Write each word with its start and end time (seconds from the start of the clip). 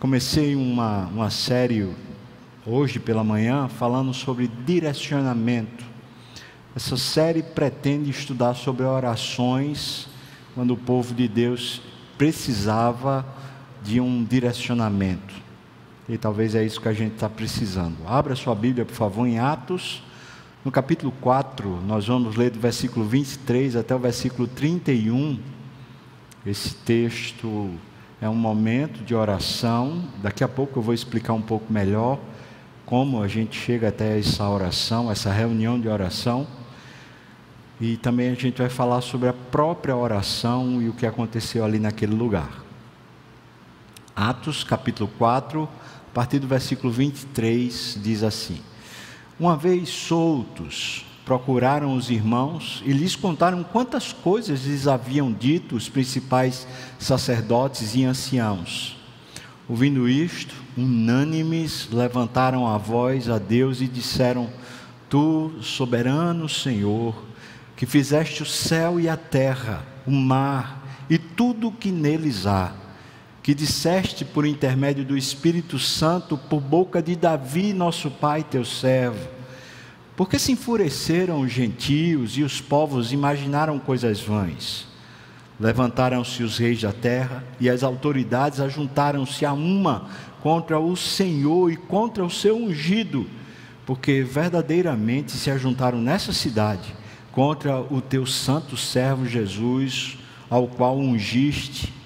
comecei 0.00 0.56
uma, 0.56 1.04
uma 1.08 1.28
série 1.28 1.86
hoje 2.66 2.98
pela 2.98 3.22
manhã 3.22 3.68
falando 3.68 4.14
sobre 4.14 4.48
direcionamento. 4.48 5.84
Essa 6.74 6.96
série 6.96 7.42
pretende 7.42 8.08
estudar 8.08 8.54
sobre 8.54 8.84
orações 8.84 10.08
quando 10.54 10.72
o 10.72 10.76
povo 10.76 11.12
de 11.14 11.28
Deus 11.28 11.82
precisava 12.16 13.26
de 13.82 14.00
um 14.00 14.24
direcionamento. 14.24 15.34
E 16.08 16.16
talvez 16.16 16.54
é 16.54 16.64
isso 16.64 16.80
que 16.80 16.88
a 16.88 16.94
gente 16.94 17.12
está 17.12 17.28
precisando. 17.28 17.96
Abra 18.06 18.34
sua 18.34 18.54
Bíblia, 18.54 18.86
por 18.86 18.94
favor, 18.94 19.26
em 19.26 19.38
Atos, 19.38 20.02
no 20.64 20.70
capítulo 20.70 21.12
4, 21.20 21.82
nós 21.86 22.06
vamos 22.06 22.36
ler 22.36 22.50
do 22.50 22.58
versículo 22.58 23.04
23 23.04 23.76
até 23.76 23.94
o 23.94 23.98
versículo 23.98 24.48
31. 24.48 25.38
Esse 26.46 26.74
texto 26.74 27.70
é 28.20 28.28
um 28.28 28.34
momento 28.34 29.02
de 29.02 29.14
oração. 29.14 30.04
Daqui 30.22 30.44
a 30.44 30.48
pouco 30.48 30.78
eu 30.78 30.82
vou 30.82 30.92
explicar 30.92 31.32
um 31.32 31.40
pouco 31.40 31.72
melhor 31.72 32.18
como 32.84 33.22
a 33.22 33.28
gente 33.28 33.58
chega 33.58 33.88
até 33.88 34.18
essa 34.18 34.48
oração, 34.48 35.10
essa 35.10 35.32
reunião 35.32 35.80
de 35.80 35.88
oração. 35.88 36.46
E 37.80 37.96
também 37.96 38.30
a 38.30 38.34
gente 38.34 38.58
vai 38.58 38.68
falar 38.68 39.00
sobre 39.00 39.28
a 39.28 39.32
própria 39.32 39.96
oração 39.96 40.82
e 40.82 40.88
o 40.88 40.92
que 40.92 41.06
aconteceu 41.06 41.64
ali 41.64 41.78
naquele 41.78 42.14
lugar. 42.14 42.62
Atos 44.14 44.62
capítulo 44.62 45.08
4, 45.16 45.64
a 45.64 46.14
partir 46.14 46.40
do 46.40 46.46
versículo 46.46 46.92
23, 46.92 47.98
diz 48.02 48.22
assim: 48.22 48.60
Uma 49.38 49.56
vez 49.56 49.88
soltos, 49.88 51.06
procuraram 51.30 51.94
os 51.94 52.10
irmãos 52.10 52.82
e 52.84 52.92
lhes 52.92 53.14
contaram 53.14 53.62
quantas 53.62 54.12
coisas 54.12 54.64
lhes 54.64 54.88
haviam 54.88 55.32
dito 55.32 55.76
os 55.76 55.88
principais 55.88 56.66
sacerdotes 56.98 57.94
e 57.94 58.02
anciãos. 58.02 58.98
Ouvindo 59.68 60.08
isto, 60.08 60.52
unânimes 60.76 61.88
levantaram 61.92 62.66
a 62.66 62.76
voz 62.76 63.30
a 63.30 63.38
Deus 63.38 63.80
e 63.80 63.86
disseram: 63.86 64.50
Tu, 65.08 65.52
soberano 65.62 66.48
Senhor, 66.48 67.14
que 67.76 67.86
fizeste 67.86 68.42
o 68.42 68.46
céu 68.46 68.98
e 68.98 69.08
a 69.08 69.16
terra, 69.16 69.86
o 70.04 70.10
mar 70.10 70.84
e 71.08 71.16
tudo 71.16 71.68
o 71.68 71.72
que 71.72 71.92
neles 71.92 72.44
há, 72.44 72.72
que 73.40 73.54
disseste 73.54 74.24
por 74.24 74.44
intermédio 74.44 75.04
do 75.04 75.16
Espírito 75.16 75.78
Santo 75.78 76.36
por 76.36 76.60
boca 76.60 77.00
de 77.00 77.14
Davi, 77.14 77.72
nosso 77.72 78.10
pai, 78.10 78.42
teu 78.42 78.64
servo 78.64 79.38
porque 80.16 80.38
se 80.38 80.52
enfureceram 80.52 81.40
os 81.40 81.50
gentios 81.50 82.36
e 82.36 82.42
os 82.42 82.60
povos 82.60 83.12
imaginaram 83.12 83.78
coisas 83.78 84.20
vãs. 84.20 84.86
Levantaram-se 85.58 86.42
os 86.42 86.58
reis 86.58 86.80
da 86.80 86.92
terra 86.92 87.44
e 87.58 87.68
as 87.68 87.82
autoridades 87.82 88.60
ajuntaram-se 88.60 89.44
a 89.44 89.52
uma 89.52 90.08
contra 90.42 90.80
o 90.80 90.96
Senhor 90.96 91.70
e 91.70 91.76
contra 91.76 92.24
o 92.24 92.30
seu 92.30 92.56
ungido, 92.56 93.26
porque 93.84 94.22
verdadeiramente 94.22 95.32
se 95.32 95.50
ajuntaram 95.50 96.00
nessa 96.00 96.32
cidade 96.32 96.94
contra 97.30 97.80
o 97.80 98.00
teu 98.00 98.26
santo 98.26 98.76
servo 98.76 99.26
Jesus, 99.26 100.18
ao 100.48 100.66
qual 100.66 100.98
ungiste 100.98 101.99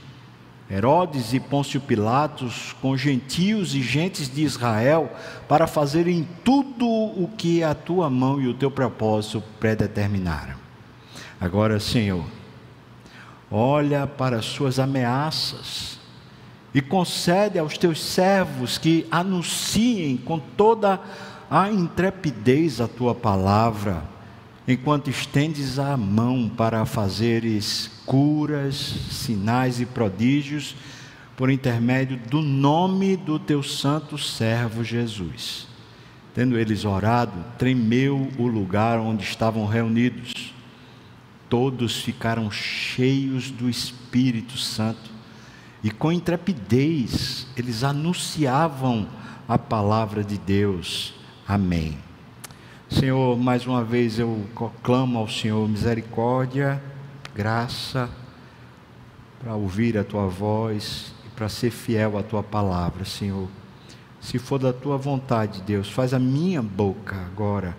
Herodes 0.71 1.35
e 1.35 1.41
Pôncio 1.41 1.81
Pilatos, 1.81 2.75
com 2.81 2.97
gentios 2.97 3.75
e 3.75 3.83
gentes 3.83 4.33
de 4.33 4.43
Israel, 4.43 5.13
para 5.47 5.67
fazerem 5.67 6.27
tudo 6.43 6.87
o 6.87 7.31
que 7.37 7.63
a 7.63 7.75
tua 7.75 8.09
mão 8.09 8.41
e 8.41 8.49
o 8.49 8.55
teu 8.55 8.71
propósito 8.71 9.43
predeterminaram. 9.61 10.55
Agora, 11.39 11.79
Senhor, 11.79 12.25
olha 13.51 14.07
para 14.07 14.39
as 14.39 14.47
suas 14.47 14.79
ameaças 14.79 15.99
e 16.73 16.81
concede 16.81 17.59
aos 17.59 17.77
teus 17.77 18.03
servos 18.03 18.79
que 18.79 19.07
anunciem 19.11 20.17
com 20.17 20.39
toda 20.39 20.99
a 21.51 21.71
intrepidez 21.71 22.81
a 22.81 22.89
tua 22.89 23.15
palavra 23.15 24.14
enquanto 24.67 25.11
estendes 25.11 25.79
a 25.79 25.97
mão 25.97 26.49
para 26.49 26.85
fazeres 26.87 27.91
curas, 28.07 28.77
sinais 28.77 29.81
e 29.81 29.87
prodígios, 29.87 30.75
por 31.37 31.51
intermédio 31.51 32.17
do 32.31 32.41
nome 32.41 33.17
do 33.17 33.39
teu 33.39 33.63
santo 33.63 34.17
servo 34.17 34.85
Jesus. 34.85 35.67
Tendo 36.35 36.59
eles 36.59 36.85
orado, 36.85 37.45
tremeu 37.59 38.29
o 38.39 38.47
lugar 38.47 38.99
onde 38.99 39.23
estavam 39.23 39.67
reunidos. 39.67 40.53
Todos 41.49 42.01
ficaram 42.01 42.51
cheios 42.51 43.51
do 43.51 43.69
Espírito 43.69 44.57
Santo 44.57 45.11
e 45.83 45.91
com 45.91 46.11
intrepidez 46.11 47.47
eles 47.57 47.85
anunciavam 47.85 49.07
a 49.47 49.59
palavra 49.59 50.25
de 50.25 50.39
Deus. 50.39 51.15
Amém. 51.47 51.99
Senhor, 52.95 53.37
mais 53.37 53.67
uma 53.67 53.83
vez 53.83 54.21
eu 54.21 54.45
clamo 54.81 55.19
ao 55.19 55.29
Senhor 55.29 55.69
misericórdia, 55.69 56.81
graça, 57.35 58.09
para 59.41 59.57
ouvir 59.57 59.99
a 59.99 60.05
tua 60.05 60.29
voz 60.29 61.13
e 61.27 61.29
para 61.31 61.49
ser 61.49 61.73
fiel 61.73 62.17
à 62.17 62.23
tua 62.23 62.41
palavra, 62.41 63.05
Senhor. 63.05 63.49
Se 64.21 64.39
for 64.39 64.61
da 64.61 64.73
tua 64.73 64.97
vontade, 64.97 65.61
Deus, 65.63 65.91
faz 65.91 66.15
a 66.15 66.21
minha 66.21 66.63
boca 66.63 67.17
agora, 67.17 67.77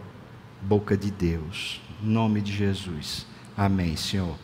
boca 0.62 0.98
de 0.98 1.10
Deus, 1.10 1.82
em 2.04 2.08
nome 2.08 2.42
de 2.42 2.52
Jesus. 2.52 3.26
Amém, 3.56 3.96
Senhor. 3.96 4.36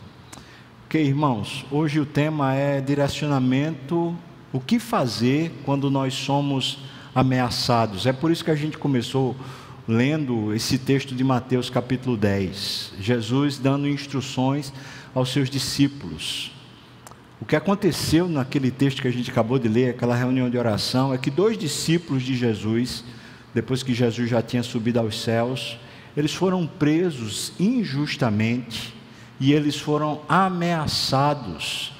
Ok, 0.86 1.04
irmãos, 1.04 1.66
hoje 1.70 2.00
o 2.00 2.06
tema 2.06 2.54
é 2.54 2.80
direcionamento, 2.80 4.16
o 4.50 4.58
que 4.58 4.78
fazer 4.78 5.52
quando 5.66 5.90
nós 5.90 6.14
somos 6.14 6.78
ameaçados. 7.14 8.06
É 8.06 8.12
por 8.12 8.30
isso 8.30 8.42
que 8.42 8.50
a 8.50 8.56
gente 8.56 8.78
começou 8.78 9.36
lendo 9.86 10.54
esse 10.54 10.78
texto 10.78 11.14
de 11.14 11.24
Mateus 11.24 11.68
capítulo 11.68 12.16
10. 12.16 12.94
Jesus 13.00 13.58
dando 13.58 13.88
instruções 13.88 14.72
aos 15.14 15.32
seus 15.32 15.50
discípulos. 15.50 16.52
O 17.40 17.44
que 17.44 17.56
aconteceu 17.56 18.28
naquele 18.28 18.70
texto 18.70 19.02
que 19.02 19.08
a 19.08 19.12
gente 19.12 19.30
acabou 19.30 19.58
de 19.58 19.66
ler, 19.68 19.90
aquela 19.90 20.14
reunião 20.14 20.48
de 20.48 20.56
oração, 20.56 21.12
é 21.12 21.18
que 21.18 21.30
dois 21.30 21.58
discípulos 21.58 22.22
de 22.22 22.36
Jesus, 22.36 23.04
depois 23.52 23.82
que 23.82 23.92
Jesus 23.92 24.30
já 24.30 24.40
tinha 24.40 24.62
subido 24.62 25.00
aos 25.00 25.20
céus, 25.20 25.76
eles 26.16 26.32
foram 26.32 26.66
presos 26.66 27.52
injustamente 27.58 28.94
e 29.40 29.52
eles 29.52 29.76
foram 29.76 30.22
ameaçados. 30.28 31.92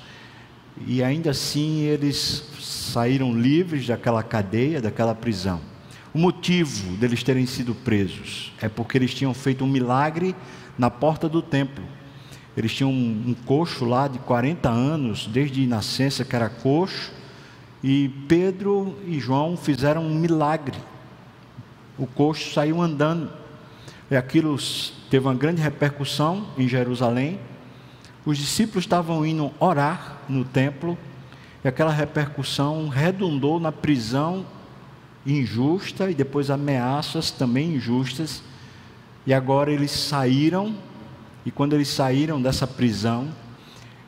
E 0.86 1.02
ainda 1.02 1.30
assim 1.30 1.80
eles 1.80 2.44
saíram 2.60 3.36
livres 3.36 3.86
daquela 3.88 4.22
cadeia, 4.22 4.80
daquela 4.80 5.14
prisão. 5.14 5.71
O 6.14 6.18
motivo 6.18 6.94
deles 6.96 7.22
terem 7.22 7.46
sido 7.46 7.74
presos 7.74 8.52
é 8.60 8.68
porque 8.68 8.98
eles 8.98 9.14
tinham 9.14 9.32
feito 9.32 9.64
um 9.64 9.66
milagre 9.68 10.36
na 10.76 10.90
porta 10.90 11.26
do 11.26 11.40
templo. 11.40 11.82
Eles 12.54 12.74
tinham 12.74 12.90
um, 12.90 13.24
um 13.28 13.34
coxo 13.46 13.86
lá 13.86 14.08
de 14.08 14.18
40 14.18 14.68
anos, 14.68 15.26
desde 15.26 15.66
nascença 15.66 16.22
que 16.22 16.36
era 16.36 16.50
coxo, 16.50 17.10
e 17.82 18.10
Pedro 18.28 18.98
e 19.06 19.18
João 19.18 19.56
fizeram 19.56 20.04
um 20.06 20.14
milagre. 20.14 20.76
O 21.98 22.06
coxo 22.06 22.52
saiu 22.52 22.82
andando. 22.82 23.30
E 24.10 24.16
aquilo 24.16 24.58
teve 25.08 25.26
uma 25.26 25.34
grande 25.34 25.62
repercussão 25.62 26.48
em 26.58 26.68
Jerusalém. 26.68 27.40
Os 28.26 28.36
discípulos 28.36 28.84
estavam 28.84 29.24
indo 29.24 29.50
orar 29.58 30.18
no 30.28 30.44
templo, 30.44 30.98
e 31.64 31.68
aquela 31.68 31.90
repercussão 31.90 32.88
redundou 32.88 33.58
na 33.58 33.72
prisão 33.72 34.44
injusta 35.26 36.10
e 36.10 36.14
depois 36.14 36.50
ameaças 36.50 37.30
também 37.30 37.74
injustas. 37.74 38.42
E 39.26 39.32
agora 39.32 39.70
eles 39.70 39.90
saíram, 39.90 40.74
e 41.44 41.50
quando 41.50 41.74
eles 41.74 41.88
saíram 41.88 42.42
dessa 42.42 42.66
prisão, 42.66 43.28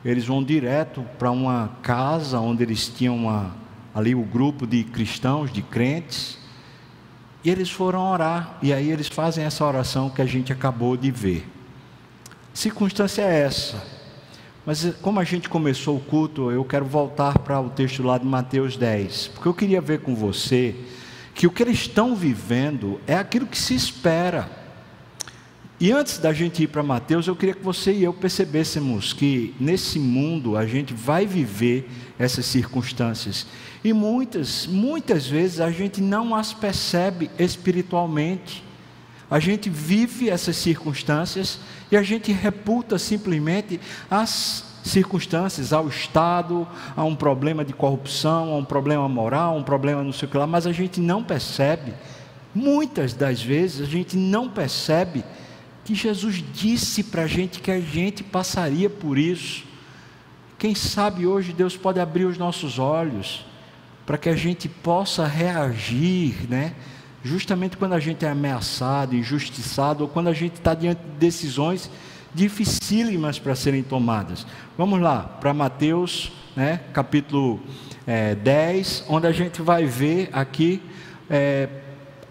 eles 0.03 0.25
vão 0.25 0.43
direto 0.43 1.03
para 1.17 1.31
uma 1.31 1.71
casa 1.81 2.39
onde 2.39 2.63
eles 2.63 2.87
tinham 2.87 3.15
uma, 3.15 3.55
ali 3.93 4.13
o 4.13 4.23
grupo 4.23 4.67
de 4.67 4.83
cristãos, 4.83 5.51
de 5.51 5.61
crentes, 5.61 6.37
e 7.43 7.49
eles 7.49 7.69
foram 7.69 8.11
orar, 8.11 8.57
e 8.61 8.73
aí 8.73 8.91
eles 8.91 9.07
fazem 9.07 9.45
essa 9.45 9.63
oração 9.65 10.09
que 10.09 10.21
a 10.21 10.25
gente 10.25 10.51
acabou 10.51 10.97
de 10.97 11.11
ver. 11.11 11.47
Circunstância 12.53 13.21
é 13.21 13.41
essa. 13.41 13.83
Mas 14.65 14.95
como 15.01 15.19
a 15.19 15.23
gente 15.23 15.47
começou 15.47 15.97
o 15.97 15.99
culto, 15.99 16.49
eu 16.51 16.65
quero 16.65 16.85
voltar 16.85 17.37
para 17.39 17.59
o 17.61 17.69
texto 17.69 18.01
lá 18.01 18.17
de 18.17 18.25
Mateus 18.25 18.75
10, 18.75 19.27
porque 19.29 19.47
eu 19.47 19.53
queria 19.53 19.79
ver 19.79 20.01
com 20.01 20.15
você 20.15 20.75
que 21.35 21.45
o 21.45 21.51
que 21.51 21.61
eles 21.61 21.79
estão 21.79 22.15
vivendo 22.15 22.99
é 23.05 23.15
aquilo 23.15 23.45
que 23.45 23.59
se 23.59 23.75
espera. 23.75 24.49
E 25.77 25.91
antes 25.91 26.17
da 26.17 26.31
gente 26.31 26.63
ir 26.63 26.67
para 26.67 26.81
Mateus, 26.81 27.27
eu 27.27 27.35
queria 27.35 27.53
que 27.53 27.61
você 27.61 27.91
e 27.91 28.05
eu 28.05 28.13
percebêssemos 28.13 29.11
que 29.11 29.53
nesse 29.59 29.99
mundo 29.99 30.55
a 30.55 30.65
gente 30.65 30.93
vai 30.93 31.25
viver 31.25 31.89
essas 32.17 32.45
circunstâncias. 32.45 33.45
E 33.83 33.91
muitas, 33.91 34.65
muitas 34.65 35.27
vezes 35.27 35.59
a 35.59 35.69
gente 35.69 35.99
não 35.99 36.33
as 36.33 36.53
percebe 36.53 37.29
espiritualmente. 37.37 38.63
A 39.29 39.37
gente 39.37 39.69
vive 39.69 40.29
essas 40.29 40.55
circunstâncias 40.55 41.59
e 41.91 41.97
a 41.97 42.01
gente 42.01 42.31
reputa 42.31 42.97
simplesmente 42.97 43.81
as 44.09 44.74
circunstâncias, 44.85 45.73
ao 45.73 45.87
Estado, 45.87 46.67
a 46.95 47.03
um 47.03 47.15
problema 47.15 47.65
de 47.65 47.73
corrupção, 47.73 48.53
a 48.53 48.57
um 48.57 48.63
problema 48.63 49.09
moral, 49.09 49.55
a 49.55 49.57
um 49.57 49.63
problema 49.63 50.03
não 50.03 50.13
sei 50.13 50.27
o 50.27 50.31
que 50.31 50.37
lá, 50.37 50.45
mas 50.45 50.67
a 50.67 50.71
gente 50.71 51.01
não 51.01 51.23
percebe, 51.23 51.93
muitas 52.53 53.13
das 53.13 53.41
vezes 53.41 53.81
a 53.81 53.89
gente 53.89 54.15
não 54.15 54.47
percebe 54.47 55.23
que 55.83 55.95
Jesus 55.95 56.43
disse 56.53 57.03
para 57.03 57.23
a 57.23 57.27
gente 57.27 57.59
que 57.59 57.71
a 57.71 57.79
gente 57.79 58.23
passaria 58.23 58.89
por 58.89 59.17
isso. 59.17 59.63
Quem 60.57 60.73
sabe 60.73 61.27
hoje 61.27 61.51
Deus 61.51 61.75
pode 61.75 61.99
abrir 61.99 62.25
os 62.25 62.37
nossos 62.37 62.79
olhos 62.79 63.45
para 64.05 64.17
que 64.17 64.29
a 64.29 64.35
gente 64.35 64.69
possa 64.69 65.25
reagir, 65.25 66.47
né? 66.47 66.73
Justamente 67.23 67.75
quando 67.75 67.93
a 67.93 67.99
gente 67.99 68.23
é 68.23 68.29
ameaçado, 68.29 69.15
injustiçado, 69.15 70.03
ou 70.03 70.09
quando 70.09 70.27
a 70.27 70.33
gente 70.33 70.53
está 70.53 70.75
diante 70.75 71.01
de 71.01 71.17
decisões 71.19 71.89
dificílimas 72.35 73.39
para 73.39 73.55
serem 73.55 73.81
tomadas. 73.81 74.45
Vamos 74.77 75.01
lá, 75.01 75.21
para 75.23 75.53
Mateus, 75.53 76.31
né, 76.55 76.81
capítulo 76.93 77.61
é, 78.05 78.35
10, 78.35 79.05
onde 79.07 79.25
a 79.25 79.31
gente 79.31 79.61
vai 79.61 79.85
ver 79.85 80.29
aqui 80.33 80.81
é, 81.29 81.69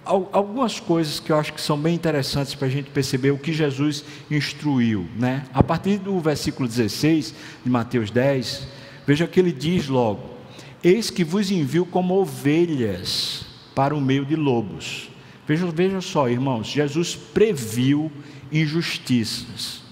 algumas 0.05 0.79
coisas 0.79 1.19
que 1.19 1.33
eu 1.33 1.39
acho 1.39 1.53
que 1.53 1.61
são 1.61 1.79
bem 1.79 1.95
interessantes 1.95 2.55
para 2.55 2.69
a 2.69 2.71
gente 2.71 2.91
perceber 2.91 3.31
o 3.31 3.39
que 3.39 3.53
Jesus 3.53 4.05
instruiu. 4.31 5.09
Né? 5.17 5.45
A 5.53 5.63
partir 5.63 5.99
do 5.99 6.19
versículo 6.21 6.69
16 6.69 7.35
de 7.65 7.71
Mateus 7.71 8.11
10, 8.11 8.69
veja 9.07 9.27
que 9.27 9.41
ele 9.41 9.53
diz 9.53 9.89
logo: 9.89 10.35
Eis 10.83 11.11
que 11.11 11.25
vos 11.25 11.51
envio 11.51 11.87
como 11.87 12.15
ovelhas 12.15 13.47
para 13.75 13.95
o 13.95 14.01
meio 14.01 14.25
de 14.25 14.37
lobos. 14.37 15.09
Veja, 15.47 15.67
veja 15.67 16.01
só, 16.01 16.29
irmãos, 16.29 16.67
Jesus 16.67 17.17
previu 17.17 18.11
injustiças. 18.53 19.84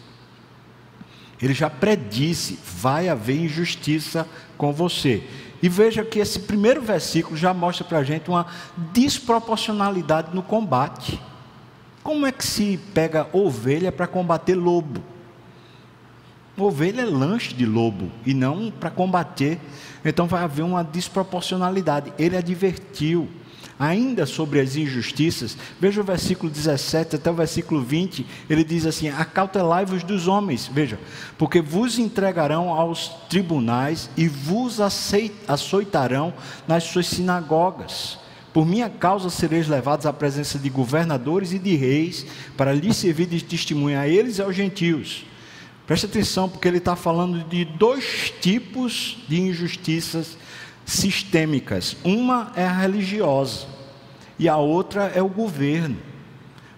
Ele 1.42 1.52
já 1.52 1.68
predisse: 1.68 2.58
vai 2.80 3.08
haver 3.08 3.36
injustiça 3.36 4.26
com 4.56 4.72
você. 4.72 5.24
E 5.60 5.68
veja 5.68 6.04
que 6.04 6.20
esse 6.20 6.40
primeiro 6.40 6.80
versículo 6.80 7.36
já 7.36 7.52
mostra 7.52 7.84
para 7.84 7.98
a 7.98 8.04
gente 8.04 8.30
uma 8.30 8.46
desproporcionalidade 8.92 10.34
no 10.34 10.42
combate. 10.42 11.20
Como 12.02 12.26
é 12.26 12.32
que 12.32 12.44
se 12.44 12.78
pega 12.94 13.28
ovelha 13.32 13.92
para 13.92 14.06
combater 14.06 14.54
lobo? 14.54 15.02
Ovelha 16.56 17.02
é 17.02 17.06
lanche 17.06 17.54
de 17.54 17.64
lobo 17.64 18.10
e 18.26 18.34
não 18.34 18.70
para 18.70 18.90
combater. 18.90 19.58
Então 20.04 20.26
vai 20.26 20.42
haver 20.42 20.62
uma 20.62 20.82
desproporcionalidade. 20.82 22.12
Ele 22.18 22.36
advertiu 22.36 23.28
ainda 23.78 24.26
sobre 24.26 24.60
as 24.60 24.76
injustiças, 24.76 25.56
veja 25.80 26.00
o 26.00 26.04
versículo 26.04 26.50
17 26.50 27.16
até 27.16 27.30
o 27.30 27.34
versículo 27.34 27.82
20, 27.82 28.26
ele 28.48 28.64
diz 28.64 28.86
assim: 28.86 29.08
Acautelai-vos 29.08 30.02
dos 30.02 30.28
homens, 30.28 30.70
veja, 30.72 30.98
porque 31.36 31.60
vos 31.60 31.98
entregarão 31.98 32.70
aos 32.70 33.08
tribunais 33.28 34.08
e 34.16 34.28
vos 34.28 34.78
açoitarão 34.80 36.32
nas 36.66 36.84
suas 36.84 37.06
sinagogas. 37.06 38.18
Por 38.52 38.66
minha 38.66 38.90
causa 38.90 39.30
sereis 39.30 39.66
levados 39.66 40.04
à 40.04 40.12
presença 40.12 40.58
de 40.58 40.68
governadores 40.68 41.52
e 41.52 41.58
de 41.58 41.74
reis, 41.74 42.26
para 42.56 42.72
lhes 42.72 42.96
servir 42.96 43.26
de 43.26 43.42
testemunha 43.42 44.00
a 44.00 44.08
eles 44.08 44.38
e 44.38 44.42
aos 44.42 44.54
gentios. 44.54 45.24
Preste 45.86 46.06
atenção, 46.06 46.48
porque 46.48 46.68
ele 46.68 46.78
está 46.78 46.94
falando 46.94 47.42
de 47.48 47.64
dois 47.64 48.32
tipos 48.40 49.18
de 49.26 49.40
injustiças 49.40 50.36
sistêmicas. 50.84 51.96
Uma 52.04 52.52
é 52.56 52.64
a 52.64 52.72
religiosa 52.72 53.66
e 54.38 54.48
a 54.48 54.56
outra 54.56 55.12
é 55.14 55.22
o 55.22 55.28
governo. 55.28 55.96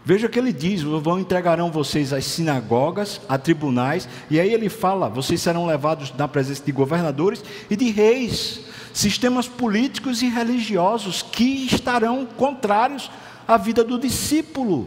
Veja 0.05 0.29
que 0.29 0.39
ele 0.39 0.53
diz: 0.53 0.83
vão 0.83 1.19
entregarão 1.19 1.71
vocês 1.71 2.13
às 2.13 2.27
sinagogas, 2.27 3.21
a 3.29 3.39
tribunais, 3.39 4.07
e 4.31 4.39
aí 4.39 4.53
ele 4.53 4.69
fala: 4.69 5.09
vocês 5.09 5.41
serão 5.41 5.67
levados 5.67 6.13
na 6.17 6.29
presença 6.29 6.63
de 6.63 6.73
governadores 6.73 7.43
e 7.71 7.77
de 7.77 7.91
reis, 7.91 8.61
sistemas 8.93 9.49
políticos 9.49 10.21
e 10.21 10.29
religiosos 10.29 11.23
que 11.23 11.67
estarão 11.67 12.27
contrários 12.27 13.11
à 13.49 13.57
vida 13.57 13.83
do 13.83 13.99
discípulo. 13.99 14.87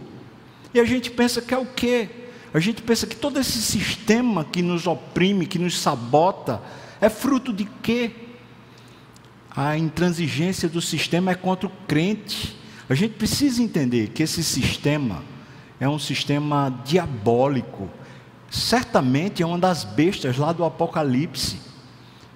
E 0.71 0.79
a 0.79 0.85
gente 0.85 1.09
pensa 1.09 1.41
que 1.41 1.53
é 1.53 1.57
o 1.57 1.65
quê? 1.65 2.09
A 2.53 2.59
gente 2.59 2.81
pensa 2.81 3.07
que 3.07 3.15
todo 3.15 3.39
esse 3.39 3.59
sistema 3.61 4.45
que 4.45 4.61
nos 4.61 4.85
oprime, 4.85 5.47
que 5.47 5.57
nos 5.57 5.79
sabota, 5.79 6.61
é 7.01 7.09
fruto 7.09 7.51
de 7.51 7.65
quê? 7.81 8.11
A 9.57 9.75
intransigência 9.75 10.69
do 10.69 10.79
sistema 10.79 11.31
é 11.31 11.35
contra 11.35 11.65
o 11.65 11.71
crente. 11.87 12.55
A 12.87 12.93
gente 12.93 13.15
precisa 13.15 13.63
entender 13.63 14.09
que 14.09 14.21
esse 14.21 14.43
sistema 14.43 15.23
é 15.79 15.89
um 15.89 15.97
sistema 15.97 16.81
diabólico. 16.85 17.89
Certamente 18.51 19.41
é 19.41 19.45
uma 19.47 19.57
das 19.57 19.83
bestas 19.83 20.37
lá 20.37 20.53
do 20.53 20.63
Apocalipse 20.63 21.57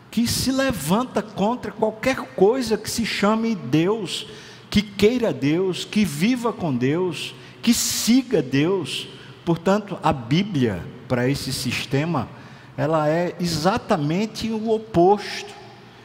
que 0.10 0.28
se 0.28 0.52
levanta 0.52 1.22
contra 1.22 1.72
qualquer 1.72 2.18
coisa 2.36 2.76
que 2.76 2.90
se 2.90 3.06
chame 3.06 3.54
Deus, 3.56 4.26
que 4.70 4.82
queira 4.82 5.32
Deus, 5.32 5.86
que 5.86 6.04
viva 6.04 6.52
com 6.52 6.76
Deus, 6.76 7.36
que 7.62 7.72
siga 7.72 8.42
Deus. 8.42 9.08
Portanto, 9.46 9.98
a 10.02 10.12
Bíblia 10.12 10.84
para 11.08 11.30
esse 11.30 11.54
sistema, 11.54 12.28
ela 12.76 13.08
é 13.08 13.36
exatamente 13.40 14.50
o 14.50 14.72
oposto. 14.72 15.61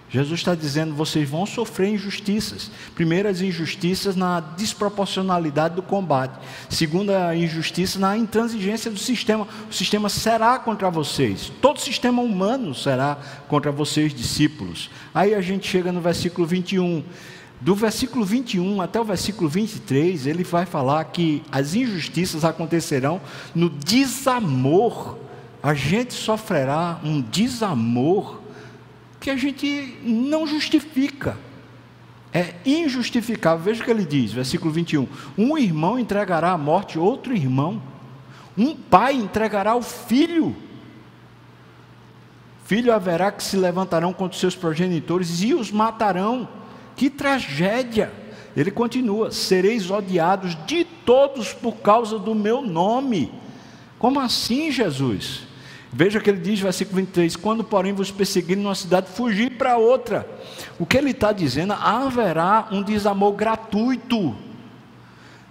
Jesus 0.09 0.41
está 0.41 0.55
dizendo: 0.55 0.95
vocês 0.95 1.29
vão 1.29 1.45
sofrer 1.45 1.89
injustiças. 1.91 2.71
Primeiro, 2.95 3.29
as 3.29 3.41
injustiças 3.41 4.15
na 4.15 4.41
desproporcionalidade 4.41 5.75
do 5.75 5.83
combate. 5.83 6.39
Segundo, 6.69 7.11
a 7.11 7.35
injustiça 7.35 7.99
na 7.99 8.17
intransigência 8.17 8.91
do 8.91 8.99
sistema. 8.99 9.49
O 9.69 9.75
sistema 9.75 10.09
será 10.09 10.59
contra 10.59 10.91
vocês. 10.91 11.51
Todo 11.61 11.81
sistema 11.81 12.23
humano 12.23 12.75
será 12.75 13.19
contra 13.49 13.73
vocês, 13.73 14.15
discípulos. 14.15 14.91
Aí 15.15 15.35
a 15.35 15.41
gente 15.41 15.69
chega 15.69 15.91
no 15.91 16.01
versículo 16.01 16.47
21. 16.47 17.03
Do 17.59 17.75
versículo 17.75 18.25
21 18.25 18.83
até 18.83 19.01
o 19.01 19.05
versículo 19.05 19.49
23, 19.49 20.27
ele 20.27 20.45
vai 20.45 20.67
falar 20.67 21.03
que 21.05 21.43
as 21.51 21.75
injustiças 21.75 22.45
acontecerão 22.45 23.21
no 23.55 23.71
desamor. 23.71 25.17
A 25.63 25.73
gente 25.73 26.13
sofrerá 26.13 27.01
um 27.03 27.21
desamor 27.21 28.46
que 29.27 29.31
a 29.31 29.37
gente 29.37 29.99
não 30.05 30.47
justifica. 30.47 31.37
É 32.33 32.55
injustificável. 32.65 33.65
Veja 33.65 33.83
o 33.83 33.85
que 33.85 33.91
ele 33.91 34.05
diz, 34.05 34.31
versículo 34.31 34.71
21. 34.71 35.09
Um 35.37 35.59
irmão 35.59 35.99
entregará 35.99 36.53
à 36.53 36.59
morte 36.59 36.97
outro 36.97 37.35
irmão. 37.35 37.83
Um 38.57 38.77
pai 38.77 39.15
entregará 39.15 39.75
o 39.75 39.83
filho. 39.83 40.55
Filho 42.67 42.93
haverá 42.93 43.33
que 43.33 43.43
se 43.43 43.57
levantarão 43.57 44.13
contra 44.13 44.39
seus 44.39 44.55
progenitores 44.55 45.43
e 45.43 45.55
os 45.55 45.73
matarão. 45.73 46.49
Que 46.95 47.11
tragédia! 47.11 48.13
Ele 48.57 48.71
continua: 48.71 49.33
sereis 49.33 49.91
odiados 49.91 50.57
de 50.69 50.85
todos 50.85 51.53
por 51.53 51.79
causa 51.79 52.17
do 52.17 52.33
meu 52.33 52.63
nome. 52.63 53.33
Como 53.99 54.21
assim, 54.21 54.71
Jesus? 54.71 55.46
Veja 55.93 56.21
que 56.21 56.29
ele 56.29 56.41
diz, 56.41 56.61
versículo 56.61 56.97
23: 56.97 57.37
Quando, 57.37 57.65
porém, 57.65 57.93
vos 57.93 58.11
perseguirem 58.11 58.63
numa 58.63 58.75
cidade, 58.75 59.09
fugir 59.09 59.57
para 59.57 59.77
outra. 59.77 60.29
O 60.79 60.87
que 60.87 60.97
ele 60.97 61.11
está 61.11 61.33
dizendo? 61.33 61.73
Haverá 61.73 62.69
um 62.71 62.83
desamor 62.83 63.33
gratuito. 63.33 64.37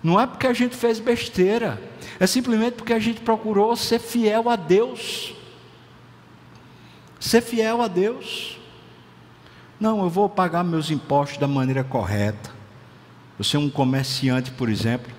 Não 0.04 0.20
é 0.20 0.27
porque 0.27 0.46
a 0.46 0.54
gente 0.54 0.75
fez 0.75 1.00
besteira, 1.00 1.82
é 2.20 2.27
simplesmente 2.27 2.74
porque 2.74 2.94
a 2.94 3.00
gente 3.00 3.22
procurou 3.22 3.75
ser 3.75 4.00
fiel 4.00 4.50
a 4.50 4.56
Deus. 4.56 5.34
Ser 7.20 7.42
fiel 7.42 7.82
a 7.82 7.88
Deus. 7.88 8.60
Não, 9.80 10.04
eu 10.04 10.10
vou 10.10 10.30
pagar 10.30 10.63
meus 10.63 10.92
impostos 10.92 11.39
da 11.39 11.48
maneira 11.48 11.84
correta. 11.84 12.51
Você 13.38 13.58
é 13.58 13.60
um 13.60 13.70
comerciante, 13.70 14.51
por 14.51 14.70
exemplo. 14.70 15.12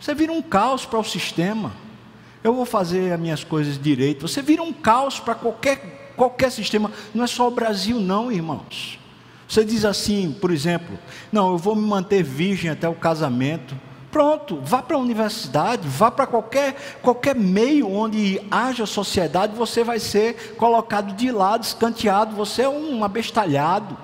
Você 0.00 0.12
vira 0.12 0.32
um 0.32 0.42
caos 0.42 0.84
para 0.84 0.98
o 0.98 1.04
sistema 1.04 1.83
eu 2.44 2.52
vou 2.52 2.66
fazer 2.66 3.10
as 3.10 3.18
minhas 3.18 3.42
coisas 3.42 3.80
direito. 3.80 4.28
Você 4.28 4.42
vira 4.42 4.62
um 4.62 4.70
caos 4.70 5.18
para 5.18 5.34
qualquer, 5.34 6.12
qualquer 6.14 6.52
sistema. 6.52 6.92
Não 7.14 7.24
é 7.24 7.26
só 7.26 7.48
o 7.48 7.50
Brasil, 7.50 7.98
não, 7.98 8.30
irmãos. 8.30 8.98
Você 9.48 9.64
diz 9.64 9.82
assim, 9.86 10.30
por 10.30 10.50
exemplo, 10.50 10.98
não, 11.32 11.52
eu 11.52 11.58
vou 11.58 11.74
me 11.74 11.86
manter 11.86 12.22
virgem 12.22 12.70
até 12.70 12.86
o 12.86 12.94
casamento. 12.94 13.74
Pronto, 14.10 14.60
vá 14.62 14.82
para 14.82 14.96
a 14.96 15.00
universidade, 15.00 15.88
vá 15.88 16.10
para 16.10 16.26
qualquer, 16.26 16.76
qualquer 17.00 17.34
meio 17.34 17.90
onde 17.90 18.40
haja 18.50 18.84
sociedade, 18.84 19.56
você 19.56 19.82
vai 19.82 19.98
ser 19.98 20.54
colocado 20.56 21.14
de 21.14 21.32
lado, 21.32 21.64
escanteado, 21.64 22.36
você 22.36 22.62
é 22.62 22.68
um 22.68 23.02
abestalhado. 23.02 23.96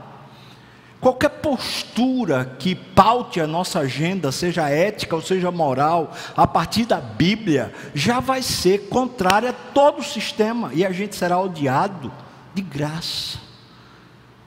Qualquer 1.01 1.31
postura 1.31 2.57
que 2.59 2.75
paute 2.75 3.41
a 3.41 3.47
nossa 3.47 3.81
agenda, 3.81 4.31
seja 4.31 4.69
ética 4.69 5.17
ou 5.17 5.23
seja 5.23 5.51
moral, 5.51 6.13
a 6.37 6.47
partir 6.47 6.85
da 6.85 7.01
Bíblia, 7.01 7.73
já 7.95 8.21
vai 8.21 8.43
ser 8.43 8.89
contrária 8.89 9.49
a 9.49 9.55
todo 9.55 10.01
o 10.01 10.05
sistema 10.05 10.71
e 10.75 10.85
a 10.85 10.93
gente 10.93 11.17
será 11.17 11.41
odiado 11.41 12.13
de 12.55 12.61
graça. 12.61 13.39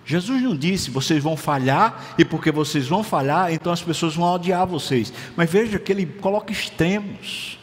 Jesus 0.06 0.44
não 0.44 0.56
disse, 0.56 0.92
vocês 0.92 1.24
vão 1.24 1.38
falhar, 1.38 2.14
e 2.18 2.26
porque 2.26 2.52
vocês 2.52 2.88
vão 2.88 3.04
falhar, 3.04 3.52
então 3.52 3.72
as 3.72 3.82
pessoas 3.82 4.16
vão 4.16 4.34
odiar 4.34 4.68
vocês. 4.68 5.14
Mas 5.36 5.50
veja 5.50 5.80
que 5.80 5.92
ele 5.92 6.06
coloca 6.06 6.52
extremos. 6.52 7.58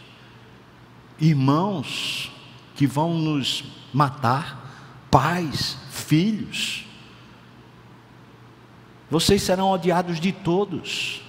Irmãos 1.20 2.32
que 2.74 2.86
vão 2.86 3.14
nos 3.14 3.64
matar, 3.92 5.06
pais, 5.10 5.76
filhos. 5.90 6.86
Vocês 9.10 9.42
serão 9.42 9.70
odiados 9.70 10.20
de 10.20 10.32
todos. 10.32 11.22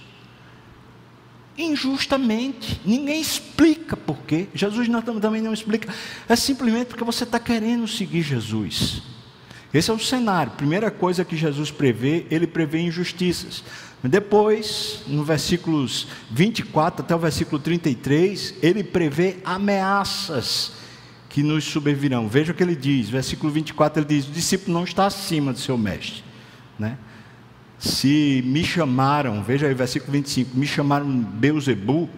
Injustamente. 1.58 2.80
Ninguém 2.84 3.20
explica 3.20 3.96
por 3.96 4.18
quê. 4.18 4.48
Jesus 4.54 4.88
não, 4.88 5.02
também 5.02 5.42
não 5.42 5.52
explica. 5.52 5.92
É 6.28 6.36
simplesmente 6.36 6.86
porque 6.86 7.04
você 7.04 7.24
está 7.24 7.38
querendo 7.38 7.86
seguir 7.88 8.22
Jesus. 8.22 9.02
Esse 9.74 9.90
é 9.90 9.94
o 9.94 9.98
cenário. 9.98 10.52
Primeira 10.52 10.90
coisa 10.90 11.24
que 11.24 11.36
Jesus 11.36 11.70
prevê, 11.70 12.26
ele 12.30 12.46
prevê 12.46 12.80
injustiças. 12.80 13.64
Depois, 14.02 15.02
no 15.06 15.24
versículos 15.24 16.08
24 16.30 17.04
até 17.04 17.14
o 17.14 17.18
versículo 17.18 17.60
33, 17.60 18.54
ele 18.60 18.82
prevê 18.82 19.38
ameaças 19.44 20.72
que 21.28 21.42
nos 21.42 21.64
sobrevirão. 21.64 22.28
Veja 22.28 22.52
o 22.52 22.54
que 22.54 22.62
ele 22.62 22.76
diz, 22.76 23.08
versículo 23.08 23.52
24, 23.52 24.00
ele 24.00 24.08
diz: 24.08 24.28
O 24.28 24.32
discípulo 24.32 24.74
não 24.74 24.84
está 24.84 25.06
acima 25.06 25.52
do 25.52 25.58
seu 25.58 25.78
mestre. 25.78 26.22
Né? 26.78 26.98
Se 27.82 28.44
me 28.46 28.62
chamaram, 28.62 29.42
veja 29.42 29.66
aí, 29.66 29.74
versículo 29.74 30.12
25, 30.12 30.56
me 30.56 30.68
chamaram 30.68 31.04
Beuzebu, 31.04 32.04
o 32.04 32.10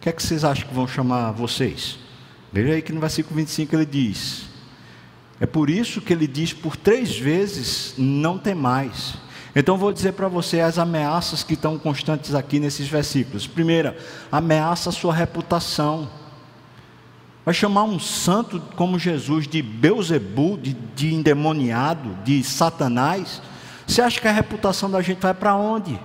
que 0.00 0.08
é 0.08 0.12
que 0.12 0.22
vocês 0.22 0.44
acham 0.44 0.68
que 0.68 0.72
vão 0.72 0.86
chamar 0.86 1.32
vocês? 1.32 1.98
Veja 2.52 2.74
aí 2.74 2.80
que 2.80 2.92
no 2.92 3.00
versículo 3.00 3.34
25 3.34 3.74
ele 3.74 3.84
diz: 3.84 4.44
É 5.40 5.46
por 5.46 5.68
isso 5.68 6.00
que 6.00 6.12
ele 6.12 6.28
diz 6.28 6.52
por 6.52 6.76
três 6.76 7.18
vezes: 7.18 7.94
Não 7.98 8.38
tem 8.38 8.54
mais. 8.54 9.14
Então 9.52 9.76
vou 9.76 9.92
dizer 9.92 10.12
para 10.12 10.28
você 10.28 10.60
as 10.60 10.78
ameaças 10.78 11.42
que 11.42 11.54
estão 11.54 11.76
constantes 11.76 12.36
aqui 12.36 12.60
nesses 12.60 12.86
versículos. 12.86 13.48
Primeira, 13.48 13.98
ameaça 14.30 14.90
a 14.90 14.92
sua 14.92 15.12
reputação. 15.12 16.08
Vai 17.44 17.52
chamar 17.52 17.82
um 17.82 17.98
santo 17.98 18.60
como 18.76 18.96
Jesus 18.96 19.48
de 19.48 19.60
Beuzebu, 19.60 20.56
de, 20.56 20.72
de 20.94 21.12
endemoniado, 21.12 22.16
de 22.24 22.44
Satanás. 22.44 23.42
Você 23.86 24.02
acha 24.02 24.20
que 24.20 24.26
a 24.26 24.32
reputação 24.32 24.90
da 24.90 25.00
gente 25.00 25.20
vai 25.20 25.32
para 25.32 25.54
onde? 25.54 25.98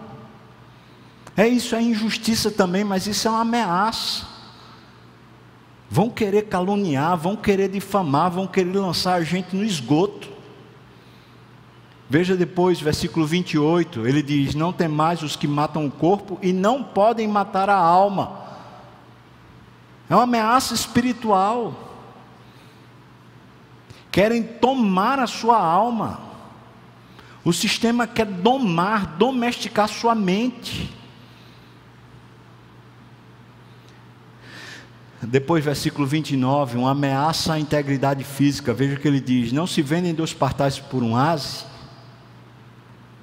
É 1.36 1.48
isso, 1.48 1.76
é 1.76 1.82
injustiça 1.82 2.52
também, 2.52 2.84
mas 2.84 3.08
isso 3.08 3.28
é 3.28 3.32
uma 3.32 3.42
ameaça. 3.42 4.26
Vão 5.90 6.10
querer 6.10 6.44
caluniar, 6.44 7.18
vão 7.18 7.36
querer 7.36 7.70
difamar, 7.70 8.32
vão 8.32 8.48
querer 8.48 8.78
lançar 8.78 9.16
a 9.16 9.24
gente 9.24 9.56
no 9.56 9.64
esgoto. 9.64 10.30
Veja 12.10 12.36
depois, 12.36 12.80
versículo 12.80 13.26
28, 13.26 14.06
ele 14.06 14.22
diz: 14.22 14.54
Não 14.54 14.72
tem 14.72 14.88
mais 14.88 15.22
os 15.24 15.36
que 15.36 15.48
matam 15.48 15.86
o 15.86 15.92
corpo 15.92 16.38
e 16.42 16.54
não 16.54 16.84
podem 16.84 17.28
matar 17.28 17.70
a 17.70 17.76
alma. 17.76 18.40
É 20.10 20.14
uma 20.14 20.24
ameaça 20.24 20.74
espiritual. 20.74 21.74
Querem 24.12 24.44
tomar 24.44 25.20
a 25.20 25.28
sua 25.28 25.58
alma. 25.58 26.31
O 27.44 27.52
sistema 27.52 28.06
quer 28.06 28.26
domar, 28.26 29.18
domesticar 29.18 29.88
sua 29.88 30.14
mente. 30.14 30.92
Depois, 35.22 35.64
versículo 35.64 36.06
29, 36.06 36.78
uma 36.78 36.92
ameaça 36.92 37.54
à 37.54 37.60
integridade 37.60 38.24
física. 38.24 38.74
Veja 38.74 38.96
o 38.96 39.00
que 39.00 39.08
ele 39.08 39.20
diz: 39.20 39.52
Não 39.52 39.66
se 39.66 39.82
vendem 39.82 40.14
dois 40.14 40.34
partais 40.34 40.80
por 40.80 41.04
um 41.04 41.16
ase, 41.16 41.66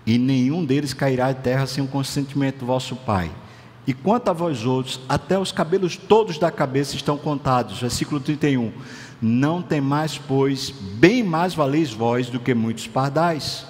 e 0.06 0.16
nenhum 0.16 0.64
deles 0.64 0.94
cairá 0.94 1.32
de 1.32 1.40
terra 1.40 1.66
sem 1.66 1.82
o 1.82 1.88
consentimento 1.88 2.60
do 2.60 2.66
vosso 2.66 2.96
Pai. 2.96 3.30
E 3.86 3.94
quanto 3.94 4.28
a 4.28 4.32
vós 4.32 4.64
outros, 4.64 5.00
até 5.08 5.38
os 5.38 5.50
cabelos 5.50 5.96
todos 5.96 6.38
da 6.38 6.50
cabeça 6.50 6.94
estão 6.94 7.16
contados. 7.16 7.80
Versículo 7.80 8.20
31. 8.20 8.72
Não 9.20 9.62
tem 9.62 9.80
mais, 9.80 10.18
pois, 10.18 10.70
bem 10.70 11.22
mais 11.22 11.54
valeis 11.54 11.92
vós 11.92 12.28
do 12.28 12.38
que 12.38 12.54
muitos 12.54 12.86
pardais. 12.86 13.67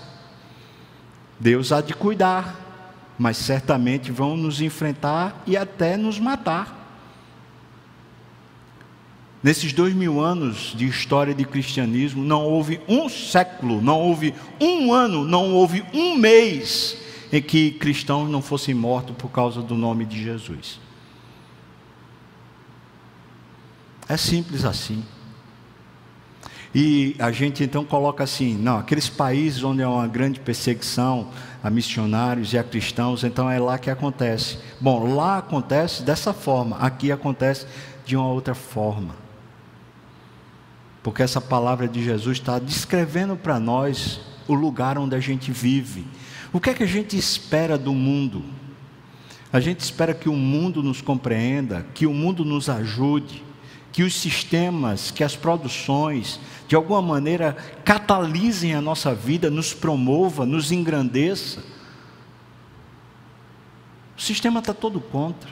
Deus 1.41 1.73
há 1.73 1.81
de 1.81 1.95
cuidar, 1.95 3.15
mas 3.19 3.37
certamente 3.37 4.11
vão 4.11 4.37
nos 4.37 4.61
enfrentar 4.61 5.43
e 5.47 5.57
até 5.57 5.97
nos 5.97 6.19
matar. 6.19 6.77
Nesses 9.43 9.73
dois 9.73 9.95
mil 9.95 10.21
anos 10.21 10.75
de 10.77 10.87
história 10.87 11.33
de 11.33 11.45
cristianismo, 11.45 12.25
não 12.25 12.45
houve 12.45 12.81
um 12.89 13.09
século, 13.09 13.81
não 13.81 14.01
houve 14.01 14.35
um 14.61 14.93
ano, 14.93 15.25
não 15.25 15.53
houve 15.53 15.85
um 15.95 16.17
mês 16.17 16.97
em 17.33 17.41
que 17.41 17.71
cristãos 17.73 18.29
não 18.29 18.43
fossem 18.43 18.75
mortos 18.75 19.15
por 19.17 19.31
causa 19.31 19.63
do 19.63 19.77
nome 19.77 20.05
de 20.05 20.23
Jesus. 20.23 20.81
É 24.09 24.17
simples 24.17 24.65
assim. 24.65 25.05
E 26.75 27.17
a 27.19 27.31
gente 27.31 27.65
então 27.65 27.85
coloca 27.85 28.25
assim: 28.25 28.57
não, 28.57 28.79
aqueles 28.79 29.09
países 29.09 29.63
onde 29.63 29.83
há 29.83 29.89
uma 29.89 30.07
grande 30.07 30.41
perseguição 30.41 31.29
a 31.63 31.71
missionários 31.71 32.53
e 32.53 32.59
a 32.59 32.63
cristãos, 32.63 33.25
então 33.25 33.51
é 33.51 33.59
lá 33.59 33.79
que 33.79 33.91
acontece. 33.91 34.59
Bom, 34.81 35.15
lá 35.15 35.39
acontece 35.39 36.03
dessa 36.03 36.33
forma, 36.33 36.77
aqui 36.79 37.11
acontece 37.11 37.67
de 38.05 38.17
uma 38.17 38.29
outra 38.29 38.55
forma. 38.55 39.15
Porque 41.03 41.23
essa 41.23 41.41
palavra 41.41 41.89
de 41.89 42.05
Jesus 42.05 42.39
está 42.39 42.59
descrevendo 42.59 43.37
para 43.37 43.59
nós 43.59 44.21
o 44.47 44.55
lugar 44.55 44.99
onde 44.99 45.17
a 45.17 45.21
gente 45.21 45.51
vive 45.51 46.07
o 46.53 46.61
que 46.61 46.71
é 46.71 46.75
que 46.75 46.83
a 46.83 46.87
gente 46.87 47.17
espera 47.17 47.77
do 47.77 47.93
mundo? 47.93 48.43
A 49.53 49.61
gente 49.61 49.81
espera 49.81 50.15
que 50.15 50.29
o 50.29 50.35
mundo 50.35 50.83
nos 50.83 51.01
compreenda, 51.03 51.87
que 51.95 52.07
o 52.07 52.15
mundo 52.15 52.45
nos 52.45 52.71
ajude, 52.71 53.43
que 53.99 54.05
os 54.05 54.15
sistemas, 54.15 55.11
que 55.11 55.25
as 55.25 55.35
produções, 55.35 56.39
de 56.69 56.77
alguma 56.77 57.03
maneira, 57.03 57.55
catalisem 57.85 58.73
a 58.73 58.81
nossa 58.81 59.13
vida, 59.13 59.51
nos 59.51 59.75
promova, 59.75 60.47
nos 60.47 60.71
engrandeça. 60.71 61.65
O 64.17 64.21
sistema 64.23 64.61
está 64.61 64.73
todo 64.73 65.01
contra. 65.01 65.51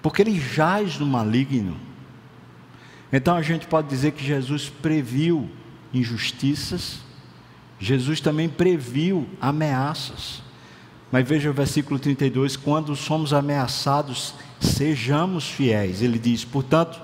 Porque 0.00 0.22
ele 0.22 0.40
jaz 0.40 0.98
no 0.98 1.04
maligno. 1.04 1.76
Então 3.12 3.36
a 3.36 3.42
gente 3.42 3.66
pode 3.66 3.86
dizer 3.86 4.12
que 4.12 4.24
Jesus 4.24 4.70
previu 4.70 5.50
injustiças, 5.92 7.00
Jesus 7.78 8.22
também 8.22 8.48
previu 8.48 9.28
ameaças. 9.38 10.40
Mas 11.12 11.28
veja 11.28 11.50
o 11.50 11.52
versículo 11.52 12.00
32: 12.00 12.56
quando 12.56 12.96
somos 12.96 13.34
ameaçados, 13.34 14.32
sejamos 14.60 15.48
fiéis. 15.48 16.02
Ele 16.02 16.18
diz: 16.18 16.44
portanto, 16.44 17.00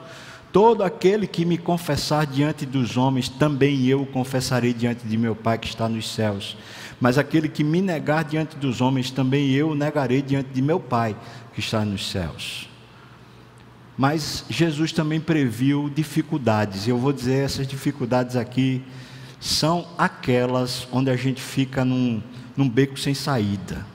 todo 0.52 0.84
aquele 0.84 1.26
que 1.26 1.44
me 1.44 1.58
confessar 1.58 2.26
diante 2.26 2.64
dos 2.64 2.96
homens, 2.96 3.28
também 3.28 3.86
eu 3.86 4.02
o 4.02 4.06
confessarei 4.06 4.72
diante 4.72 5.06
de 5.06 5.16
meu 5.16 5.34
Pai 5.34 5.58
que 5.58 5.66
está 5.66 5.88
nos 5.88 6.12
céus. 6.12 6.56
Mas 7.00 7.18
aquele 7.18 7.48
que 7.48 7.64
me 7.64 7.80
negar 7.82 8.24
diante 8.24 8.56
dos 8.56 8.80
homens, 8.80 9.10
também 9.10 9.50
eu 9.50 9.70
o 9.70 9.74
negarei 9.74 10.22
diante 10.22 10.50
de 10.50 10.62
meu 10.62 10.78
Pai 10.78 11.16
que 11.52 11.60
está 11.60 11.84
nos 11.84 12.10
céus. 12.10 12.68
Mas 13.98 14.44
Jesus 14.48 14.92
também 14.92 15.18
previu 15.18 15.90
dificuldades, 15.94 16.86
e 16.86 16.90
eu 16.90 16.98
vou 16.98 17.12
dizer 17.12 17.44
essas 17.44 17.66
dificuldades 17.66 18.36
aqui 18.36 18.82
são 19.40 19.86
aquelas 19.96 20.88
onde 20.90 21.10
a 21.10 21.16
gente 21.16 21.40
fica 21.40 21.84
num, 21.84 22.22
num 22.56 22.68
beco 22.68 22.98
sem 22.98 23.14
saída. 23.14 23.86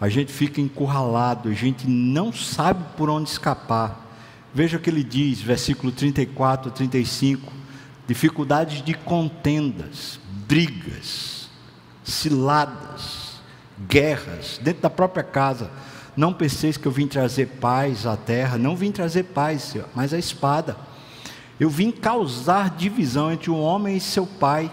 A 0.00 0.08
gente 0.08 0.32
fica 0.32 0.60
encurralado, 0.60 1.50
a 1.50 1.52
gente 1.52 1.86
não 1.86 2.32
sabe 2.32 2.82
por 2.96 3.10
onde 3.10 3.28
escapar. 3.28 4.08
Veja 4.54 4.78
o 4.78 4.80
que 4.80 4.88
ele 4.88 5.04
diz, 5.04 5.42
versículo 5.42 5.92
34, 5.92 6.70
35. 6.70 7.52
Dificuldades 8.08 8.82
de 8.82 8.94
contendas, 8.94 10.18
brigas, 10.48 11.50
ciladas, 12.02 13.40
guerras, 13.88 14.58
dentro 14.62 14.82
da 14.82 14.90
própria 14.90 15.22
casa. 15.22 15.70
Não 16.16 16.32
penseis 16.32 16.76
que 16.76 16.86
eu 16.86 16.92
vim 16.92 17.06
trazer 17.06 17.46
paz 17.60 18.06
à 18.06 18.16
terra, 18.16 18.58
não 18.58 18.74
vim 18.74 18.90
trazer 18.90 19.24
paz, 19.24 19.76
mas 19.94 20.14
a 20.14 20.18
espada. 20.18 20.76
Eu 21.58 21.68
vim 21.68 21.90
causar 21.90 22.70
divisão 22.70 23.30
entre 23.30 23.50
o 23.50 23.60
homem 23.60 23.98
e 23.98 24.00
seu 24.00 24.26
pai. 24.26 24.72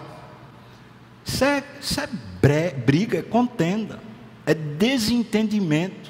Isso 1.25 1.43
é, 1.43 1.61
isso 1.81 1.99
é 1.99 2.07
briga, 2.85 3.19
é 3.19 3.21
contenda, 3.21 3.99
é 4.47 4.53
desentendimento, 4.53 6.09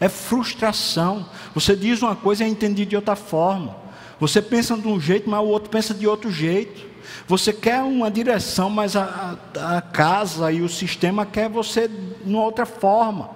é 0.00 0.08
frustração. 0.08 1.28
Você 1.54 1.76
diz 1.76 2.00
uma 2.00 2.16
coisa 2.16 2.42
e 2.42 2.46
é 2.46 2.50
entendido 2.50 2.88
de 2.90 2.96
outra 2.96 3.14
forma. 3.14 3.76
Você 4.18 4.40
pensa 4.40 4.74
de 4.76 4.88
um 4.88 4.98
jeito, 4.98 5.28
mas 5.28 5.40
o 5.40 5.44
outro 5.44 5.68
pensa 5.68 5.92
de 5.92 6.06
outro 6.06 6.30
jeito. 6.30 6.86
Você 7.28 7.52
quer 7.52 7.82
uma 7.82 8.10
direção, 8.10 8.70
mas 8.70 8.96
a, 8.96 9.36
a, 9.58 9.82
casa 9.82 10.50
e 10.50 10.62
o 10.62 10.68
sistema 10.68 11.26
quer 11.26 11.50
você 11.50 11.86
de 11.86 12.14
uma 12.24 12.42
outra 12.42 12.64
forma. 12.64 13.28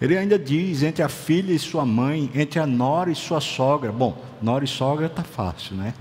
Ele 0.00 0.16
ainda 0.16 0.38
diz 0.38 0.82
entre 0.82 1.02
a 1.02 1.08
filha 1.08 1.52
e 1.52 1.58
sua 1.58 1.84
mãe, 1.84 2.30
entre 2.34 2.58
a 2.58 2.66
nora 2.66 3.10
e 3.10 3.14
sua 3.14 3.40
sogra. 3.40 3.92
Bom, 3.92 4.22
nora 4.40 4.64
e 4.64 4.68
sogra 4.68 5.06
está 5.06 5.22
fácil, 5.22 5.76
né? 5.76 5.92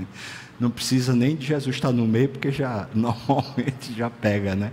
Não 0.58 0.70
precisa 0.70 1.14
nem 1.14 1.36
de 1.36 1.46
Jesus 1.48 1.76
estar 1.76 1.92
no 1.92 2.06
meio, 2.06 2.30
porque 2.30 2.52
já 2.52 2.88
normalmente 2.96 3.94
já 3.94 4.10
pega, 4.10 4.56
né? 4.56 4.72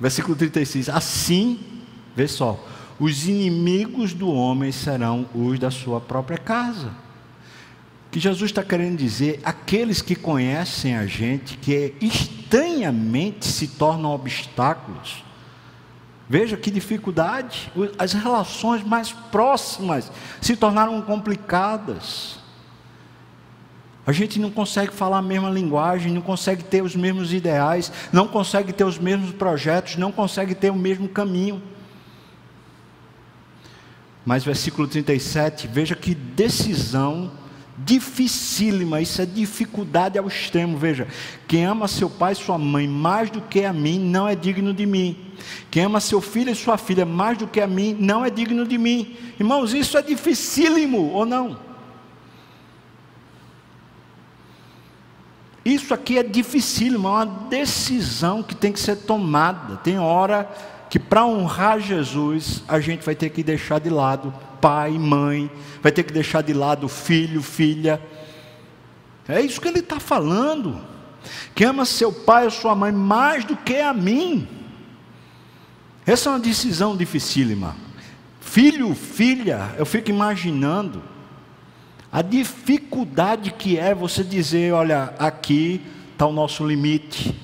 Versículo 0.00 0.36
36. 0.36 0.88
Assim, 0.88 1.58
vê 2.14 2.28
só, 2.28 2.58
os 2.98 3.26
inimigos 3.26 4.12
do 4.12 4.30
homem 4.30 4.72
serão 4.72 5.28
os 5.34 5.58
da 5.58 5.70
sua 5.70 6.00
própria 6.00 6.38
casa. 6.38 6.90
que 8.10 8.18
Jesus 8.18 8.50
está 8.50 8.62
querendo 8.62 8.96
dizer, 8.96 9.38
aqueles 9.44 10.00
que 10.00 10.14
conhecem 10.14 10.96
a 10.96 11.06
gente, 11.06 11.58
que 11.58 11.94
estranhamente 12.00 13.46
se 13.46 13.68
tornam 13.68 14.12
obstáculos. 14.12 15.22
Veja 16.26 16.56
que 16.56 16.70
dificuldade, 16.70 17.70
as 17.98 18.14
relações 18.14 18.82
mais 18.82 19.12
próximas 19.12 20.10
se 20.40 20.56
tornaram 20.56 21.00
complicadas. 21.02 22.37
A 24.08 24.12
gente 24.12 24.40
não 24.40 24.50
consegue 24.50 24.90
falar 24.90 25.18
a 25.18 25.22
mesma 25.22 25.50
linguagem, 25.50 26.10
não 26.10 26.22
consegue 26.22 26.64
ter 26.64 26.82
os 26.82 26.96
mesmos 26.96 27.30
ideais, 27.30 27.92
não 28.10 28.26
consegue 28.26 28.72
ter 28.72 28.84
os 28.84 28.98
mesmos 28.98 29.32
projetos, 29.32 29.96
não 29.96 30.10
consegue 30.10 30.54
ter 30.54 30.70
o 30.70 30.74
mesmo 30.74 31.06
caminho. 31.10 31.60
Mas 34.24 34.42
versículo 34.42 34.88
37, 34.88 35.68
veja 35.68 35.94
que 35.94 36.14
decisão 36.14 37.30
dificílima, 37.76 38.98
isso 38.98 39.20
é 39.20 39.26
dificuldade 39.26 40.18
ao 40.18 40.26
extremo. 40.26 40.78
Veja, 40.78 41.06
quem 41.46 41.66
ama 41.66 41.86
seu 41.86 42.08
pai 42.08 42.32
e 42.32 42.36
sua 42.36 42.56
mãe 42.56 42.88
mais 42.88 43.28
do 43.28 43.42
que 43.42 43.62
a 43.62 43.74
mim 43.74 43.98
não 43.98 44.26
é 44.26 44.34
digno 44.34 44.72
de 44.72 44.86
mim. 44.86 45.18
Quem 45.70 45.84
ama 45.84 46.00
seu 46.00 46.22
filho 46.22 46.50
e 46.50 46.54
sua 46.54 46.78
filha 46.78 47.04
mais 47.04 47.36
do 47.36 47.46
que 47.46 47.60
a 47.60 47.66
mim 47.66 47.94
não 48.00 48.24
é 48.24 48.30
digno 48.30 48.66
de 48.66 48.78
mim. 48.78 49.14
Irmãos, 49.38 49.74
isso 49.74 49.98
é 49.98 50.02
dificílimo 50.02 51.10
ou 51.12 51.26
não? 51.26 51.67
Isso 55.68 55.92
aqui 55.92 56.16
é 56.16 56.22
dificílimo, 56.22 57.08
é 57.08 57.10
uma 57.10 57.26
decisão 57.26 58.42
que 58.42 58.54
tem 58.54 58.72
que 58.72 58.80
ser 58.80 58.96
tomada. 58.96 59.76
Tem 59.76 59.98
hora 59.98 60.50
que 60.88 60.98
para 60.98 61.26
honrar 61.26 61.78
Jesus, 61.78 62.62
a 62.66 62.80
gente 62.80 63.04
vai 63.04 63.14
ter 63.14 63.28
que 63.28 63.42
deixar 63.42 63.78
de 63.78 63.90
lado 63.90 64.32
pai, 64.62 64.92
mãe, 64.92 65.50
vai 65.82 65.92
ter 65.92 66.04
que 66.04 66.12
deixar 66.12 66.42
de 66.42 66.54
lado 66.54 66.88
filho, 66.88 67.42
filha. 67.42 68.00
É 69.28 69.42
isso 69.42 69.60
que 69.60 69.68
ele 69.68 69.80
está 69.80 70.00
falando. 70.00 70.80
Que 71.54 71.64
ama 71.64 71.84
seu 71.84 72.10
pai 72.10 72.46
ou 72.46 72.50
sua 72.50 72.74
mãe 72.74 72.90
mais 72.90 73.44
do 73.44 73.54
que 73.54 73.76
a 73.76 73.92
mim. 73.92 74.48
Essa 76.06 76.30
é 76.30 76.32
uma 76.32 76.40
decisão 76.40 76.96
dificílima. 76.96 77.76
Filho, 78.40 78.94
filha, 78.94 79.74
eu 79.76 79.84
fico 79.84 80.08
imaginando 80.08 81.02
a 82.10 82.22
dificuldade 82.22 83.52
que 83.52 83.78
é 83.78 83.94
você 83.94 84.24
dizer: 84.24 84.72
olha, 84.72 85.14
aqui 85.18 85.80
está 86.12 86.26
o 86.26 86.32
nosso 86.32 86.66
limite. 86.66 87.34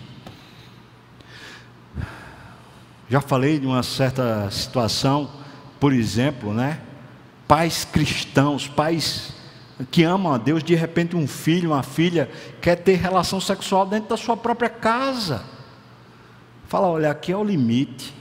Já 3.09 3.21
falei 3.21 3.59
de 3.59 3.67
uma 3.67 3.83
certa 3.83 4.51
situação, 4.51 5.31
por 5.79 5.93
exemplo, 5.93 6.53
né? 6.53 6.81
Pais 7.47 7.85
cristãos, 7.85 8.67
pais 8.67 9.35
que 9.91 10.03
amam 10.03 10.33
a 10.33 10.39
Deus, 10.39 10.63
de 10.63 10.75
repente 10.75 11.17
um 11.17 11.27
filho, 11.27 11.71
uma 11.71 11.83
filha 11.83 12.31
quer 12.61 12.77
ter 12.77 12.95
relação 12.95 13.41
sexual 13.41 13.87
dentro 13.87 14.09
da 14.09 14.17
sua 14.17 14.37
própria 14.37 14.71
casa. 14.71 15.45
Fala, 16.67 16.89
olha, 16.89 17.11
aqui 17.11 17.33
é 17.33 17.37
o 17.37 17.45
limite. 17.45 18.15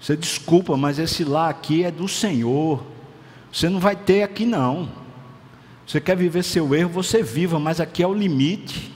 Você 0.00 0.16
desculpa, 0.16 0.76
mas 0.76 0.98
esse 0.98 1.24
lá 1.24 1.48
aqui 1.48 1.82
é 1.82 1.90
do 1.90 2.06
Senhor. 2.06 2.84
Você 3.52 3.68
não 3.68 3.80
vai 3.80 3.96
ter 3.96 4.22
aqui 4.22 4.46
não. 4.46 4.88
Você 5.88 6.02
quer 6.02 6.18
viver 6.18 6.42
seu 6.42 6.74
erro, 6.74 6.90
você 6.90 7.22
viva, 7.22 7.58
mas 7.58 7.80
aqui 7.80 8.02
é 8.02 8.06
o 8.06 8.12
limite. 8.12 8.92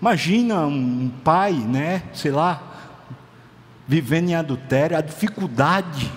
Imagina 0.00 0.66
um 0.66 1.10
pai, 1.22 1.52
né, 1.52 2.04
sei 2.14 2.30
lá, 2.30 2.62
vivendo 3.86 4.30
em 4.30 4.34
adultério, 4.34 4.96
a 4.96 5.02
dificuldade. 5.02 6.10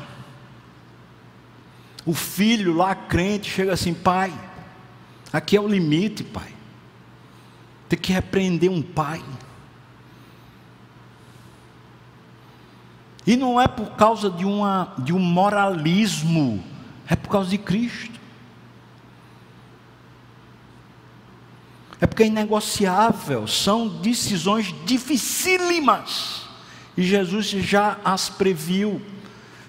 O 2.06 2.14
filho 2.14 2.74
lá 2.74 2.96
crente 2.96 3.50
chega 3.50 3.74
assim, 3.74 3.94
pai, 3.94 4.32
aqui 5.34 5.58
é 5.58 5.62
o 5.62 5.68
limite, 5.68 6.24
pai. 6.24 6.54
Tem 7.90 8.00
que 8.00 8.14
repreender 8.14 8.72
um 8.72 8.82
pai. 8.82 9.22
E 13.28 13.36
não 13.36 13.60
é 13.60 13.68
por 13.68 13.92
causa 13.98 14.30
de, 14.30 14.46
uma, 14.46 14.94
de 15.00 15.12
um 15.12 15.20
moralismo, 15.20 16.64
é 17.10 17.16
por 17.18 17.30
causa 17.30 17.50
de 17.50 17.58
Cristo. 17.58 18.11
É 22.02 22.08
porque 22.08 22.24
é 22.24 22.28
inegociável, 22.28 23.48
são 23.48 23.88
decisões 23.88 24.74
dificílimas. 24.86 26.42
E 26.98 27.04
Jesus 27.04 27.46
já 27.46 28.00
as 28.04 28.28
previu 28.28 29.00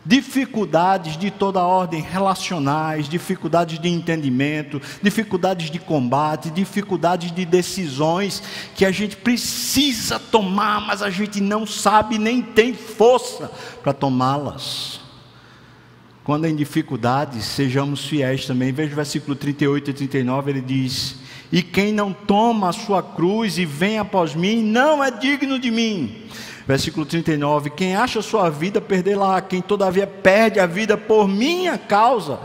dificuldades 0.05 1.16
de 1.16 1.31
toda 1.31 1.62
ordem 1.62 2.01
relacionais, 2.01 3.09
dificuldades 3.09 3.79
de 3.79 3.88
entendimento, 3.88 4.81
dificuldades 5.01 5.71
de 5.71 5.79
combate, 5.79 6.51
dificuldades 6.51 7.31
de 7.31 7.45
decisões 7.45 8.42
que 8.75 8.85
a 8.85 8.90
gente 8.90 9.14
precisa 9.14 10.18
tomar, 10.18 10.81
mas 10.81 11.03
a 11.03 11.11
gente 11.11 11.40
não 11.40 11.66
sabe 11.66 12.18
nem 12.18 12.42
tem 12.42 12.75
força 12.75 13.51
para 13.83 13.92
tomá-las. 13.92 15.01
Quando 16.25 16.47
em 16.47 16.57
dificuldades, 16.57 17.45
sejamos 17.45 18.07
fiéis 18.07 18.47
também. 18.47 18.73
Veja 18.73 18.92
o 18.92 18.97
versículo 18.97 19.37
38 19.37 19.90
e 19.90 19.92
39, 19.92 20.51
ele 20.51 20.61
diz: 20.61 21.21
E 21.52 21.62
quem 21.62 21.92
não 21.92 22.14
toma 22.14 22.70
a 22.70 22.72
sua 22.72 23.02
cruz 23.02 23.58
e 23.58 23.66
vem 23.66 23.98
após 23.98 24.34
mim, 24.34 24.62
não 24.62 25.04
é 25.04 25.10
digno 25.10 25.58
de 25.58 25.70
mim. 25.70 26.22
Versículo 26.66 27.04
39: 27.04 27.68
Quem 27.68 27.94
acha 27.94 28.22
sua 28.22 28.48
vida, 28.48 28.80
perdê-la. 28.80 29.42
Quem 29.42 29.60
todavia 29.60 30.06
perde 30.06 30.58
a 30.58 30.64
vida 30.66 30.96
por 30.96 31.28
minha 31.28 31.76
causa, 31.76 32.40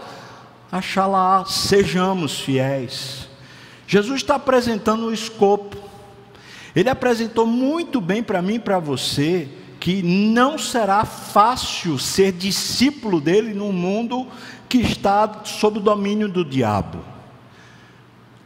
achá-la. 0.70 1.46
Sejamos 1.46 2.42
fiéis. 2.42 3.30
Jesus 3.88 4.18
está 4.18 4.36
apresentando 4.36 5.06
o 5.06 5.14
escopo. 5.14 5.78
Ele 6.76 6.90
apresentou 6.90 7.48
muito 7.48 8.02
bem 8.02 8.22
para 8.22 8.42
mim 8.42 8.56
e 8.56 8.60
para 8.60 8.78
você 8.78 9.48
que 9.80 10.04
não 10.04 10.58
será 10.58 11.06
fácil 11.06 11.98
ser 11.98 12.34
discípulo 12.34 13.22
dele 13.22 13.54
num 13.54 13.72
mundo 13.72 14.28
que 14.68 14.80
está 14.80 15.44
sob 15.46 15.80
o 15.80 15.82
domínio 15.82 16.28
do 16.28 16.44
diabo. 16.44 17.17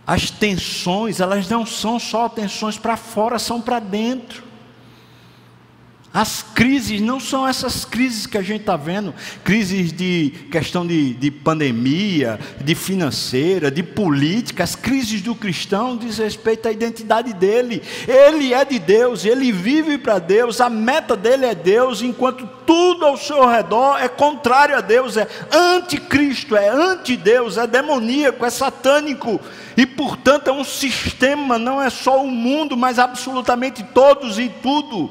As 0.06 0.30
tensões, 0.30 1.20
elas 1.20 1.48
não 1.48 1.66
são 1.66 2.00
só 2.00 2.28
tensões 2.28 2.78
para 2.78 2.98
fora, 2.98 3.38
são 3.38 3.62
para 3.62 3.80
dentro. 3.80 4.51
As 6.14 6.44
crises 6.44 7.00
não 7.00 7.22
são 7.22 7.48
essas 7.48 7.86
crises 7.86 8.26
que 8.26 8.38
a 8.38 8.42
gente 8.42 8.62
está 8.62 8.76
vendo, 8.76 9.16
crises 9.46 9.94
de 9.94 10.34
questão 10.52 10.86
de, 10.86 11.14
de, 11.14 11.32
pandemia, 11.32 12.38
de 12.60 12.76
financeira, 12.76 13.72
de 13.72 13.82
política. 13.82 14.62
As 14.62 14.76
crises 14.76 15.22
do 15.22 15.34
cristão 15.34 15.96
diz 15.96 16.18
respeito 16.18 16.68
à 16.68 16.72
identidade 16.72 17.32
dele. 17.34 17.82
Ele 18.06 18.54
é 18.54 18.66
de 18.66 18.78
Deus, 18.78 19.24
ele 19.24 19.54
vive 19.54 19.98
para 19.98 20.20
Deus, 20.20 20.60
a 20.60 20.70
meta 20.70 21.16
dele 21.16 21.46
é 21.46 21.56
Deus, 21.56 22.02
enquanto 22.02 22.46
tudo 22.66 23.06
ao 23.06 23.16
seu 23.16 23.48
redor 23.48 23.98
é 23.98 24.10
contrário 24.10 24.76
a 24.76 24.82
Deus, 24.82 25.16
é 25.16 25.26
anticristo, 25.50 26.58
é 26.58 26.68
anti-Deus, 26.68 27.58
é 27.58 27.66
demoníaco, 27.66 28.46
é 28.46 28.50
satânico. 28.50 29.40
E 29.78 29.86
portanto 29.86 30.50
é 30.50 30.52
um 30.52 30.66
sistema, 30.66 31.58
não 31.58 31.82
é 31.82 31.90
só 31.90 32.22
o 32.22 32.28
mundo, 32.30 32.76
mas 32.76 33.00
absolutamente 33.00 33.82
todos 33.82 34.38
e 34.38 34.50
tudo 34.62 35.10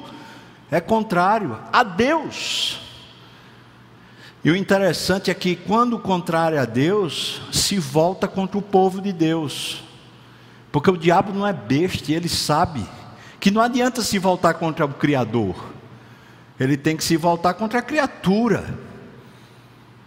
é 0.70 0.80
contrário 0.80 1.59
a 1.72 1.83
Deus. 1.83 2.80
E 4.42 4.50
o 4.50 4.56
interessante 4.56 5.30
é 5.30 5.35
que 5.35 5.54
quando 5.54 5.98
contrário 5.98 6.61
a 6.61 6.64
Deus, 6.64 7.42
se 7.52 7.78
volta 7.78 8.26
contra 8.26 8.56
o 8.56 8.62
povo 8.62 9.00
de 9.00 9.12
Deus. 9.12 9.83
Porque 10.72 10.90
o 10.90 10.96
diabo 10.96 11.33
não 11.33 11.46
é 11.46 11.52
besta, 11.52 12.12
ele 12.12 12.28
sabe 12.28 12.87
que 13.38 13.50
não 13.50 13.61
adianta 13.61 14.02
se 14.02 14.18
voltar 14.18 14.54
contra 14.54 14.85
o 14.85 14.94
Criador. 14.94 15.56
Ele 16.59 16.76
tem 16.76 16.96
que 16.96 17.04
se 17.04 17.16
voltar 17.16 17.54
contra 17.54 17.80
a 17.80 17.83
criatura. 17.83 18.78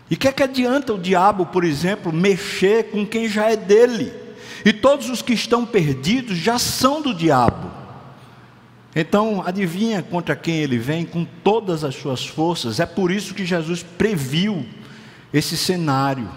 E 0.10 0.16
o 0.16 0.18
que 0.18 0.28
é 0.28 0.32
que 0.32 0.44
adianta 0.44 0.94
o 0.94 1.00
diabo, 1.00 1.48
por 1.48 1.64
exemplo, 1.64 2.14
mexer 2.14 2.92
com 2.92 3.06
quem 3.06 3.28
já 3.28 3.50
é 3.50 3.56
dele? 3.56 4.14
E 4.64 4.72
todos 4.72 5.10
os 5.10 5.22
que 5.22 5.34
estão 5.34 5.66
perdidos 5.66 6.38
já 6.38 6.58
são 6.58 7.02
do 7.02 7.14
diabo. 7.14 7.83
Então, 8.96 9.42
adivinha 9.46 10.04
contra 10.04 10.36
quem 10.36 10.58
ele 10.58 10.78
vem 10.78 11.04
com 11.04 11.26
todas 11.26 11.84
as 11.84 11.96
suas 11.96 12.26
forças. 12.26 12.80
É 12.80 12.86
por 12.86 13.12
isso 13.12 13.34
que 13.34 13.46
Jesus 13.46 13.82
previu 13.82 14.66
esse 15.34 15.58
cenário: 15.58 16.30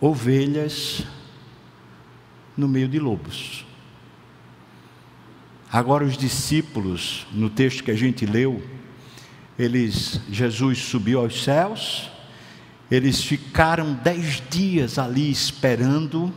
ovelhas 0.00 1.02
no 2.56 2.68
meio 2.68 2.86
de 2.86 3.00
lobos. 3.00 3.66
Agora, 5.70 6.04
os 6.04 6.16
discípulos, 6.16 7.26
no 7.32 7.50
texto 7.50 7.82
que 7.82 7.90
a 7.90 7.96
gente 7.96 8.24
leu, 8.24 8.62
eles, 9.58 10.20
Jesus 10.30 10.78
subiu 10.78 11.18
aos 11.18 11.42
céus, 11.42 12.08
eles 12.88 13.20
ficaram 13.20 13.94
dez 13.94 14.40
dias 14.48 14.96
ali 14.96 15.28
esperando, 15.28 16.32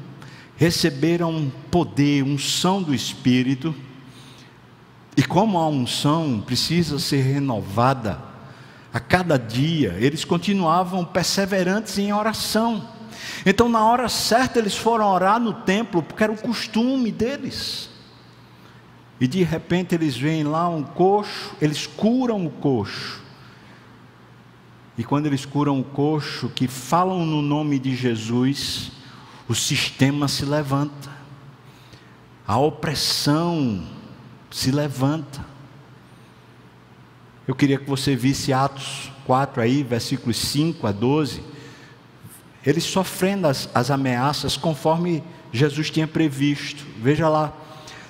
receberam 0.55 1.51
poder, 1.69 2.23
unção 2.23 2.81
do 2.81 2.95
Espírito 2.95 3.75
e 5.17 5.23
como 5.23 5.57
a 5.57 5.67
unção 5.67 6.39
precisa 6.45 6.99
ser 6.99 7.23
renovada 7.23 8.21
a 8.93 8.99
cada 8.99 9.35
dia, 9.35 9.97
eles 9.99 10.23
continuavam 10.23 11.03
perseverantes 11.03 11.97
em 11.97 12.13
oração. 12.13 12.87
Então, 13.43 13.67
na 13.67 13.83
hora 13.83 14.07
certa, 14.09 14.59
eles 14.59 14.77
foram 14.77 15.07
orar 15.11 15.39
no 15.39 15.53
templo, 15.53 16.03
porque 16.03 16.23
era 16.23 16.31
o 16.31 16.37
costume 16.37 17.11
deles. 17.11 17.89
E 19.19 19.27
de 19.27 19.41
repente 19.41 19.95
eles 19.95 20.15
veem 20.15 20.43
lá 20.43 20.69
um 20.69 20.83
coxo, 20.83 21.55
eles 21.59 21.87
curam 21.87 22.45
o 22.45 22.51
coxo. 22.51 23.19
E 24.95 25.03
quando 25.03 25.25
eles 25.25 25.45
curam 25.45 25.79
o 25.79 25.83
coxo, 25.83 26.47
que 26.49 26.67
falam 26.67 27.25
no 27.25 27.41
nome 27.41 27.79
de 27.79 27.95
Jesus, 27.95 28.91
o 29.49 29.55
sistema 29.55 30.27
se 30.27 30.45
levanta, 30.45 31.09
a 32.45 32.59
opressão 32.59 33.96
se 34.57 34.71
levanta. 34.71 35.45
Eu 37.47 37.53
queria 37.53 37.77
que 37.77 37.87
você 37.87 38.15
visse 38.15 38.51
Atos 38.51 39.11
4 39.23 39.61
aí, 39.61 39.83
versículos 39.83 40.35
5 40.35 40.87
a 40.87 40.91
12. 40.91 41.43
Eles 42.65 42.83
sofrendo 42.83 43.45
as, 43.45 43.69
as 43.71 43.91
ameaças 43.91 44.57
conforme 44.57 45.23
Jesus 45.53 45.91
tinha 45.91 46.07
previsto. 46.07 46.83
Veja 46.99 47.29
lá. 47.29 47.53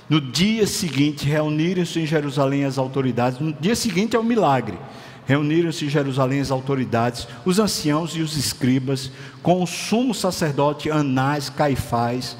No 0.10 0.22
dia 0.22 0.66
seguinte, 0.66 1.26
reuniram-se 1.26 2.00
em 2.00 2.06
Jerusalém 2.06 2.64
as 2.64 2.78
autoridades. 2.78 3.42
No 3.42 3.52
dia 3.52 3.76
seguinte 3.76 4.16
é 4.16 4.20
o 4.20 4.22
um 4.22 4.26
milagre. 4.26 4.80
Reuniram-se 5.26 5.84
em 5.84 5.90
Jerusalém 5.90 6.40
as 6.40 6.50
autoridades, 6.50 7.28
os 7.44 7.60
anciãos 7.60 8.16
e 8.16 8.22
os 8.22 8.38
escribas, 8.38 9.12
com 9.44 9.62
o 9.62 9.68
sumo 9.68 10.14
sacerdote 10.14 10.90
Anás, 10.90 11.50
Caifás, 11.50 12.38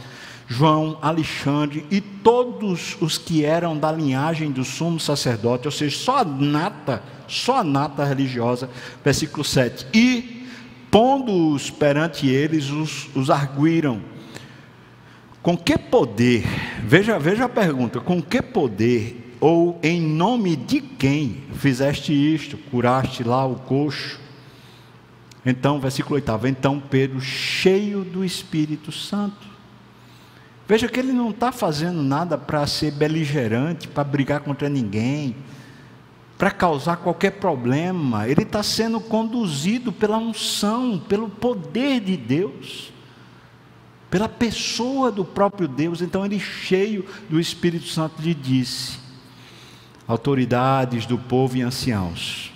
João, 0.48 0.98
Alexandre 1.02 1.86
e 1.92 2.00
todos 2.00 2.96
os 3.02 3.18
que 3.18 3.44
eram 3.44 3.78
da 3.78 3.92
linhagem 3.92 4.50
do 4.50 4.64
sumo 4.64 5.00
sacerdote, 5.00 5.68
ou 5.68 5.72
seja, 5.72 5.98
só 5.98 6.20
a 6.20 6.24
nata, 6.24 7.04
só 7.28 7.58
a 7.58 7.64
nata 7.64 8.06
religiosa, 8.06 8.70
versículo 9.04 9.44
7. 9.44 9.88
E, 9.94 10.48
pondo-os 10.90 11.70
perante 11.70 12.28
eles, 12.28 12.70
os, 12.70 13.10
os 13.14 13.30
arguíram 13.30 14.02
com 15.48 15.58
que 15.58 15.78
poder, 15.78 16.44
veja, 16.84 17.18
veja 17.18 17.46
a 17.46 17.50
pergunta, 17.50 18.02
com 18.02 18.22
que 18.22 18.42
poder 18.42 19.36
ou 19.40 19.80
em 19.82 20.02
nome 20.02 20.56
de 20.56 20.82
quem 20.82 21.44
fizeste 21.54 22.12
isto, 22.12 22.58
curaste 22.58 23.24
lá 23.24 23.46
o 23.46 23.56
coxo? 23.56 24.20
Então, 25.46 25.80
versículo 25.80 26.16
8, 26.16 26.48
então 26.48 26.82
Pedro, 26.82 27.22
cheio 27.22 28.04
do 28.04 28.26
Espírito 28.26 28.92
Santo, 28.92 29.57
veja 30.68 30.88
que 30.88 31.00
ele 31.00 31.14
não 31.14 31.30
está 31.30 31.52
fazendo 31.52 32.04
nada 32.04 32.38
para 32.38 32.68
ser 32.68 32.92
beligerante, 32.92 33.88
para 33.88 34.04
brigar 34.04 34.42
contra 34.42 34.68
ninguém, 34.68 35.36
para 36.38 36.52
causar 36.52 36.98
qualquer 36.98 37.32
problema, 37.32 38.28
ele 38.28 38.44
está 38.44 38.62
sendo 38.62 39.00
conduzido 39.00 39.92
pela 39.92 40.18
unção, 40.18 41.02
pelo 41.08 41.30
poder 41.30 42.00
de 42.00 42.16
Deus 42.16 42.92
pela 44.10 44.30
pessoa 44.30 45.12
do 45.12 45.26
próprio 45.26 45.68
Deus. 45.68 46.02
Então 46.02 46.26
ele, 46.26 46.40
cheio 46.40 47.06
do 47.30 47.40
Espírito 47.40 47.88
Santo, 47.88 48.22
lhe 48.22 48.34
disse: 48.34 49.00
autoridades 50.08 51.06
do 51.06 51.18
povo 51.18 51.58
e 51.58 51.62
anciãos, 51.62 52.52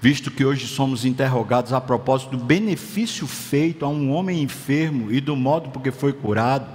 visto 0.00 0.30
que 0.30 0.44
hoje 0.44 0.66
somos 0.66 1.04
interrogados 1.04 1.72
a 1.72 1.80
propósito 1.80 2.36
do 2.36 2.44
benefício 2.44 3.26
feito 3.26 3.84
a 3.84 3.88
um 3.88 4.12
homem 4.12 4.42
enfermo 4.42 5.12
e 5.12 5.20
do 5.20 5.34
modo 5.34 5.70
por 5.70 5.82
que 5.82 5.90
foi 5.90 6.12
curado, 6.12 6.66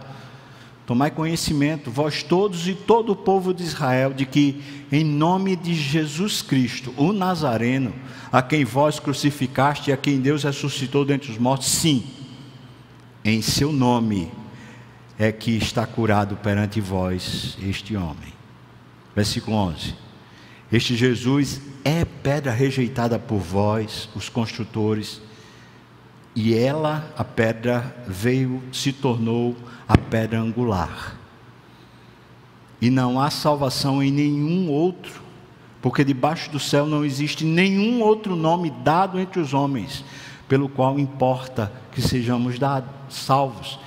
tomai 0.85 1.11
conhecimento, 1.11 1.91
vós 1.91 2.23
todos 2.23 2.67
e 2.67 2.73
todo 2.73 3.11
o 3.11 3.15
povo 3.15 3.53
de 3.53 3.63
Israel, 3.63 4.13
de 4.13 4.25
que, 4.25 4.61
em 4.91 5.03
nome 5.03 5.55
de 5.55 5.73
Jesus 5.73 6.41
Cristo, 6.41 6.93
o 6.97 7.13
Nazareno, 7.13 7.93
a 8.31 8.41
quem 8.41 8.65
vós 8.65 8.99
crucificaste 8.99 9.89
e 9.89 9.93
a 9.93 9.97
quem 9.97 10.19
Deus 10.19 10.43
ressuscitou 10.43 11.05
dentre 11.05 11.31
os 11.31 11.37
mortos, 11.37 11.67
sim 11.67 12.03
em 13.23 13.41
seu 13.41 13.71
nome 13.71 14.31
é 15.17 15.31
que 15.31 15.51
está 15.51 15.85
curado 15.85 16.35
perante 16.37 16.81
vós 16.81 17.55
este 17.61 17.95
homem. 17.95 18.33
Versículo 19.15 19.55
11. 19.57 19.93
Este 20.71 20.95
Jesus 20.95 21.61
é 21.83 22.05
pedra 22.05 22.51
rejeitada 22.51 23.17
por 23.17 23.39
vós, 23.39 24.09
os 24.15 24.29
construtores, 24.29 25.21
e 26.35 26.53
ela, 26.53 27.11
a 27.17 27.23
pedra, 27.23 27.95
veio, 28.07 28.61
se 28.71 28.93
tornou 28.93 29.55
a 29.87 29.97
pedra 29.97 30.39
angular. 30.39 31.17
E 32.81 32.89
não 32.89 33.19
há 33.19 33.29
salvação 33.29 34.01
em 34.01 34.11
nenhum 34.11 34.69
outro, 34.69 35.21
porque 35.81 36.03
debaixo 36.03 36.49
do 36.49 36.59
céu 36.59 36.85
não 36.85 37.03
existe 37.03 37.43
nenhum 37.43 38.01
outro 38.01 38.35
nome 38.35 38.71
dado 38.83 39.19
entre 39.19 39.39
os 39.39 39.53
homens, 39.53 40.05
pelo 40.47 40.69
qual 40.69 40.99
importa 40.99 41.71
que 41.91 42.01
sejamos 42.01 42.55
salvos. 43.09 43.79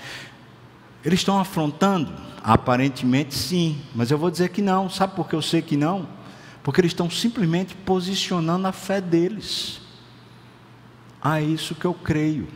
Eles 1.04 1.20
estão 1.20 1.38
afrontando? 1.38 2.12
Aparentemente 2.42 3.34
sim, 3.34 3.78
mas 3.94 4.10
eu 4.10 4.18
vou 4.18 4.30
dizer 4.30 4.50
que 4.50 4.60
não. 4.60 4.90
Sabe 4.90 5.14
por 5.14 5.28
que 5.28 5.34
eu 5.34 5.42
sei 5.42 5.62
que 5.62 5.76
não? 5.76 6.06
Porque 6.64 6.80
eles 6.80 6.92
estão 6.92 7.10
simplesmente 7.10 7.74
posicionando 7.76 8.66
a 8.66 8.72
fé 8.72 8.98
deles. 8.98 9.82
Ah, 11.20 11.38
é 11.40 11.44
isso 11.44 11.74
que 11.74 11.84
eu 11.84 11.92
creio. 11.92 12.48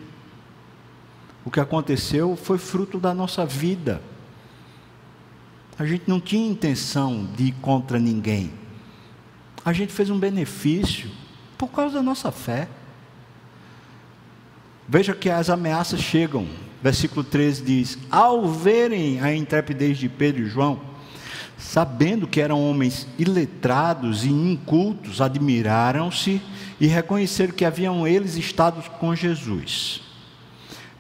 O 1.45 1.51
que 1.51 1.61
aconteceu 1.61 2.35
foi 2.35 2.57
fruto 2.57 2.99
da 2.99 3.13
nossa 3.13 3.45
vida. 3.45 4.03
A 5.79 5.85
gente 5.85 6.05
não 6.09 6.21
tinha 6.21 6.51
intenção 6.51 7.29
de 7.37 7.45
ir 7.45 7.53
contra 7.61 7.99
ninguém. 7.99 8.51
A 9.63 9.75
gente 9.75 9.93
fez 9.93 10.09
um 10.09 10.19
benefício 10.19 11.11
por 11.59 11.69
causa 11.69 11.97
da 11.97 12.03
nossa 12.03 12.33
fé. 12.33 12.67
Veja 14.89 15.15
que 15.15 15.29
as 15.29 15.51
ameaças 15.51 16.01
chegam. 16.01 16.49
Versículo 16.83 17.23
13 17.23 17.63
diz: 17.63 17.99
Ao 18.11 18.49
verem 18.49 19.21
a 19.21 19.35
intrepidez 19.35 19.99
de 19.99 20.09
Pedro 20.09 20.43
e 20.43 20.47
João, 20.47 20.88
sabendo 21.59 22.29
que 22.29 22.41
eram 22.41 22.63
homens 22.63 23.07
iletrados 23.19 24.25
e 24.25 24.31
incultos, 24.31 25.21
admiraram-se 25.21 26.41
e 26.81 26.87
reconheceram 26.87 27.53
que 27.53 27.65
haviam 27.65 28.07
eles 28.07 28.37
estado 28.37 28.81
com 28.99 29.15
Jesus. 29.15 30.01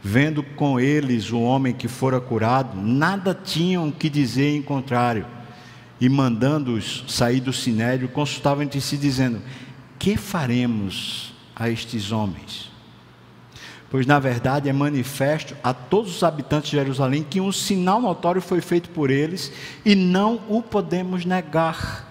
Vendo 0.02 0.42
com 0.42 0.78
eles 0.78 1.30
o 1.30 1.40
homem 1.40 1.72
que 1.72 1.86
fora 1.86 2.20
curado, 2.20 2.80
nada 2.80 3.32
tinham 3.34 3.90
que 3.90 4.10
dizer 4.10 4.56
em 4.56 4.62
contrário. 4.62 5.26
E 6.00 6.08
mandando-os 6.08 7.04
sair 7.08 7.40
do 7.40 7.52
sinédrio, 7.52 8.08
consultavam 8.08 8.62
entre 8.62 8.80
si, 8.80 8.96
dizendo: 8.96 9.40
Que 9.98 10.16
faremos 10.16 11.34
a 11.54 11.68
estes 11.68 12.12
homens? 12.12 12.67
Pois 13.90 14.06
na 14.06 14.18
verdade 14.18 14.68
é 14.68 14.72
manifesto 14.72 15.56
a 15.62 15.72
todos 15.72 16.16
os 16.16 16.22
habitantes 16.22 16.70
de 16.70 16.76
Jerusalém 16.76 17.26
que 17.28 17.40
um 17.40 17.52
sinal 17.52 18.00
notório 18.00 18.40
foi 18.40 18.60
feito 18.60 18.90
por 18.90 19.10
eles 19.10 19.52
e 19.84 19.94
não 19.94 20.40
o 20.48 20.62
podemos 20.62 21.24
negar. 21.24 22.06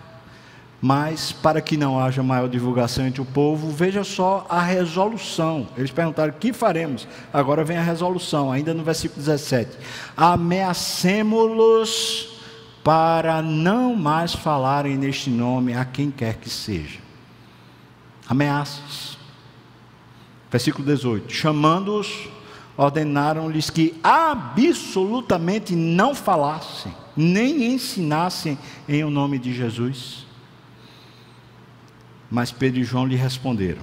Mas, 0.79 1.31
para 1.31 1.59
que 1.59 1.75
não 1.75 1.99
haja 1.99 2.21
maior 2.21 2.47
divulgação 2.47 3.07
entre 3.07 3.19
o 3.19 3.25
povo, 3.25 3.71
veja 3.71 4.03
só 4.03 4.45
a 4.47 4.61
resolução. 4.61 5.67
Eles 5.75 5.89
perguntaram: 5.89 6.31
o 6.31 6.35
que 6.35 6.53
faremos? 6.53 7.07
Agora 7.33 7.63
vem 7.63 7.77
a 7.77 7.81
resolução, 7.81 8.51
ainda 8.51 8.75
no 8.75 8.83
versículo 8.83 9.19
17: 9.19 9.75
ameacemos-los 10.15 12.37
para 12.83 13.41
não 13.41 13.95
mais 13.95 14.33
falarem 14.33 14.95
neste 14.95 15.31
nome 15.31 15.73
a 15.73 15.83
quem 15.83 16.11
quer 16.11 16.35
que 16.35 16.49
seja. 16.49 16.99
Ameaças. 18.29 19.16
Versículo 20.51 20.86
18: 20.86 21.31
Chamando-os, 21.31 22.29
ordenaram-lhes 22.75 23.69
que 23.69 23.95
absolutamente 24.03 25.75
não 25.75 26.13
falassem, 26.13 26.93
nem 27.15 27.73
ensinassem 27.73 28.57
em 28.88 29.03
o 29.03 29.10
nome 29.10 29.39
de 29.39 29.53
Jesus. 29.53 30.25
Mas 32.29 32.51
Pedro 32.51 32.79
e 32.79 32.83
João 32.83 33.05
lhe 33.05 33.15
responderam: 33.15 33.81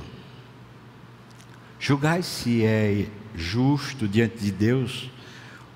Julgai 1.78 2.22
se 2.22 2.64
é 2.64 3.06
justo 3.34 4.06
diante 4.06 4.38
de 4.38 4.52
Deus 4.52 5.10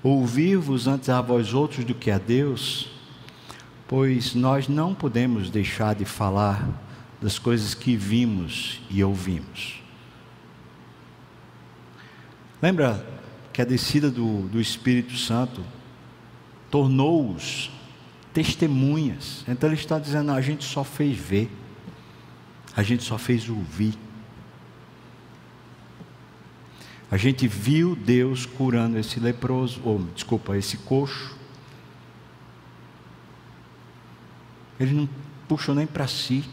ouvir-vos 0.01 0.87
antes 0.87 1.09
a 1.09 1.21
vós 1.21 1.53
outros 1.53 1.83
do 1.83 1.93
que 1.93 2.09
a 2.09 2.17
Deus, 2.17 2.89
pois 3.87 4.33
nós 4.33 4.67
não 4.67 4.93
podemos 4.93 5.49
deixar 5.49 5.93
de 5.93 6.05
falar 6.05 6.67
das 7.21 7.37
coisas 7.37 7.73
que 7.73 7.95
vimos 7.95 8.79
e 8.89 9.03
ouvimos. 9.03 9.78
Lembra 12.61 13.05
que 13.53 13.61
a 13.61 13.65
descida 13.65 14.11
do, 14.11 14.47
do 14.47 14.59
Espírito 14.59 15.15
Santo 15.15 15.63
tornou-os 16.69 17.71
testemunhas. 18.33 19.43
Então 19.47 19.69
ele 19.69 19.79
está 19.79 19.97
dizendo: 19.97 20.31
a 20.31 20.41
gente 20.41 20.63
só 20.63 20.83
fez 20.83 21.17
ver, 21.17 21.49
a 22.75 22.83
gente 22.83 23.03
só 23.03 23.17
fez 23.17 23.49
ouvir. 23.49 23.97
A 27.11 27.17
gente 27.17 27.47
viu 27.47 27.95
Deus 27.95 28.45
curando 28.45 28.99
esse 28.99 29.19
leproso, 29.19 29.81
ou 29.83 29.99
desculpa, 30.13 30.55
esse 30.55 30.77
coxo. 30.77 31.35
Ele 34.79 34.93
não 34.93 35.09
puxou 35.47 35.73
nem 35.73 35.87
para 35.87 36.07
si. 36.07 36.45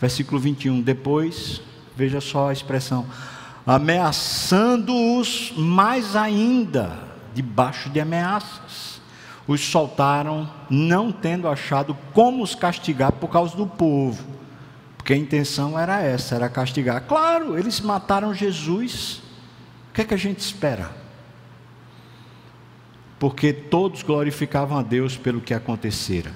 Versículo 0.00 0.40
21. 0.40 0.80
Depois, 0.80 1.62
veja 1.96 2.20
só 2.20 2.48
a 2.48 2.52
expressão: 2.52 3.06
ameaçando-os 3.66 5.52
mais 5.56 6.16
ainda, 6.16 6.98
debaixo 7.34 7.88
de 7.90 8.00
ameaças. 8.00 9.00
Os 9.46 9.60
soltaram, 9.60 10.48
não 10.68 11.10
tendo 11.10 11.48
achado 11.48 11.96
como 12.12 12.42
os 12.42 12.54
castigar 12.54 13.12
por 13.12 13.28
causa 13.28 13.56
do 13.56 13.66
povo, 13.66 14.24
porque 14.96 15.12
a 15.12 15.16
intenção 15.16 15.78
era 15.78 16.00
essa, 16.00 16.36
era 16.36 16.48
castigar. 16.48 17.02
Claro, 17.02 17.58
eles 17.58 17.80
mataram 17.80 18.32
Jesus. 18.32 19.22
O 19.90 19.92
que 19.94 20.02
é 20.02 20.04
que 20.04 20.14
a 20.14 20.16
gente 20.16 20.38
espera? 20.38 20.90
Porque 23.18 23.52
todos 23.52 24.02
glorificavam 24.02 24.78
a 24.78 24.82
Deus 24.82 25.16
pelo 25.16 25.40
que 25.40 25.52
acontecera. 25.52 26.32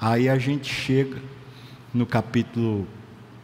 Aí 0.00 0.28
a 0.28 0.38
gente 0.38 0.72
chega 0.72 1.22
no 1.94 2.04
capítulo 2.04 2.86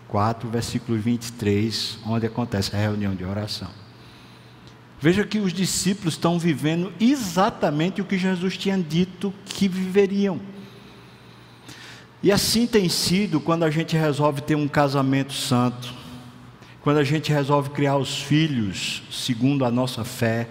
4, 0.08 0.48
versículo 0.48 0.98
23, 0.98 1.98
onde 2.06 2.26
acontece 2.26 2.74
a 2.74 2.78
reunião 2.78 3.14
de 3.14 3.24
oração. 3.24 3.68
Veja 5.00 5.24
que 5.24 5.38
os 5.38 5.52
discípulos 5.52 6.14
estão 6.14 6.38
vivendo 6.38 6.92
exatamente 6.98 8.00
o 8.00 8.04
que 8.04 8.16
Jesus 8.16 8.56
tinha 8.56 8.78
dito 8.78 9.32
que 9.44 9.68
viveriam. 9.68 10.40
E 12.22 12.32
assim 12.32 12.66
tem 12.66 12.88
sido 12.88 13.40
quando 13.40 13.64
a 13.64 13.70
gente 13.70 13.96
resolve 13.96 14.40
ter 14.40 14.54
um 14.54 14.66
casamento 14.66 15.32
santo, 15.32 15.92
quando 16.80 16.98
a 16.98 17.04
gente 17.04 17.32
resolve 17.32 17.70
criar 17.70 17.96
os 17.96 18.22
filhos 18.22 19.02
segundo 19.10 19.64
a 19.64 19.70
nossa 19.70 20.04
fé, 20.04 20.48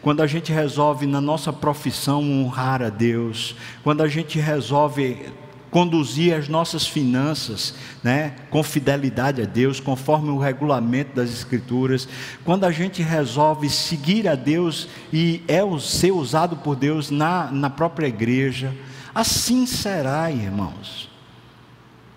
quando 0.00 0.22
a 0.22 0.26
gente 0.26 0.52
resolve 0.52 1.06
na 1.06 1.20
nossa 1.20 1.52
profissão 1.52 2.22
honrar 2.22 2.82
a 2.82 2.88
Deus, 2.88 3.56
quando 3.82 4.02
a 4.02 4.08
gente 4.08 4.38
resolve 4.38 5.26
conduzir 5.70 6.34
as 6.34 6.48
nossas 6.48 6.86
finanças 6.86 7.74
né, 8.02 8.34
com 8.50 8.62
fidelidade 8.62 9.42
a 9.42 9.44
Deus, 9.44 9.80
conforme 9.80 10.30
o 10.30 10.38
regulamento 10.38 11.14
das 11.14 11.30
Escrituras, 11.30 12.08
quando 12.44 12.64
a 12.64 12.70
gente 12.70 13.02
resolve 13.02 13.68
seguir 13.68 14.26
a 14.28 14.34
Deus 14.34 14.88
e 15.12 15.42
é 15.46 15.60
ser 15.80 16.12
usado 16.12 16.56
por 16.56 16.76
Deus 16.76 17.10
na, 17.10 17.50
na 17.50 17.70
própria 17.70 18.06
igreja, 18.06 18.74
assim 19.14 19.66
será, 19.66 20.30
irmãos. 20.30 21.08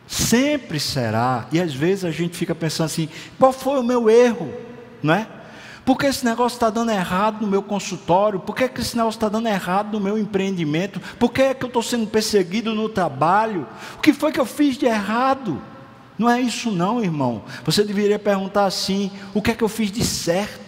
Sempre 0.08 0.80
será, 0.80 1.48
e 1.54 1.60
às 1.60 1.74
vezes 1.74 2.04
a 2.04 2.12
gente 2.12 2.36
fica 2.36 2.54
pensando 2.54 2.88
assim: 2.88 3.08
qual 3.40 3.54
foi 3.54 3.80
o 3.80 3.84
meu 3.84 4.10
erro? 4.10 4.54
Não 5.02 5.14
é? 5.14 5.26
Por 5.86 5.98
que 5.98 6.06
esse 6.06 6.24
negócio 6.24 6.56
está 6.56 6.70
dando 6.70 6.92
errado 6.92 7.42
no 7.42 7.48
meu 7.48 7.64
consultório? 7.64 8.40
Por 8.40 8.56
que, 8.56 8.70
esse 8.80 8.96
negócio 8.96 9.18
está 9.18 9.30
dando 9.30 9.48
errado 9.48 9.94
no 9.94 10.00
meu 10.00 10.18
empreendimento? 10.18 11.00
Por 11.18 11.32
que, 11.32 11.42
é 11.42 11.54
que 11.54 11.64
eu 11.64 11.68
estou 11.68 11.82
sendo 11.82 12.06
perseguido 12.08 12.76
no 12.76 12.88
trabalho? 12.88 13.68
O 13.98 14.02
que 14.02 14.14
foi 14.14 14.32
que 14.32 14.40
eu 14.40 14.46
fiz 14.46 14.78
de 14.78 14.86
errado? 14.86 15.62
Não 16.18 16.30
é 16.30 16.40
isso, 16.40 16.70
não, 16.70 17.04
irmão. 17.04 17.44
Você 17.66 17.84
deveria 17.84 18.20
perguntar 18.20 18.66
assim: 18.66 19.12
o 19.34 19.42
que 19.42 19.52
é 19.52 19.56
que 19.56 19.64
eu 19.64 19.70
fiz 19.70 19.92
de 19.92 20.06
certo? 20.06 20.61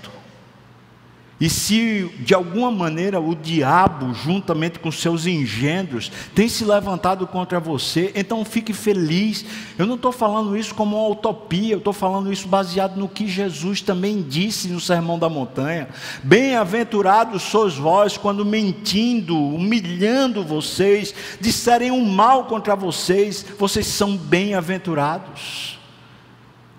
E 1.40 1.50
se 1.50 2.10
de 2.20 2.34
alguma 2.34 2.72
maneira 2.72 3.20
o 3.20 3.36
diabo, 3.36 4.14
juntamente 4.14 4.80
com 4.80 4.92
seus 4.92 5.26
engendros, 5.26 6.12
tem 6.34 6.48
se 6.48 6.64
levantado 6.64 7.26
contra 7.26 7.60
você, 7.60 8.12
então 8.16 8.46
fique 8.46 8.72
feliz. 8.72 9.44
Eu 9.78 9.86
não 9.86 9.96
estou 9.96 10.12
falando 10.12 10.56
isso 10.56 10.76
como 10.76 10.96
uma 10.96 11.10
utopia, 11.10 11.74
eu 11.74 11.80
estou 11.80 11.92
falando 11.92 12.32
isso 12.32 12.48
baseado 12.48 12.98
no 12.98 13.10
que 13.10 13.28
Jesus 13.28 13.82
também 13.82 14.22
disse 14.22 14.68
no 14.70 14.80
Sermão 14.80 15.18
da 15.18 15.28
Montanha. 15.28 15.90
Bem-aventurados 16.24 17.42
sois 17.42 17.74
vós 17.74 18.16
quando 18.16 18.46
mentindo, 18.46 19.38
humilhando 19.38 20.44
vocês, 20.44 21.14
disserem 21.42 21.92
um 21.92 22.06
mal 22.06 22.46
contra 22.46 22.76
vocês, 22.76 23.44
vocês 23.58 23.88
são 23.88 24.16
bem-aventurados. 24.16 25.80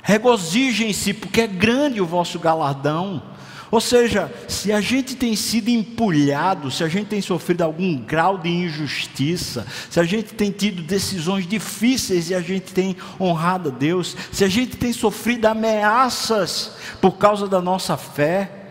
Regozijem-se, 0.01 1.13
porque 1.15 1.41
é 1.41 1.47
grande 1.47 2.01
o 2.01 2.07
vosso 2.07 2.39
galardão. 2.39 3.34
Ou 3.75 3.81
seja, 3.81 4.33
se 4.47 4.73
a 4.73 4.81
gente 4.81 5.17
tem 5.17 5.35
sido 5.35 5.69
empulhado, 5.69 6.71
se 6.71 6.85
a 6.85 6.89
gente 6.89 7.09
tem 7.09 7.21
sofrido 7.21 7.63
algum 7.63 7.97
grau 7.97 8.39
de 8.39 8.49
injustiça, 8.49 9.67
se 9.91 9.99
a 9.99 10.05
gente 10.05 10.33
tem 10.33 10.53
tido 10.53 10.81
decisões 10.81 11.45
difíceis 11.45 12.31
e 12.31 12.37
a 12.37 12.41
gente 12.41 12.73
tem 12.73 12.97
honrado 13.21 13.71
a 13.71 13.73
Deus, 13.73 14.17
se 14.31 14.45
a 14.45 14.49
gente 14.49 14.77
tem 14.77 14.93
sofrido 14.93 15.47
ameaças 15.47 16.77
por 17.01 17.19
causa 17.19 17.49
da 17.49 17.61
nossa 17.61 17.97
fé, 17.97 18.69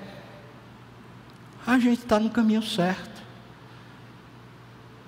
a 1.68 1.78
gente 1.78 2.00
está 2.00 2.18
no 2.18 2.30
caminho 2.30 2.64
certo. 2.64 3.22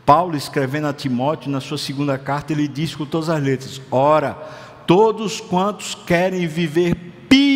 Paulo, 0.05 0.35
escrevendo 0.35 0.87
a 0.87 0.93
Timóteo, 0.93 1.49
na 1.49 1.61
sua 1.61 1.77
segunda 1.77 2.17
carta, 2.17 2.51
ele 2.51 2.67
diz 2.67 2.93
com 2.93 3.05
todas 3.05 3.29
as 3.29 3.41
letras: 3.41 3.81
Ora, 3.89 4.33
todos 4.85 5.39
quantos 5.39 5.95
querem 5.95 6.45
viver 6.47 7.14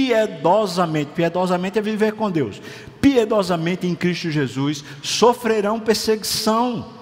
piedosamente, 0.10 1.12
piedosamente 1.13 1.78
é 1.78 1.82
viver 1.82 2.13
com 2.13 2.32
Deus, 2.32 2.60
piedosamente 3.00 3.86
em 3.86 3.93
Cristo 3.93 4.32
Jesus, 4.32 4.84
sofrerão 5.04 5.80
perseguição. 5.80 6.98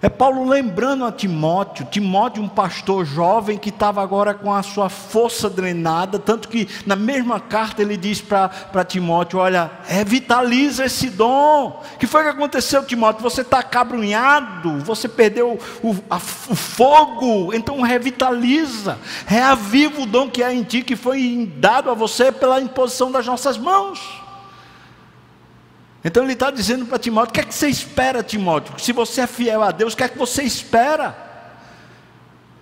É 0.00 0.08
Paulo 0.08 0.48
lembrando 0.48 1.04
a 1.04 1.10
Timóteo, 1.10 1.84
Timóteo, 1.90 2.40
um 2.40 2.48
pastor 2.48 3.04
jovem 3.04 3.58
que 3.58 3.70
estava 3.70 4.00
agora 4.00 4.32
com 4.32 4.54
a 4.54 4.62
sua 4.62 4.88
força 4.88 5.50
drenada, 5.50 6.20
tanto 6.20 6.48
que 6.48 6.68
na 6.86 6.94
mesma 6.94 7.40
carta 7.40 7.82
ele 7.82 7.96
diz 7.96 8.20
para 8.20 8.84
Timóteo: 8.86 9.40
Olha, 9.40 9.68
revitaliza 9.86 10.84
esse 10.84 11.10
dom. 11.10 11.82
Que 11.98 12.06
foi 12.06 12.22
que 12.22 12.28
aconteceu, 12.28 12.86
Timóteo? 12.86 13.24
Você 13.24 13.40
está 13.40 13.60
cabrunhado, 13.60 14.78
você 14.84 15.08
perdeu 15.08 15.58
o, 15.82 15.96
a, 16.08 16.16
o 16.16 16.54
fogo, 16.54 17.52
então 17.52 17.80
revitaliza, 17.80 18.98
reaviva 19.26 20.02
o 20.02 20.06
dom 20.06 20.30
que 20.30 20.44
há 20.44 20.54
em 20.54 20.62
ti, 20.62 20.82
que 20.82 20.94
foi 20.94 21.52
dado 21.56 21.90
a 21.90 21.94
você 21.94 22.30
pela 22.30 22.60
imposição 22.60 23.10
das 23.10 23.26
nossas 23.26 23.58
mãos. 23.58 24.27
Então 26.04 26.22
ele 26.22 26.32
está 26.32 26.50
dizendo 26.50 26.86
para 26.86 26.98
Timóteo: 26.98 27.30
o 27.30 27.34
que 27.34 27.40
é 27.40 27.44
que 27.44 27.54
você 27.54 27.68
espera, 27.68 28.22
Timóteo? 28.22 28.78
Se 28.78 28.92
você 28.92 29.22
é 29.22 29.26
fiel 29.26 29.62
a 29.62 29.70
Deus, 29.70 29.94
o 29.94 29.96
que 29.96 30.04
é 30.04 30.08
que 30.08 30.18
você 30.18 30.42
espera? 30.42 31.26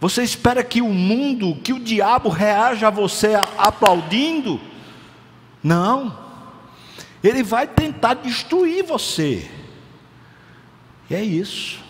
Você 0.01 0.23
espera 0.23 0.63
que 0.63 0.83
o 0.83 0.89
mundo, 0.89 1.57
que 1.63 1.73
o 1.73 1.81
diabo 1.81 2.29
reaja 2.29 2.89
a 2.89 2.91
você 2.91 3.35
aplaudindo? 3.57 4.61
Não. 5.63 6.27
Ele 7.25 7.43
vai 7.43 7.67
tentar 7.67 8.15
destruir 8.15 8.85
você. 8.85 9.51
E 11.09 11.15
é 11.15 11.23
isso. 11.23 11.81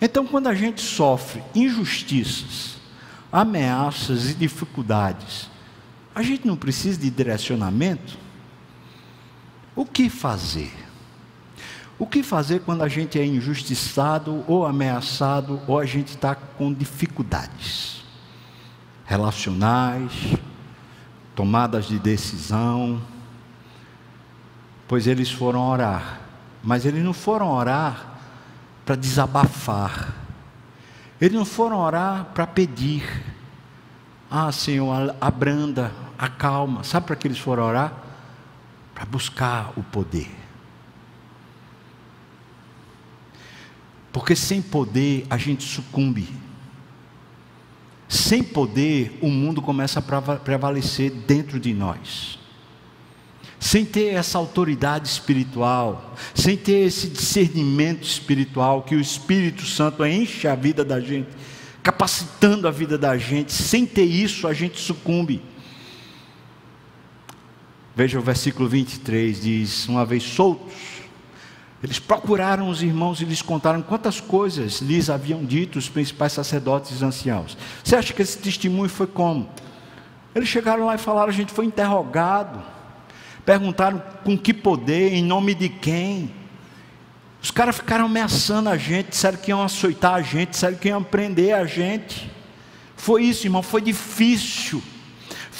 Então, 0.00 0.26
quando 0.26 0.48
a 0.48 0.54
gente 0.54 0.80
sofre 0.80 1.42
injustiças, 1.54 2.76
ameaças 3.32 4.30
e 4.30 4.34
dificuldades, 4.34 5.48
a 6.14 6.22
gente 6.22 6.46
não 6.46 6.56
precisa 6.56 7.00
de 7.00 7.08
direcionamento? 7.08 8.18
O 9.74 9.86
que 9.86 10.10
fazer? 10.10 10.72
O 11.98 12.06
que 12.06 12.22
fazer 12.22 12.60
quando 12.60 12.82
a 12.82 12.88
gente 12.88 13.18
é 13.18 13.24
injustiçado 13.24 14.44
ou 14.48 14.66
ameaçado 14.66 15.60
ou 15.68 15.78
a 15.78 15.86
gente 15.86 16.08
está 16.08 16.34
com 16.34 16.72
dificuldades 16.72 18.02
relacionais, 19.04 20.12
tomadas 21.34 21.86
de 21.86 21.98
decisão? 21.98 23.00
Pois 24.88 25.06
eles 25.06 25.30
foram 25.30 25.60
orar, 25.60 26.20
mas 26.62 26.84
eles 26.84 27.02
não 27.04 27.12
foram 27.12 27.50
orar 27.50 28.18
para 28.84 28.96
desabafar, 28.96 30.12
eles 31.20 31.36
não 31.36 31.44
foram 31.44 31.78
orar 31.78 32.26
para 32.34 32.46
pedir. 32.46 33.04
Ah, 34.28 34.50
Senhor, 34.50 35.14
abranda, 35.20 35.92
acalma. 36.18 36.82
Sabe 36.82 37.06
para 37.06 37.16
que 37.16 37.28
eles 37.28 37.38
foram 37.38 37.62
orar? 37.62 38.01
Para 38.94 39.04
buscar 39.04 39.72
o 39.76 39.82
poder. 39.82 40.30
Porque 44.12 44.36
sem 44.36 44.60
poder 44.60 45.26
a 45.30 45.38
gente 45.38 45.64
sucumbe. 45.64 46.28
Sem 48.08 48.42
poder 48.42 49.18
o 49.22 49.28
mundo 49.28 49.62
começa 49.62 49.98
a 49.98 50.36
prevalecer 50.36 51.10
dentro 51.10 51.58
de 51.58 51.72
nós. 51.72 52.38
Sem 53.58 53.84
ter 53.86 54.14
essa 54.14 54.36
autoridade 54.36 55.08
espiritual, 55.08 56.14
sem 56.34 56.56
ter 56.56 56.86
esse 56.86 57.08
discernimento 57.08 58.02
espiritual 58.02 58.82
que 58.82 58.94
o 58.94 59.00
Espírito 59.00 59.64
Santo 59.64 60.04
enche 60.04 60.46
a 60.46 60.54
vida 60.54 60.84
da 60.84 61.00
gente, 61.00 61.28
capacitando 61.82 62.66
a 62.66 62.70
vida 62.70 62.98
da 62.98 63.16
gente, 63.16 63.52
sem 63.52 63.86
ter 63.86 64.04
isso 64.04 64.46
a 64.46 64.52
gente 64.52 64.78
sucumbe. 64.78 65.40
Veja 67.94 68.18
o 68.18 68.22
versículo 68.22 68.68
23, 68.68 69.42
diz: 69.42 69.86
Uma 69.86 70.04
vez 70.06 70.22
soltos, 70.22 70.72
eles 71.82 71.98
procuraram 71.98 72.70
os 72.70 72.82
irmãos 72.82 73.20
e 73.20 73.24
lhes 73.24 73.42
contaram 73.42 73.82
quantas 73.82 74.18
coisas 74.18 74.80
lhes 74.80 75.10
haviam 75.10 75.44
dito 75.44 75.78
os 75.78 75.90
principais 75.90 76.32
sacerdotes 76.32 77.00
e 77.00 77.04
anciãos. 77.04 77.56
Você 77.84 77.94
acha 77.94 78.14
que 78.14 78.22
esse 78.22 78.38
testemunho 78.38 78.88
foi 78.88 79.06
como? 79.06 79.48
Eles 80.34 80.48
chegaram 80.48 80.86
lá 80.86 80.94
e 80.94 80.98
falaram: 80.98 81.28
a 81.28 81.32
gente 81.32 81.52
foi 81.52 81.66
interrogado, 81.66 82.62
perguntaram 83.44 84.02
com 84.24 84.38
que 84.38 84.54
poder, 84.54 85.12
em 85.12 85.22
nome 85.22 85.54
de 85.54 85.68
quem. 85.68 86.32
Os 87.42 87.50
caras 87.50 87.76
ficaram 87.76 88.06
ameaçando 88.06 88.70
a 88.70 88.76
gente, 88.78 89.10
disseram 89.10 89.36
que 89.36 89.50
iam 89.50 89.62
açoitar 89.62 90.14
a 90.14 90.22
gente, 90.22 90.50
disseram 90.50 90.78
que 90.78 90.88
iam 90.88 91.02
prender 91.02 91.54
a 91.54 91.66
gente. 91.66 92.30
Foi 92.96 93.24
isso, 93.24 93.46
irmão, 93.46 93.62
foi 93.62 93.82
difícil 93.82 94.82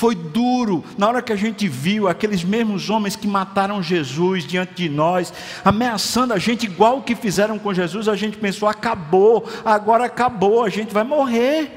foi 0.02 0.16
duro. 0.16 0.84
Na 0.98 1.06
hora 1.06 1.22
que 1.22 1.32
a 1.32 1.36
gente 1.36 1.68
viu 1.68 2.08
aqueles 2.08 2.42
mesmos 2.42 2.90
homens 2.90 3.14
que 3.14 3.28
mataram 3.28 3.80
Jesus 3.80 4.44
diante 4.44 4.74
de 4.74 4.88
nós, 4.88 5.32
ameaçando 5.64 6.34
a 6.34 6.40
gente 6.40 6.66
igual 6.66 6.98
o 6.98 7.02
que 7.02 7.14
fizeram 7.14 7.56
com 7.56 7.72
Jesus, 7.72 8.08
a 8.08 8.16
gente 8.16 8.36
pensou: 8.36 8.68
acabou, 8.68 9.48
agora 9.64 10.06
acabou, 10.06 10.64
a 10.64 10.68
gente 10.68 10.92
vai 10.92 11.04
morrer. 11.04 11.70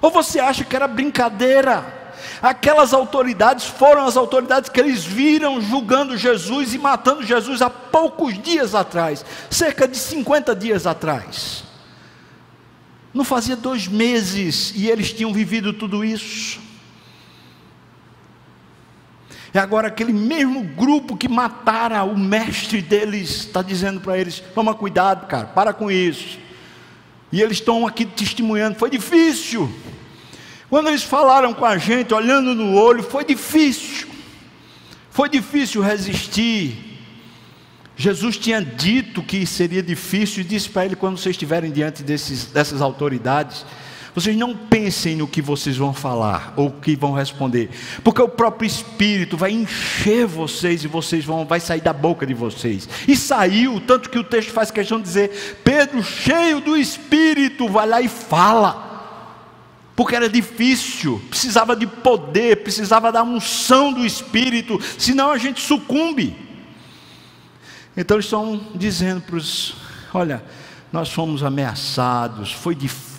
Ou 0.00 0.10
você 0.10 0.40
acha 0.40 0.64
que 0.64 0.74
era 0.74 0.88
brincadeira? 0.88 2.10
Aquelas 2.42 2.92
autoridades 2.92 3.66
foram 3.66 4.04
as 4.04 4.16
autoridades 4.16 4.68
que 4.68 4.80
eles 4.80 5.04
viram 5.04 5.60
julgando 5.60 6.16
Jesus 6.16 6.74
e 6.74 6.78
matando 6.78 7.22
Jesus 7.22 7.62
há 7.62 7.70
poucos 7.70 8.36
dias 8.36 8.74
atrás, 8.74 9.24
cerca 9.48 9.86
de 9.86 9.96
50 9.96 10.56
dias 10.56 10.88
atrás. 10.88 11.62
Não 13.14 13.24
fazia 13.24 13.54
dois 13.54 13.86
meses 13.86 14.72
e 14.74 14.90
eles 14.90 15.12
tinham 15.12 15.32
vivido 15.32 15.72
tudo 15.72 16.04
isso. 16.04 16.71
E 19.54 19.58
agora 19.58 19.88
aquele 19.88 20.12
mesmo 20.12 20.62
grupo 20.62 21.16
que 21.16 21.28
matara 21.28 22.02
o 22.04 22.18
mestre 22.18 22.80
deles 22.80 23.30
está 23.30 23.60
dizendo 23.60 24.00
para 24.00 24.16
eles: 24.18 24.40
toma 24.54 24.74
cuidado, 24.74 25.26
cara, 25.26 25.46
para 25.46 25.72
com 25.72 25.90
isso. 25.90 26.38
E 27.30 27.40
eles 27.40 27.58
estão 27.58 27.86
aqui 27.86 28.04
testemunhando, 28.04 28.78
foi 28.78 28.90
difícil. 28.90 29.70
Quando 30.68 30.88
eles 30.88 31.02
falaram 31.02 31.52
com 31.52 31.66
a 31.66 31.76
gente, 31.76 32.14
olhando 32.14 32.54
no 32.54 32.74
olho, 32.74 33.02
foi 33.02 33.24
difícil. 33.24 34.08
Foi 35.10 35.28
difícil 35.28 35.82
resistir. 35.82 36.98
Jesus 37.94 38.38
tinha 38.38 38.62
dito 38.62 39.22
que 39.22 39.46
seria 39.46 39.82
difícil 39.82 40.40
e 40.40 40.44
disse 40.44 40.70
para 40.70 40.86
ele 40.86 40.96
quando 40.96 41.18
vocês 41.18 41.34
estiverem 41.34 41.70
diante 41.70 42.02
desses, 42.02 42.46
dessas 42.46 42.80
autoridades, 42.80 43.66
vocês 44.14 44.36
não 44.36 44.54
pensem 44.54 45.16
no 45.16 45.26
que 45.26 45.40
vocês 45.40 45.76
vão 45.76 45.94
falar 45.94 46.52
ou 46.56 46.68
o 46.68 46.72
que 46.72 46.94
vão 46.94 47.12
responder, 47.12 47.70
porque 48.04 48.20
o 48.20 48.28
próprio 48.28 48.66
Espírito 48.66 49.38
vai 49.38 49.52
encher 49.52 50.26
vocês 50.26 50.84
e 50.84 50.88
vocês 50.88 51.24
vão, 51.24 51.46
vai 51.46 51.60
sair 51.60 51.80
da 51.80 51.94
boca 51.94 52.26
de 52.26 52.34
vocês. 52.34 52.88
E 53.08 53.16
saiu, 53.16 53.80
tanto 53.80 54.10
que 54.10 54.18
o 54.18 54.24
texto 54.24 54.50
faz 54.50 54.70
questão 54.70 54.98
de 54.98 55.04
dizer: 55.04 55.60
Pedro, 55.64 56.02
cheio 56.02 56.60
do 56.60 56.76
Espírito, 56.76 57.68
vai 57.68 57.86
lá 57.86 58.02
e 58.02 58.08
fala. 58.08 58.90
Porque 59.96 60.16
era 60.16 60.28
difícil, 60.28 61.20
precisava 61.28 61.76
de 61.76 61.86
poder, 61.86 62.62
precisava 62.62 63.12
da 63.12 63.22
unção 63.22 63.92
do 63.92 64.04
Espírito, 64.04 64.78
senão 64.98 65.30
a 65.30 65.38
gente 65.38 65.60
sucumbe. 65.60 66.36
Então 67.96 68.16
eles 68.16 68.26
estão 68.26 68.60
dizendo 68.74 69.22
para 69.22 69.36
os: 69.36 69.74
olha, 70.12 70.42
nós 70.92 71.10
fomos 71.10 71.42
ameaçados, 71.42 72.52
foi 72.52 72.74
difícil, 72.74 73.11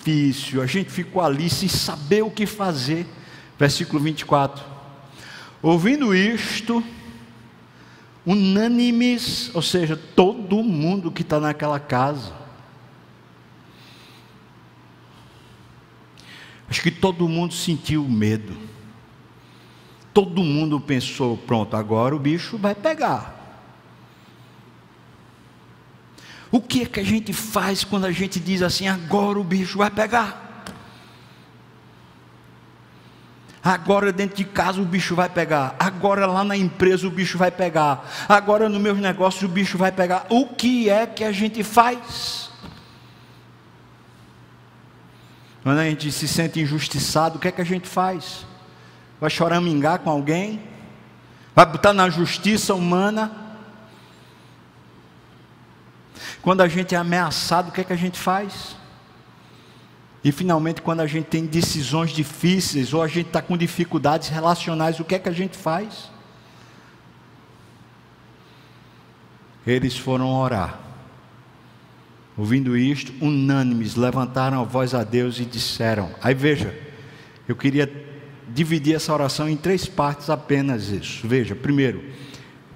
a 0.61 0.65
gente 0.65 0.89
ficou 0.89 1.21
ali 1.21 1.49
sem 1.49 1.69
saber 1.69 2.21
o 2.23 2.31
que 2.31 2.45
fazer. 2.45 3.05
Versículo 3.57 4.01
24. 4.01 4.63
Ouvindo 5.61 6.13
isto, 6.13 6.83
unânimes, 8.25 9.49
ou 9.53 9.61
seja, 9.61 9.95
todo 9.95 10.63
mundo 10.63 11.11
que 11.11 11.21
está 11.21 11.39
naquela 11.39 11.79
casa, 11.79 12.33
acho 16.69 16.81
que 16.81 16.91
todo 16.91 17.27
mundo 17.29 17.53
sentiu 17.53 18.03
medo. 18.07 18.57
Todo 20.13 20.43
mundo 20.43 20.79
pensou: 20.79 21.37
pronto, 21.37 21.75
agora 21.75 22.15
o 22.15 22.19
bicho 22.19 22.57
vai 22.57 22.75
pegar. 22.75 23.42
O 26.53 26.61
que 26.61 26.83
é 26.83 26.85
que 26.85 26.99
a 26.99 27.03
gente 27.03 27.33
faz 27.33 27.83
quando 27.83 28.05
a 28.05 28.11
gente 28.11 28.39
diz 28.39 28.61
assim: 28.61 28.87
agora 28.87 29.39
o 29.39 29.43
bicho 29.43 29.79
vai 29.79 29.89
pegar? 29.89 30.67
Agora 33.63 34.13
dentro 34.13 34.37
de 34.37 34.45
casa 34.45 34.79
o 34.79 34.85
bicho 34.85 35.15
vai 35.15 35.27
pegar. 35.27 35.75
Agora 35.79 36.27
lá 36.27 36.43
na 36.43 36.55
empresa 36.55 37.07
o 37.07 37.09
bicho 37.09 37.39
vai 37.39 37.49
pegar. 37.49 38.07
Agora 38.29 38.69
no 38.69 38.79
meu 38.79 38.93
negócio 38.93 39.47
o 39.47 39.51
bicho 39.51 39.79
vai 39.79 39.91
pegar. 39.91 40.27
O 40.29 40.45
que 40.45 40.91
é 40.91 41.07
que 41.07 41.23
a 41.23 41.31
gente 41.31 41.63
faz? 41.63 42.51
Quando 45.63 45.79
a 45.79 45.85
gente 45.85 46.11
se 46.11 46.27
sente 46.27 46.59
injustiçado, 46.59 47.37
o 47.37 47.39
que 47.39 47.47
é 47.47 47.51
que 47.51 47.61
a 47.61 47.65
gente 47.65 47.87
faz? 47.87 48.45
Vai 49.19 49.31
choramingar 49.31 50.01
com 50.01 50.11
alguém? 50.11 50.61
Vai 51.55 51.65
botar 51.65 51.93
na 51.93 52.11
justiça 52.11 52.75
humana? 52.75 53.42
Quando 56.43 56.59
a 56.59 56.67
gente 56.67 56.93
é 56.93 56.97
ameaçado, 56.97 57.69
o 57.69 57.71
que 57.71 57.81
é 57.81 57.83
que 57.85 57.93
a 57.93 57.97
gente 57.97 58.19
faz? 58.19 58.75
E 60.21 60.31
finalmente, 60.31 60.81
quando 60.81 60.99
a 60.99 61.07
gente 61.07 61.25
tem 61.25 61.45
decisões 61.45 62.11
difíceis 62.11 62.93
ou 62.93 63.01
a 63.01 63.07
gente 63.07 63.27
está 63.27 63.41
com 63.41 63.57
dificuldades 63.57 64.27
relacionais, 64.27 64.99
o 64.99 65.05
que 65.05 65.15
é 65.15 65.19
que 65.19 65.29
a 65.29 65.33
gente 65.33 65.57
faz? 65.57 66.11
Eles 69.65 69.97
foram 69.97 70.29
orar. 70.29 70.79
Ouvindo 72.37 72.75
isto, 72.75 73.13
unânimes, 73.23 73.95
levantaram 73.95 74.59
a 74.59 74.63
voz 74.63 74.93
a 74.93 75.03
Deus 75.03 75.39
e 75.39 75.45
disseram. 75.45 76.13
Aí 76.21 76.33
veja, 76.33 76.77
eu 77.47 77.55
queria 77.55 77.89
dividir 78.49 78.95
essa 78.95 79.13
oração 79.13 79.47
em 79.47 79.55
três 79.55 79.85
partes 79.85 80.29
apenas 80.29 80.89
isso. 80.89 81.25
Veja, 81.25 81.55
primeiro, 81.55 82.03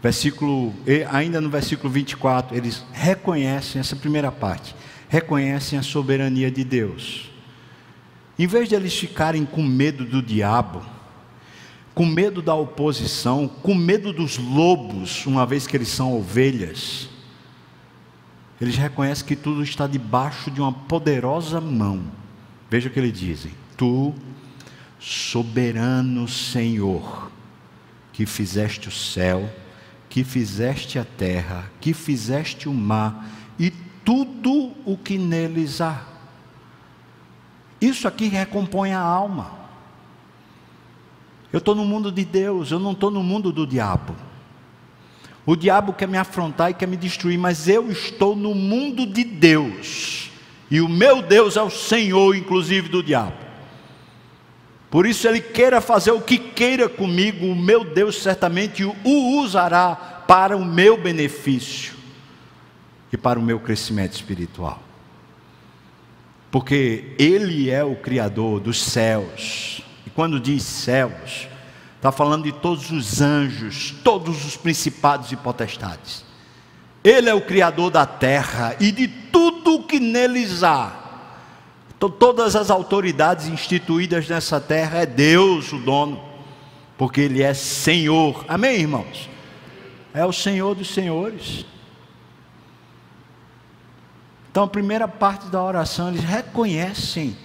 versículo, 0.01 0.73
ainda 1.09 1.41
no 1.41 1.49
versículo 1.49 1.91
24, 1.91 2.55
eles 2.55 2.85
reconhecem 2.91 3.79
essa 3.79 3.95
primeira 3.95 4.31
parte, 4.31 4.75
reconhecem 5.09 5.77
a 5.77 5.83
soberania 5.83 6.51
de 6.51 6.63
Deus. 6.63 7.31
Em 8.37 8.45
vez 8.45 8.69
de 8.69 8.75
eles 8.75 8.95
ficarem 8.97 9.45
com 9.45 9.63
medo 9.63 10.05
do 10.05 10.21
diabo, 10.21 10.83
com 11.95 12.05
medo 12.05 12.41
da 12.43 12.53
oposição, 12.53 13.47
com 13.47 13.73
medo 13.73 14.13
dos 14.13 14.37
lobos, 14.37 15.25
uma 15.25 15.45
vez 15.45 15.65
que 15.65 15.75
eles 15.75 15.87
são 15.87 16.15
ovelhas, 16.15 17.09
eles 18.61 18.75
reconhecem 18.75 19.25
que 19.25 19.35
tudo 19.35 19.63
está 19.63 19.87
debaixo 19.87 20.51
de 20.51 20.61
uma 20.61 20.71
poderosa 20.71 21.59
mão. 21.59 22.03
Veja 22.69 22.89
o 22.89 22.91
que 22.91 22.99
eles 22.99 23.17
dizem: 23.17 23.51
Tu, 23.75 24.13
soberano 24.99 26.27
Senhor, 26.27 27.31
que 28.13 28.25
fizeste 28.25 28.87
o 28.87 28.91
céu, 28.91 29.49
que 30.09 30.23
fizeste 30.23 30.97
a 30.97 31.05
terra, 31.05 31.69
que 31.79 31.93
fizeste 31.93 32.67
o 32.69 32.73
mar 32.73 33.27
e 33.59 33.71
tudo 34.03 34.71
o 34.85 34.97
que 34.97 35.17
neles 35.17 35.81
há. 35.81 36.01
Isso 37.79 38.07
aqui 38.07 38.27
recompõe 38.27 38.93
a 38.93 38.99
alma. 38.99 39.51
Eu 41.51 41.59
estou 41.59 41.75
no 41.75 41.85
mundo 41.85 42.11
de 42.11 42.25
Deus, 42.25 42.71
eu 42.71 42.79
não 42.79 42.91
estou 42.91 43.09
no 43.09 43.23
mundo 43.23 43.51
do 43.51 43.65
diabo. 43.65 44.15
O 45.45 45.55
diabo 45.55 45.93
quer 45.93 46.07
me 46.07 46.17
afrontar 46.17 46.71
e 46.71 46.73
quer 46.73 46.87
me 46.87 46.97
destruir, 46.97 47.37
mas 47.37 47.69
eu 47.69 47.89
estou 47.89 48.35
no 48.35 48.53
mundo 48.53 49.05
de 49.05 49.23
Deus. 49.23 50.29
E 50.69 50.81
o 50.81 50.89
meu 50.89 51.21
Deus 51.21 51.55
é 51.55 51.61
o 51.61 51.69
Senhor, 51.69 52.35
inclusive 52.35 52.89
do 52.89 53.01
diabo. 53.01 53.46
Por 54.89 55.05
isso 55.05 55.27
ele 55.27 55.41
queira 55.41 55.81
fazer 55.81 56.11
o 56.11 56.21
que 56.21 56.37
queira 56.37 56.87
comigo, 56.87 57.45
o 57.45 57.55
meu 57.55 57.83
Deus 57.83 58.21
certamente 58.21 58.83
o 58.85 59.39
usará 59.39 59.95
para 60.27 60.55
o 60.55 60.63
meu 60.63 60.97
benefício 60.97 61.95
e 63.11 63.17
para 63.17 63.39
o 63.39 63.43
meu 63.43 63.59
crescimento 63.59 64.13
espiritual. 64.13 64.81
Porque 66.49 67.13
ele 67.19 67.69
é 67.69 67.83
o 67.83 67.95
criador 67.95 68.61
dos 68.61 68.81
céus. 68.81 69.81
E 70.05 70.09
quando 70.09 70.39
diz 70.39 70.63
céus, 70.63 71.47
está 71.97 72.11
falando 72.11 72.45
de 72.45 72.53
todos 72.53 72.89
os 72.89 73.21
anjos, 73.21 73.93
todos 74.03 74.45
os 74.45 74.55
principados 74.55 75.31
e 75.33 75.35
potestades. 75.35 76.23
Ele 77.03 77.29
é 77.29 77.33
o 77.33 77.41
criador 77.41 77.91
da 77.91 78.05
terra 78.05 78.75
e 78.79 78.91
de 78.91 79.07
tudo 79.07 79.75
o 79.75 79.83
que 79.83 79.99
neles 79.99 80.63
há 80.63 81.06
então, 81.97 82.11
todas 82.11 82.55
as 82.55 82.69
autoridades 82.69 83.47
instituídas 83.47 84.29
nessa 84.29 84.61
terra 84.61 84.99
é 84.99 85.05
Deus 85.05 85.73
o 85.73 85.79
dono, 85.79 86.23
porque 86.95 87.21
Ele 87.21 87.41
é 87.41 87.55
Senhor. 87.55 88.45
Amém, 88.47 88.81
irmãos? 88.81 89.27
É 90.13 90.23
o 90.23 90.31
Senhor 90.31 90.75
dos 90.75 90.93
senhores. 90.93 91.65
Então, 94.51 94.63
a 94.63 94.67
primeira 94.67 95.07
parte 95.07 95.47
da 95.47 95.61
oração, 95.61 96.09
eles 96.09 96.23
reconhecem, 96.23 97.35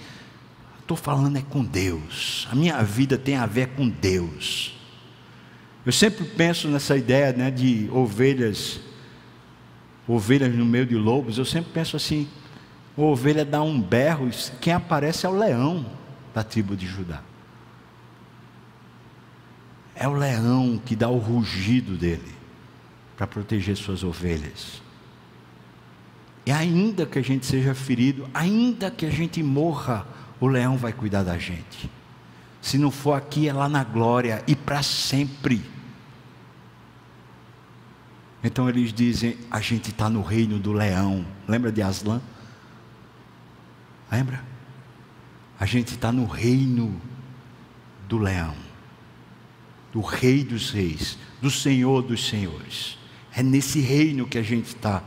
estou 0.80 0.98
falando 0.98 1.38
é 1.38 1.42
com 1.42 1.64
Deus, 1.64 2.46
a 2.52 2.54
minha 2.54 2.82
vida 2.82 3.16
tem 3.16 3.36
a 3.36 3.46
ver 3.46 3.68
com 3.68 3.88
Deus. 3.88 4.74
Eu 5.84 5.92
sempre 5.92 6.26
penso 6.26 6.68
nessa 6.68 6.94
ideia 6.94 7.32
né, 7.32 7.50
de 7.50 7.88
ovelhas, 7.90 8.80
ovelhas 10.06 10.54
no 10.54 10.66
meio 10.66 10.84
de 10.84 10.94
lobos, 10.94 11.38
eu 11.38 11.44
sempre 11.46 11.72
penso 11.72 11.96
assim, 11.96 12.28
a 12.96 13.00
ovelha 13.00 13.44
dá 13.44 13.62
um 13.62 13.80
berro, 13.80 14.28
quem 14.60 14.72
aparece 14.72 15.24
é 15.24 15.28
o 15.28 15.36
leão 15.36 15.86
da 16.34 16.42
tribo 16.42 16.76
de 16.76 16.86
Judá. 16.86 17.22
É 19.94 20.08
o 20.08 20.12
leão 20.12 20.80
que 20.84 20.96
dá 20.96 21.08
o 21.08 21.18
rugido 21.18 21.96
dele 21.96 22.34
para 23.16 23.26
proteger 23.26 23.76
suas 23.76 24.02
ovelhas. 24.02 24.82
E 26.44 26.50
ainda 26.50 27.06
que 27.06 27.18
a 27.18 27.22
gente 27.22 27.46
seja 27.46 27.74
ferido, 27.74 28.28
ainda 28.34 28.90
que 28.90 29.06
a 29.06 29.10
gente 29.10 29.42
morra, 29.42 30.06
o 30.40 30.46
leão 30.46 30.76
vai 30.76 30.92
cuidar 30.92 31.22
da 31.22 31.38
gente. 31.38 31.88
Se 32.60 32.76
não 32.78 32.90
for 32.90 33.14
aqui, 33.14 33.48
é 33.48 33.52
lá 33.52 33.68
na 33.68 33.84
glória 33.84 34.42
e 34.46 34.56
para 34.56 34.82
sempre. 34.82 35.62
Então 38.42 38.68
eles 38.68 38.92
dizem: 38.92 39.36
a 39.50 39.60
gente 39.60 39.90
está 39.90 40.10
no 40.10 40.22
reino 40.22 40.58
do 40.58 40.72
leão. 40.72 41.24
Lembra 41.46 41.70
de 41.70 41.80
Aslan? 41.80 42.20
Lembra? 44.12 44.42
A 45.58 45.64
gente 45.64 45.94
está 45.94 46.12
no 46.12 46.26
reino 46.26 47.00
do 48.06 48.18
leão, 48.18 48.54
do 49.90 50.02
rei 50.02 50.44
dos 50.44 50.70
reis, 50.70 51.16
do 51.40 51.50
senhor 51.50 52.02
dos 52.02 52.28
senhores. 52.28 52.98
É 53.34 53.42
nesse 53.42 53.80
reino 53.80 54.26
que 54.26 54.36
a 54.36 54.42
gente 54.42 54.66
está. 54.66 55.02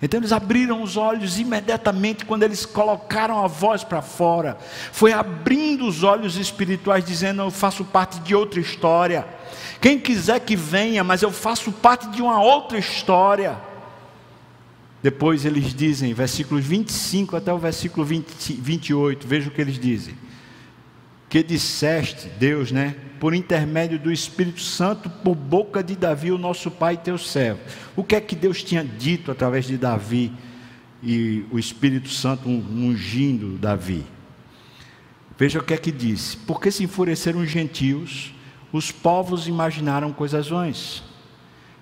Então 0.00 0.18
eles 0.18 0.32
abriram 0.32 0.82
os 0.82 0.96
olhos 0.96 1.38
imediatamente 1.38 2.24
quando 2.24 2.42
eles 2.42 2.64
colocaram 2.64 3.44
a 3.44 3.46
voz 3.46 3.84
para 3.84 4.00
fora. 4.00 4.56
Foi 4.90 5.12
abrindo 5.12 5.86
os 5.86 6.02
olhos 6.02 6.36
espirituais, 6.36 7.04
dizendo: 7.04 7.42
Eu 7.42 7.50
faço 7.50 7.84
parte 7.84 8.18
de 8.20 8.34
outra 8.34 8.58
história. 8.58 9.26
Quem 9.78 9.98
quiser 9.98 10.40
que 10.40 10.56
venha, 10.56 11.04
mas 11.04 11.20
eu 11.20 11.30
faço 11.30 11.70
parte 11.70 12.08
de 12.08 12.22
uma 12.22 12.42
outra 12.42 12.78
história. 12.78 13.60
Depois 15.02 15.44
eles 15.44 15.74
dizem, 15.74 16.14
versículos 16.14 16.64
25 16.64 17.36
até 17.36 17.52
o 17.52 17.58
versículo 17.58 18.06
20, 18.06 18.52
28, 18.52 19.26
veja 19.26 19.48
o 19.48 19.52
que 19.52 19.60
eles 19.60 19.78
dizem. 19.78 20.14
Que 21.28 21.42
disseste, 21.42 22.28
Deus, 22.38 22.70
né? 22.70 22.94
Por 23.18 23.34
intermédio 23.34 23.98
do 23.98 24.12
Espírito 24.12 24.60
Santo, 24.60 25.10
por 25.10 25.34
boca 25.34 25.82
de 25.82 25.96
Davi, 25.96 26.30
o 26.30 26.38
nosso 26.38 26.70
pai 26.70 26.96
teu 26.96 27.18
servo. 27.18 27.60
O 27.96 28.04
que 28.04 28.14
é 28.14 28.20
que 28.20 28.36
Deus 28.36 28.62
tinha 28.62 28.84
dito 28.84 29.30
através 29.30 29.64
de 29.64 29.76
Davi 29.76 30.30
e 31.02 31.44
o 31.50 31.58
Espírito 31.58 32.08
Santo 32.08 32.48
ungindo 32.48 33.58
Davi? 33.58 34.04
Veja 35.36 35.58
o 35.58 35.64
que 35.64 35.74
é 35.74 35.76
que 35.76 35.90
disse: 35.90 36.36
Porque 36.36 36.70
se 36.70 36.84
enfureceram 36.84 37.40
os 37.40 37.50
gentios, 37.50 38.32
os 38.72 38.92
povos 38.92 39.48
imaginaram 39.48 40.12
coisas 40.12 40.48
vãs. 40.48 41.02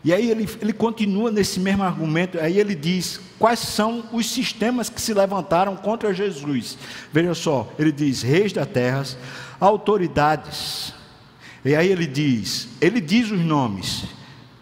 E 0.03 0.14
aí 0.14 0.30
ele, 0.30 0.48
ele 0.61 0.72
continua 0.72 1.30
nesse 1.30 1.61
mesmo 1.61 1.82
argumento, 1.82 2.40
aí 2.40 2.59
ele 2.59 2.74
diz 2.74 3.20
quais 3.38 3.59
são 3.59 4.05
os 4.12 4.30
sistemas 4.30 4.88
que 4.88 5.01
se 5.01 5.12
levantaram 5.12 5.76
contra 5.76 6.14
Jesus. 6.14 6.78
Veja 7.12 7.34
só, 7.34 7.70
ele 7.78 7.92
diz 7.92 8.22
reis 8.22 8.53
da 8.53 8.64
terra, 8.64 9.05
autoridades. 9.61 10.94
E 11.62 11.74
aí 11.74 11.88
ele 11.88 12.07
diz, 12.07 12.68
ele 12.80 13.01
diz 13.01 13.30
os 13.30 13.40
nomes: 13.40 14.05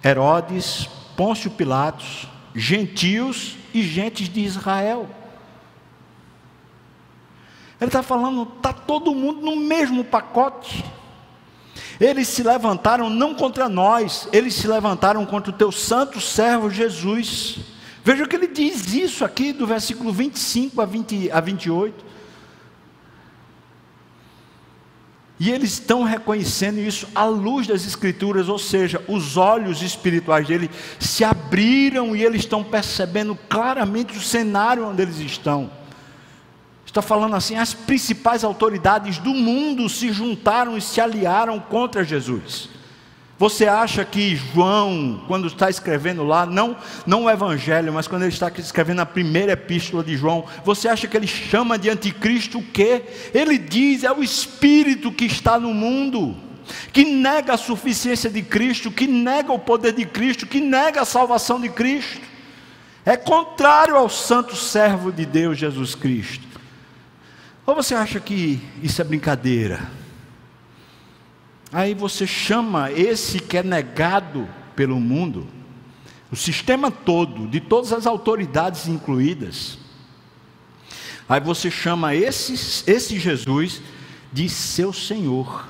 Herodes, 0.05 0.89
Pôncio 1.17 1.53
Pilatos, 1.53 2.27
gentios 2.55 3.57
e 3.73 3.83
gentes 3.83 4.29
de 4.29 4.41
Israel. 4.41 5.09
Ele 7.81 7.89
está 7.89 8.03
falando, 8.03 8.43
está 8.57 8.73
todo 8.73 9.15
mundo 9.15 9.41
no 9.41 9.55
mesmo 9.55 10.03
pacote. 10.03 10.85
Eles 12.01 12.29
se 12.29 12.43
levantaram 12.43 13.11
não 13.11 13.35
contra 13.35 13.69
nós, 13.69 14.29
eles 14.33 14.55
se 14.55 14.69
levantaram 14.69 15.27
contra 15.27 15.51
o 15.51 15.55
teu 15.57 15.73
santo 15.73 16.21
servo 16.21 16.71
Jesus. 16.71 17.59
Veja 18.05 18.27
que 18.27 18.37
ele 18.37 18.47
diz 18.47 18.95
isso 18.95 19.25
aqui 19.25 19.53
do 19.53 19.67
versículo 19.67 20.13
25 20.13 20.81
a, 20.81 20.87
20, 20.87 21.31
a 21.31 21.41
28. 21.41 22.09
E 25.41 25.51
eles 25.51 25.73
estão 25.73 26.03
reconhecendo 26.03 26.79
isso 26.79 27.07
à 27.15 27.25
luz 27.25 27.67
das 27.67 27.87
Escrituras, 27.87 28.49
ou 28.49 28.59
seja, 28.59 29.05
os 29.07 29.37
olhos 29.37 29.83
espirituais 29.83 30.49
dele 30.49 30.69
se 30.99 31.23
abriram 31.25 32.15
e 32.15 32.25
eles 32.25 32.41
estão 32.41 32.65
percebendo 32.65 33.37
claramente 33.49 34.17
o 34.17 34.21
cenário 34.21 34.87
onde 34.87 35.03
eles 35.03 35.19
estão. 35.19 35.71
Está 36.89 37.03
falando 37.03 37.37
assim: 37.37 37.55
as 37.55 37.75
principais 37.75 38.43
autoridades 38.43 39.19
do 39.19 39.35
mundo 39.35 39.91
se 39.91 40.11
juntaram 40.11 40.77
e 40.77 40.81
se 40.81 41.03
aliaram 41.03 41.61
contra 41.61 42.03
Jesus. 42.03 42.71
Você 43.39 43.67
acha 43.67 44.07
que 44.07 44.35
João, 44.35 45.23
quando 45.29 45.47
está 45.47 45.69
escrevendo 45.69 46.25
lá, 46.25 46.47
não, 46.47 46.77
não 47.07 47.25
o 47.25 47.31
Evangelho, 47.31 47.93
mas 47.93 48.09
quando 48.09 48.23
ele 48.23 48.33
está 48.33 48.51
escrevendo 48.57 49.01
a 49.01 49.07
primeira 49.07 49.53
epístola 49.53 50.03
de 50.03 50.17
João, 50.17 50.47
você 50.65 50.89
acha 50.89 51.07
que 51.07 51.17
ele 51.17 51.27
chama 51.27 51.79
de 51.79 51.91
anticristo 51.91 52.59
o 52.59 52.65
quê? 52.65 53.03
Ele 53.35 53.59
diz: 53.59 54.03
é 54.03 54.11
o 54.11 54.23
Espírito 54.23 55.13
que 55.13 55.27
está 55.27 55.61
no 55.61 55.75
mundo, 55.75 56.35
que 56.91 57.05
nega 57.05 57.53
a 57.53 57.59
suficiência 57.59 58.31
de 58.31 58.41
Cristo, 58.41 58.91
que 58.91 59.07
nega 59.07 59.53
o 59.53 59.59
poder 59.59 59.93
de 59.93 60.07
Cristo, 60.07 60.47
que 60.47 60.59
nega 60.59 61.03
a 61.03 61.05
salvação 61.05 61.61
de 61.61 61.69
Cristo. 61.69 62.27
É 63.05 63.15
contrário 63.15 63.95
ao 63.95 64.09
santo 64.09 64.57
servo 64.57 65.13
de 65.13 65.27
Deus, 65.27 65.59
Jesus 65.59 65.95
Cristo. 65.95 66.48
Ou 67.69 67.75
você 67.75 67.95
acha 67.95 68.19
que 68.19 68.59
isso 68.83 68.99
é 68.99 69.05
brincadeira? 69.05 69.91
Aí 71.71 71.93
você 71.93 72.27
chama 72.27 72.91
esse 72.91 73.41
que 73.41 73.59
é 73.59 73.63
negado 73.63 74.49
pelo 74.75 74.99
mundo, 74.99 75.47
o 76.33 76.35
sistema 76.35 76.91
todo, 76.91 77.47
de 77.47 77.61
todas 77.61 77.93
as 77.93 78.07
autoridades 78.07 78.89
incluídas. 78.89 79.77
Aí 81.29 81.41
você 81.41 81.71
chama 81.71 82.15
esse, 82.15 82.55
esse 82.91 83.19
Jesus 83.19 83.83
de 84.33 84.49
seu 84.49 84.91
Senhor. 84.91 85.69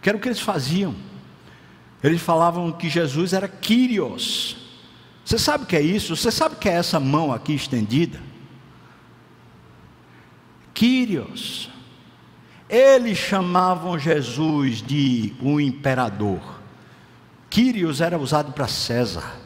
Que 0.00 0.08
era 0.08 0.16
o 0.16 0.20
que 0.20 0.28
eles 0.28 0.40
faziam. 0.40 0.94
Eles 2.02 2.22
falavam 2.22 2.72
que 2.72 2.88
Jesus 2.88 3.34
era 3.34 3.46
Kyrios. 3.46 4.56
Você 5.26 5.38
sabe 5.38 5.64
o 5.64 5.66
que 5.66 5.76
é 5.76 5.82
isso? 5.82 6.16
Você 6.16 6.30
sabe 6.30 6.54
o 6.54 6.58
que 6.58 6.70
é 6.70 6.72
essa 6.72 6.98
mão 6.98 7.34
aqui 7.34 7.52
estendida? 7.52 8.31
Quírios. 10.82 11.70
Eles 12.68 13.16
chamavam 13.16 13.96
Jesus 13.96 14.82
de 14.82 15.32
um 15.40 15.60
imperador. 15.60 16.60
Quírios 17.48 18.00
era 18.00 18.18
usado 18.18 18.50
para 18.50 18.66
César. 18.66 19.36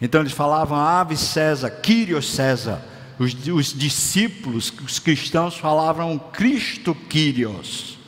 Então 0.00 0.22
eles 0.22 0.32
falavam 0.32 0.78
Ave 0.78 1.14
César, 1.14 1.68
Quírios 1.68 2.32
César. 2.32 2.82
Os, 3.18 3.34
os, 3.48 3.74
discípulos, 3.74 4.72
os 4.82 4.98
cristãos 4.98 5.58
falavam 5.58 6.18
Cristo 6.18 6.94
Quírios. 6.94 7.98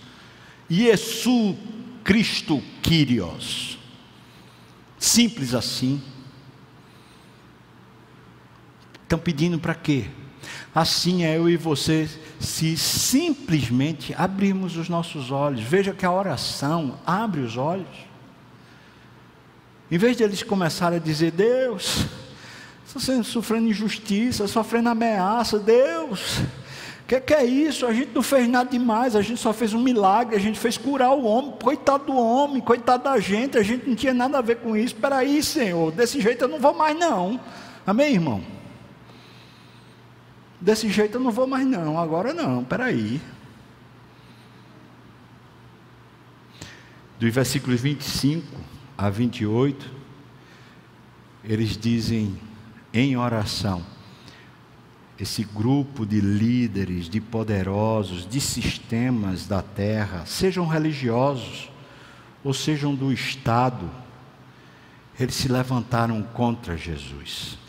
Iesu 0.71 1.55
Cristo 2.03 2.63
Quírios. 2.81 3.79
Simples 4.99 5.53
assim. 5.53 6.03
Estão 9.03 9.19
pedindo 9.19 9.59
para 9.59 9.75
quê? 9.75 10.07
Assim 10.75 11.25
é 11.25 11.37
eu 11.37 11.49
e 11.49 11.57
você, 11.57 12.09
se 12.41 12.77
simplesmente 12.77 14.13
abrirmos 14.19 14.77
os 14.77 14.89
nossos 14.89 15.31
olhos. 15.31 15.61
Veja 15.61 15.93
que 15.93 16.05
a 16.05 16.11
oração 16.11 16.99
abre 17.07 17.43
os 17.43 17.57
olhos. 17.57 17.87
Em 19.89 19.97
vez 19.97 20.17
de 20.17 20.25
eles 20.25 20.43
começarem 20.43 20.99
a 20.99 21.01
dizer, 21.01 21.31
Deus, 21.31 22.07
estou 22.85 23.23
sofrendo 23.23 23.69
injustiça, 23.69 24.49
sofrendo 24.49 24.89
ameaça, 24.89 25.59
Deus, 25.59 26.41
o 27.05 27.07
que, 27.07 27.21
que, 27.21 27.35
é 27.35 27.45
isso? 27.45 27.87
A 27.87 27.93
gente 27.93 28.13
não 28.15 28.23
fez 28.23 28.49
nada 28.49 28.71
demais, 28.71 29.15
a 29.15 29.21
gente 29.21 29.39
só 29.39 29.53
fez 29.53 29.75
um 29.75 29.81
milagre, 29.81 30.35
a 30.35 30.41
gente 30.41 30.59
fez 30.59 30.79
curar 30.79 31.11
o 31.11 31.25
homem, 31.25 31.53
coitado 31.63 32.07
do 32.07 32.17
homem, 32.17 32.63
coitado 32.63 33.05
da 33.05 33.21
gente, 33.21 33.59
a 33.59 33.63
gente 33.63 33.87
não 33.87 33.95
tinha 33.95 34.15
nada 34.15 34.39
a 34.39 34.41
ver 34.41 34.57
com 34.57 34.75
isso. 34.75 34.95
Espera 34.95 35.19
aí, 35.19 35.43
Senhor, 35.43 35.93
desse 35.93 36.19
jeito 36.19 36.43
eu 36.43 36.49
não 36.49 36.59
vou 36.59 36.73
mais 36.73 36.99
não. 36.99 37.39
Amém, 37.87 38.15
irmão? 38.15 38.43
Desse 40.65 40.89
jeito 40.89 41.19
eu 41.19 41.21
não 41.21 41.31
vou 41.31 41.47
mais 41.47 41.67
não, 41.67 41.99
agora 41.99 42.33
não, 42.33 42.65
peraí. 42.65 43.21
Dos 47.21 47.35
versículos 47.35 47.83
25 47.83 48.47
a 48.97 49.11
28, 49.11 49.91
eles 51.45 51.77
dizem 51.77 52.41
em 52.95 53.15
oração, 53.15 53.85
esse 55.21 55.45
grupo 55.45 56.07
de 56.07 56.19
líderes, 56.19 57.11
de 57.11 57.21
poderosos, 57.21 58.27
de 58.27 58.41
sistemas 58.41 59.47
da 59.47 59.61
terra, 59.61 60.25
sejam 60.25 60.67
religiosos 60.67 61.71
ou 62.43 62.55
sejam 62.55 62.95
do 62.95 63.13
Estado, 63.13 63.91
eles 65.21 65.35
se 65.35 65.47
levantaram 65.47 66.23
contra 66.23 66.75
Jesus. 66.75 67.63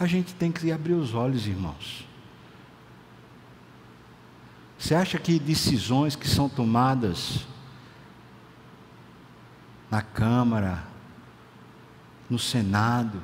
A 0.00 0.06
gente 0.06 0.32
tem 0.32 0.50
que 0.50 0.72
abrir 0.72 0.94
os 0.94 1.12
olhos, 1.12 1.46
irmãos. 1.46 2.06
Você 4.78 4.94
acha 4.94 5.18
que 5.18 5.38
decisões 5.38 6.16
que 6.16 6.26
são 6.26 6.48
tomadas 6.48 7.46
na 9.90 10.00
Câmara, 10.00 10.82
no 12.30 12.38
Senado, 12.38 13.20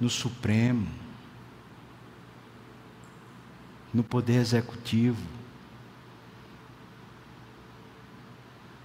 no 0.00 0.10
Supremo, 0.10 0.88
no 3.94 4.02
Poder 4.02 4.40
Executivo, 4.40 5.24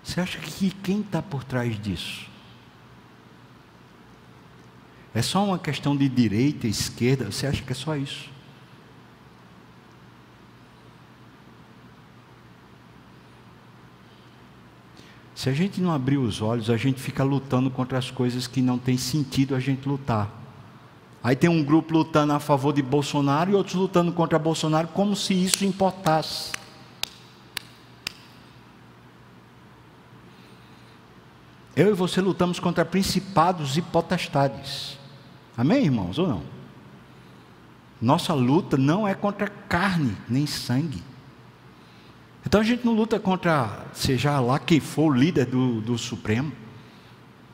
você 0.04 0.22
acha 0.22 0.38
que 0.38 0.70
quem 0.70 1.02
está 1.02 1.20
por 1.20 1.44
trás 1.44 1.82
disso? 1.82 2.33
É 5.16 5.22
só 5.22 5.46
uma 5.46 5.60
questão 5.60 5.96
de 5.96 6.10
direita 6.10 6.66
e 6.66 6.72
esquerda? 6.72 7.32
Você 7.32 7.46
acha 7.46 7.62
que 7.62 7.72
é 7.72 7.76
só 7.76 7.96
isso? 7.96 8.34
Se 15.36 15.50
a 15.50 15.54
gente 15.54 15.82
não 15.82 15.92
abrir 15.92 16.18
os 16.18 16.42
olhos, 16.42 16.70
a 16.70 16.78
gente 16.78 17.02
fica 17.02 17.24
lutando 17.24 17.70
contra 17.70 17.98
as 17.98 18.10
coisas 18.10 18.48
que 18.48 18.62
não 18.62 18.80
tem 18.80 18.98
sentido 18.98 19.56
a 19.56 19.60
gente 19.60 19.88
lutar. 19.88 20.30
Aí 21.24 21.36
tem 21.36 21.50
um 21.50 21.64
grupo 21.64 21.94
lutando 21.94 22.34
a 22.34 22.40
favor 22.40 22.74
de 22.74 22.82
Bolsonaro 22.82 23.52
e 23.52 23.54
outros 23.54 23.76
lutando 23.76 24.12
contra 24.12 24.40
Bolsonaro, 24.40 24.88
como 24.88 25.16
se 25.16 25.34
isso 25.34 25.64
importasse. 25.64 26.52
Eu 31.76 31.90
e 31.90 31.94
você 31.94 32.22
lutamos 32.22 32.60
contra 32.60 32.86
principados 32.86 33.78
e 33.78 33.82
potestades. 33.82 35.03
Amém, 35.56 35.86
irmãos, 35.86 36.18
ou 36.18 36.28
não? 36.28 36.44
Nossa 38.02 38.34
luta 38.34 38.76
não 38.76 39.08
é 39.08 39.14
contra 39.14 39.48
carne 39.48 40.18
nem 40.28 40.46
sangue. 40.46 41.02
Então 42.46 42.60
a 42.60 42.64
gente 42.64 42.86
não 42.86 42.94
luta 42.94 43.20
contra, 43.20 43.86
seja 43.94 44.40
lá 44.40 44.60
quem 44.60 44.80
for 44.80 45.12
o 45.12 45.16
líder 45.16 45.46
do, 45.46 45.80
do 45.80 45.98
Supremo, 45.98 46.52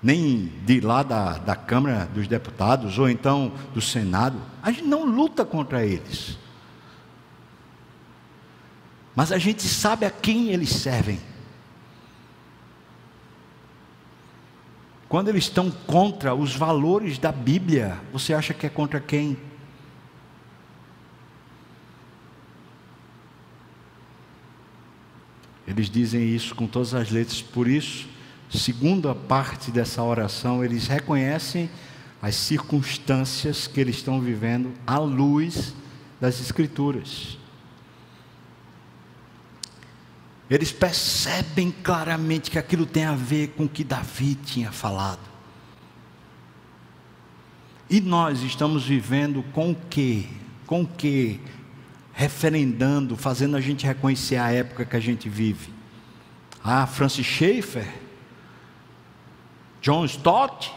nem 0.02 0.52
de 0.66 0.80
lá 0.80 1.04
da, 1.04 1.38
da 1.38 1.56
Câmara 1.56 2.06
dos 2.06 2.28
Deputados, 2.28 2.97
ou 2.97 3.10
então 3.10 3.52
do 3.74 3.82
Senado. 3.82 4.41
A 4.64 4.72
gente 4.72 4.86
não 4.88 5.06
luta 5.06 5.45
contra 5.45 5.86
eles. 5.86 6.38
Mas 9.16 9.32
a 9.32 9.38
gente 9.38 9.62
sabe 9.64 10.06
a 10.06 10.10
quem 10.10 10.50
eles 10.50 10.70
servem. 10.70 11.20
Quando 15.10 15.30
eles 15.30 15.45
estão 15.45 15.72
contra 15.72 16.36
os 16.36 16.55
valores 16.55 17.18
da 17.18 17.32
Bíblia, 17.32 17.99
você 18.14 18.32
acha 18.32 18.53
que 18.53 18.68
é 18.68 18.70
contra 18.70 18.99
quem? 18.99 19.36
Eles 25.68 25.89
dizem 25.89 26.30
isso 26.30 26.53
com 26.53 26.68
todas 26.68 26.93
as 26.93 27.10
letras, 27.10 27.41
por 27.41 27.68
isso, 27.68 28.07
segunda 28.51 29.16
parte 29.16 29.72
dessa 29.72 30.03
oração, 30.03 30.64
eles 30.64 30.86
reconhecem 30.86 31.72
as 32.22 32.36
circunstâncias 32.36 33.66
que 33.66 33.80
eles 33.80 33.95
estão 33.95 34.22
vivendo 34.22 34.72
à 34.86 34.99
luz 34.99 35.74
das 36.22 36.39
Escrituras. 36.39 37.39
Eles 40.50 40.72
percebem 40.72 41.72
claramente 41.72 42.50
que 42.50 42.58
aquilo 42.58 42.86
tem 42.86 43.06
a 43.06 43.14
ver 43.14 43.50
com 43.50 43.66
o 43.66 43.70
que 43.70 43.84
Davi 43.84 44.34
tinha 44.34 44.72
falado. 44.72 45.30
E 47.89 48.02
nós 48.02 48.41
estamos 48.41 48.86
vivendo 48.86 49.43
com 49.54 49.72
o 49.72 49.76
quê? 49.89 50.26
Com 50.66 50.84
o 50.84 50.88
quê? 50.88 51.39
Referendando, 52.14 53.16
fazendo 53.16 53.58
a 53.58 53.62
gente 53.62 53.86
reconhecer 53.86 54.38
a 54.38 54.52
época 54.52 54.86
que 54.86 54.95
a 54.95 55.00
gente 55.00 55.30
vive. 55.30 55.72
Ah, 56.64 56.86
Francis 56.88 57.26
Schaeffer, 57.26 57.88
John 59.82 60.06
Stott, 60.06 60.72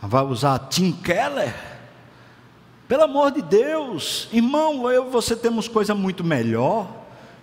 vai 0.00 0.24
usar 0.24 0.58
Tim 0.70 0.92
Keller. 0.92 1.54
Pelo 2.88 3.04
amor 3.04 3.30
de 3.30 3.42
Deus, 3.42 4.28
irmão, 4.32 4.90
eu 4.90 5.06
e 5.06 5.10
você 5.10 5.36
temos 5.36 5.68
coisa 5.68 5.94
muito 5.94 6.24
melhor. 6.24 6.99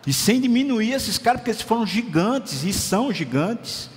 E 0.08 0.14
sem 0.14 0.39
diminuir 0.39 0.93
esses 0.93 1.18
caras, 1.18 1.41
porque 1.41 1.51
eles 1.51 1.62
foram 1.62 1.86
gigantes 1.86 2.64
e 2.64 2.72
são 2.72 3.12
gigantes. 3.12 3.89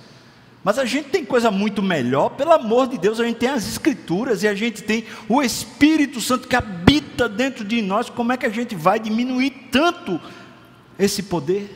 Mas 0.61 0.77
a 0.77 0.83
gente 0.83 1.07
tem 1.07 1.23
coisa 1.23 1.49
muito 1.49 1.81
melhor, 1.81 2.31
pelo 2.31 2.51
amor 2.51 2.89
de 2.89 2.97
Deus, 2.97 3.17
a 3.21 3.23
gente 3.23 3.37
tem 3.37 3.47
as 3.47 3.65
Escrituras 3.65 4.43
e 4.43 4.47
a 4.49 4.53
gente 4.53 4.83
tem 4.83 5.05
o 5.29 5.41
Espírito 5.41 6.19
Santo 6.19 6.49
que 6.49 6.55
habita 6.55 7.29
dentro 7.29 7.63
de 7.63 7.81
nós. 7.81 8.09
Como 8.09 8.33
é 8.33 8.35
que 8.35 8.45
a 8.45 8.49
gente 8.49 8.75
vai 8.75 8.99
diminuir 8.99 9.69
tanto 9.71 10.19
esse 10.99 11.23
poder? 11.23 11.73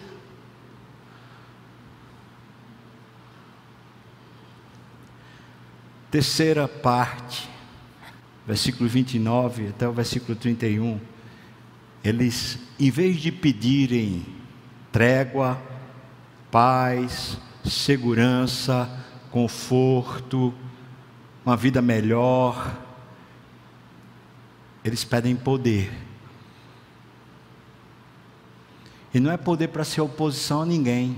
Terceira 6.12 6.68
parte, 6.68 7.50
versículo 8.46 8.90
29 8.90 9.70
até 9.70 9.88
o 9.88 9.94
versículo 9.94 10.36
31 10.38 11.15
eles, 12.06 12.60
em 12.80 12.92
vez 12.92 13.18
de 13.18 13.32
pedirem 13.32 14.24
trégua, 14.92 15.62
paz, 16.52 17.38
segurança, 17.64 18.88
conforto, 19.32 20.54
uma 21.44 21.58
vida 21.58 21.82
melhor, 21.82 22.80
eles 24.84 25.04
pedem 25.04 25.36
poder. 25.36 25.92
E 29.12 29.20
não 29.20 29.32
é 29.32 29.38
poder 29.38 29.70
para 29.70 29.84
ser 29.84 30.02
oposição 30.02 30.62
a 30.62 30.66
ninguém, 30.66 31.18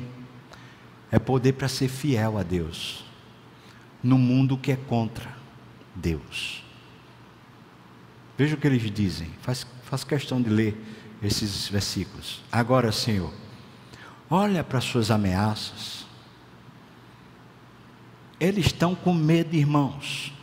é 1.11 1.19
poder 1.19 1.53
para 1.53 1.67
ser 1.67 1.89
fiel 1.89 2.37
a 2.37 2.43
Deus, 2.43 3.03
no 4.01 4.17
mundo 4.17 4.57
que 4.57 4.71
é 4.71 4.77
contra 4.77 5.35
Deus. 5.93 6.63
Veja 8.37 8.55
o 8.55 8.57
que 8.57 8.67
eles 8.67 8.89
dizem, 8.89 9.27
faz 9.41 9.65
Faço 9.89 10.05
questão 10.05 10.41
de 10.41 10.49
ler 10.49 10.77
esses 11.23 11.69
versículos. 11.69 12.41
Agora, 12.51 12.91
Senhor, 12.91 13.33
olha 14.29 14.61
para 14.61 14.79
as 14.79 14.83
suas 14.83 15.09
ameaças. 15.09 16.05
Eles 18.37 18.65
estão 18.65 18.93
com 18.93 19.13
medo, 19.13 19.55
irmãos. 19.55 20.33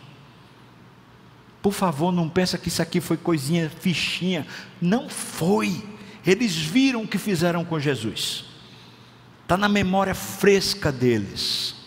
Por 1.60 1.74
favor, 1.74 2.10
não 2.10 2.26
pensa 2.26 2.56
que 2.56 2.68
isso 2.68 2.80
aqui 2.80 3.02
foi 3.02 3.18
coisinha, 3.18 3.68
fichinha. 3.68 4.46
Não 4.80 5.10
foi. 5.10 5.86
Eles 6.26 6.56
viram 6.56 7.02
o 7.02 7.08
que 7.08 7.18
fizeram 7.18 7.66
com 7.66 7.78
Jesus. 7.78 8.46
Está 9.42 9.58
na 9.58 9.68
memória 9.68 10.14
fresca 10.14 10.90
deles. 10.90 11.83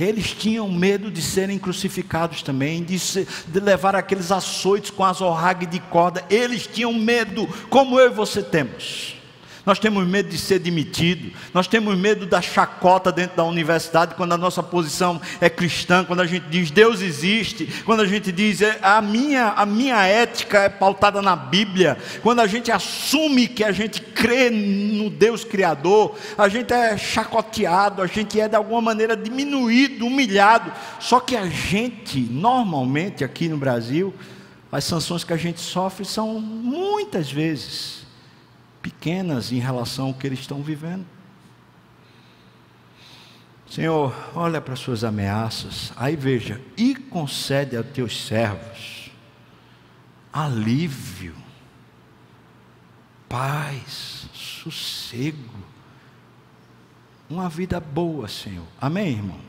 Eles 0.00 0.32
tinham 0.32 0.68
medo 0.70 1.10
de 1.10 1.20
serem 1.20 1.58
crucificados 1.58 2.42
também, 2.42 2.82
de, 2.82 2.98
ser, 2.98 3.28
de 3.46 3.60
levar 3.60 3.94
aqueles 3.94 4.32
açoites 4.32 4.90
com 4.90 5.04
as 5.04 5.20
orrague 5.20 5.66
de 5.66 5.78
corda. 5.78 6.24
Eles 6.30 6.66
tinham 6.66 6.92
medo, 6.92 7.46
como 7.68 8.00
eu 8.00 8.10
e 8.10 8.14
você 8.14 8.42
temos. 8.42 9.19
Nós 9.66 9.78
temos 9.78 10.06
medo 10.06 10.28
de 10.30 10.38
ser 10.38 10.58
demitido, 10.58 11.32
nós 11.52 11.66
temos 11.66 11.96
medo 11.96 12.24
da 12.24 12.40
chacota 12.40 13.12
dentro 13.12 13.36
da 13.36 13.44
universidade, 13.44 14.14
quando 14.14 14.32
a 14.32 14.38
nossa 14.38 14.62
posição 14.62 15.20
é 15.40 15.50
cristã, 15.50 16.04
quando 16.04 16.20
a 16.20 16.26
gente 16.26 16.46
diz 16.48 16.70
Deus 16.70 17.02
existe, 17.02 17.66
quando 17.84 18.00
a 18.00 18.06
gente 18.06 18.32
diz 18.32 18.62
é, 18.62 18.78
a 18.80 19.02
minha, 19.02 19.48
a 19.48 19.66
minha 19.66 20.04
ética 20.06 20.60
é 20.60 20.68
pautada 20.68 21.20
na 21.20 21.36
Bíblia, 21.36 21.98
quando 22.22 22.40
a 22.40 22.46
gente 22.46 22.72
assume 22.72 23.48
que 23.48 23.62
a 23.62 23.72
gente 23.72 24.00
crê 24.00 24.48
no 24.48 25.10
Deus 25.10 25.44
Criador, 25.44 26.16
a 26.38 26.48
gente 26.48 26.72
é 26.72 26.96
chacoteado, 26.96 28.00
a 28.00 28.06
gente 28.06 28.40
é 28.40 28.48
de 28.48 28.56
alguma 28.56 28.80
maneira 28.80 29.16
diminuído, 29.16 30.06
humilhado. 30.06 30.72
Só 30.98 31.20
que 31.20 31.36
a 31.36 31.46
gente, 31.46 32.20
normalmente 32.20 33.24
aqui 33.24 33.48
no 33.48 33.56
Brasil, 33.56 34.14
as 34.72 34.84
sanções 34.84 35.24
que 35.24 35.32
a 35.32 35.36
gente 35.36 35.60
sofre 35.60 36.04
são 36.04 36.40
muitas 36.40 37.30
vezes 37.30 38.00
pequenas 39.00 39.50
em 39.50 39.58
relação 39.58 40.08
ao 40.08 40.14
que 40.14 40.26
eles 40.26 40.40
estão 40.40 40.62
vivendo. 40.62 41.06
Senhor, 43.68 44.14
olha 44.34 44.60
para 44.60 44.74
as 44.74 44.80
suas 44.80 45.02
ameaças, 45.04 45.92
aí 45.96 46.16
veja, 46.16 46.60
e 46.76 46.94
concede 46.94 47.76
a 47.76 47.82
teus 47.82 48.26
servos 48.26 49.10
alívio, 50.32 51.34
paz, 53.28 54.28
sossego, 54.34 55.50
uma 57.28 57.48
vida 57.48 57.80
boa, 57.80 58.28
Senhor. 58.28 58.66
Amém, 58.80 59.12
irmão? 59.12 59.40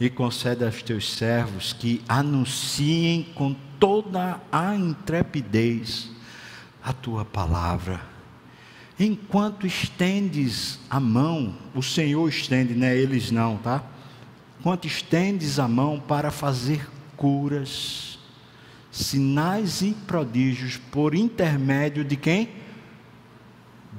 E 0.00 0.08
concede 0.08 0.64
aos 0.64 0.82
teus 0.82 1.12
servos 1.12 1.72
que 1.72 2.02
anunciem 2.08 3.24
com 3.34 3.54
toda 3.78 4.40
a 4.50 4.74
intrepidez 4.74 6.13
a 6.84 6.92
tua 6.92 7.24
palavra. 7.24 8.00
Enquanto 9.00 9.66
estendes 9.66 10.78
a 10.90 11.00
mão, 11.00 11.54
o 11.74 11.82
Senhor 11.82 12.28
estende, 12.28 12.74
não 12.74 12.86
é 12.86 12.96
eles 12.96 13.30
não, 13.30 13.56
tá? 13.56 13.82
Enquanto 14.60 14.86
estendes 14.86 15.58
a 15.58 15.66
mão 15.66 15.98
para 15.98 16.30
fazer 16.30 16.88
curas, 17.16 18.18
sinais 18.90 19.82
e 19.82 19.92
prodígios 20.06 20.76
por 20.76 21.14
intermédio 21.14 22.04
de 22.04 22.16
quem? 22.16 22.50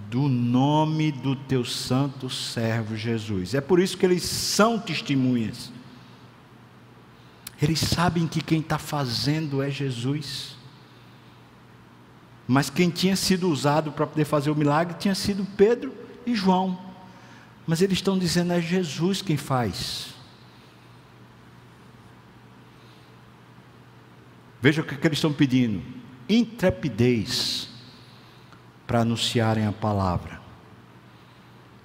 Do 0.10 0.30
nome 0.30 1.12
do 1.12 1.36
teu 1.36 1.66
santo 1.66 2.30
servo 2.30 2.96
Jesus. 2.96 3.54
É 3.54 3.60
por 3.60 3.80
isso 3.80 3.98
que 3.98 4.06
eles 4.06 4.24
são 4.24 4.80
testemunhas. 4.80 5.72
Eles 7.62 7.80
sabem 7.80 8.28
que 8.28 8.42
quem 8.42 8.60
está 8.60 8.78
fazendo 8.78 9.62
é 9.62 9.70
Jesus. 9.70 10.55
Mas 12.48 12.70
quem 12.70 12.90
tinha 12.90 13.16
sido 13.16 13.50
usado 13.50 13.92
para 13.92 14.06
poder 14.06 14.26
fazer 14.26 14.52
o 14.52 14.56
milagre 14.56 14.96
tinha 15.00 15.16
sido 15.16 15.46
Pedro 15.58 15.94
e 16.26 16.36
João. 16.36 16.80
Mas 17.66 17.82
eles 17.82 17.98
estão 17.98 18.18
dizendo 18.18 18.54
é 18.54 18.62
Jesus 18.62 19.22
quem 19.22 19.38
faz. 19.38 20.14
Veja 24.62 24.82
o 24.82 24.86
que, 24.86 24.96
que 24.96 25.08
eles 25.08 25.18
estão 25.18 25.34
pedindo: 25.34 25.82
intrepidez 26.30 27.70
para 28.86 29.02
anunciarem 29.02 29.66
a 29.66 29.72
palavra. 29.72 30.40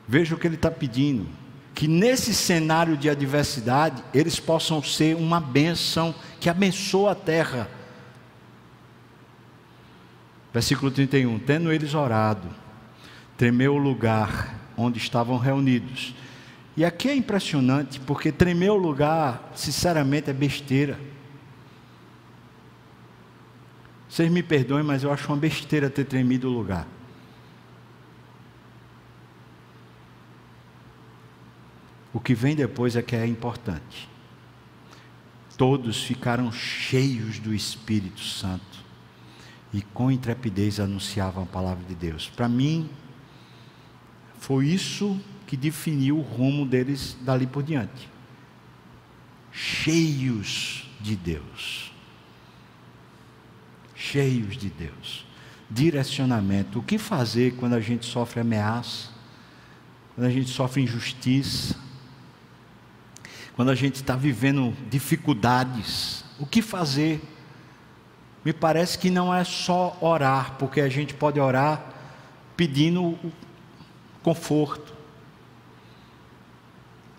Veja 0.07 0.35
o 0.35 0.39
que 0.39 0.47
ele 0.47 0.57
está 0.57 0.71
pedindo: 0.71 1.27
que 1.75 1.89
nesse 1.89 2.35
cenário 2.35 2.97
de 2.97 3.09
adversidade 3.09 4.03
eles 4.13 4.39
possam 4.39 4.83
ser 4.83 5.17
uma 5.17 5.41
bênção 5.41 6.15
que 6.39 6.51
abençoa 6.51 7.13
a 7.13 7.15
terra. 7.15 7.71
Versículo 10.53 10.91
31: 10.91 11.39
Tendo 11.39 11.73
eles 11.73 11.95
orado, 11.95 12.49
tremeu 13.37 13.75
o 13.75 13.79
lugar 13.79 14.59
onde 14.77 14.99
estavam 14.99 15.39
reunidos. 15.39 16.15
E 16.77 16.85
aqui 16.85 17.09
é 17.09 17.15
impressionante, 17.15 18.01
porque 18.01 18.33
tremer 18.33 18.71
o 18.71 18.77
lugar, 18.77 19.53
sinceramente, 19.55 20.31
é 20.31 20.33
besteira. 20.33 20.99
Vocês 24.09 24.31
me 24.31 24.43
perdoem, 24.43 24.83
mas 24.83 25.05
eu 25.05 25.13
acho 25.13 25.29
uma 25.29 25.37
besteira 25.37 25.91
ter 25.91 26.05
tremido 26.05 26.49
o 26.49 26.53
lugar. 26.53 26.87
O 32.13 32.19
que 32.19 32.35
vem 32.35 32.57
depois 32.57 32.97
é 32.97 33.03
que 33.03 33.15
é 33.15 33.25
importante. 33.25 34.09
Todos 35.57 36.03
ficaram 36.03 36.51
cheios 36.51 37.39
do 37.39 37.55
Espírito 37.55 38.21
Santo 38.21 38.80
e 39.73 39.83
com 39.83 40.11
intrepidez 40.11 40.81
anunciavam 40.81 41.45
a 41.45 41.47
palavra 41.47 41.85
de 41.85 41.95
Deus. 41.95 42.29
Para 42.29 42.49
mim, 42.49 42.89
foi 44.39 44.67
isso 44.69 45.21
que 45.47 45.57
definiu 45.57 46.19
o 46.19 46.23
rumo 46.23 46.67
deles 46.67 47.17
dali 47.21 47.47
por 47.47 47.63
diante. 47.63 48.09
Cheios 49.53 50.89
de 51.01 51.15
Deus. 51.17 51.93
Cheios 53.95 54.57
de 54.57 54.71
Deus. 54.71 55.27
Direcionamento. 55.71 56.79
O 56.79 56.83
que 56.83 56.99
fazer 56.99 57.55
quando 57.57 57.75
a 57.75 57.81
gente 57.81 58.07
sofre 58.07 58.41
ameaça? 58.41 59.11
Quando 60.15 60.27
a 60.27 60.31
gente 60.31 60.51
sofre 60.51 60.83
injustiça? 60.83 61.77
Quando 63.55 63.71
a 63.71 63.75
gente 63.75 63.97
está 63.97 64.17
vivendo 64.17 64.75
dificuldades? 64.89 66.25
O 66.39 66.47
que 66.47 66.63
fazer? 66.63 67.21
Me 68.45 68.53
parece 68.53 68.99
que 68.99 69.11
não 69.11 69.35
é 69.35 69.45
só 69.45 69.97
orar, 70.01 70.57
porque 70.59 70.81
a 70.81 70.89
gente 70.89 71.13
pode 71.13 71.39
orar 71.39 71.93
pedindo 72.57 73.19
conforto. 74.23 74.95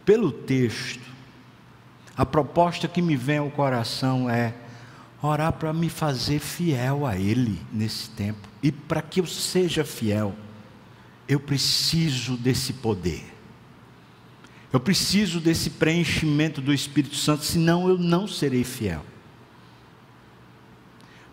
Pelo 0.03 0.31
texto, 0.31 1.07
a 2.17 2.25
proposta 2.25 2.87
que 2.87 3.01
me 3.01 3.15
vem 3.15 3.37
ao 3.37 3.51
coração 3.51 4.29
é 4.29 4.55
orar 5.21 5.53
para 5.53 5.71
me 5.71 5.89
fazer 5.89 6.39
fiel 6.39 7.05
a 7.05 7.15
Ele 7.15 7.61
nesse 7.71 8.09
tempo. 8.09 8.49
E 8.63 8.71
para 8.71 9.01
que 9.01 9.19
eu 9.19 9.27
seja 9.27 9.85
fiel, 9.85 10.35
eu 11.27 11.39
preciso 11.39 12.35
desse 12.35 12.73
poder. 12.73 13.23
Eu 14.73 14.79
preciso 14.79 15.39
desse 15.39 15.69
preenchimento 15.69 16.61
do 16.61 16.73
Espírito 16.73 17.15
Santo, 17.15 17.43
senão 17.43 17.87
eu 17.87 17.97
não 17.97 18.27
serei 18.27 18.63
fiel 18.63 19.05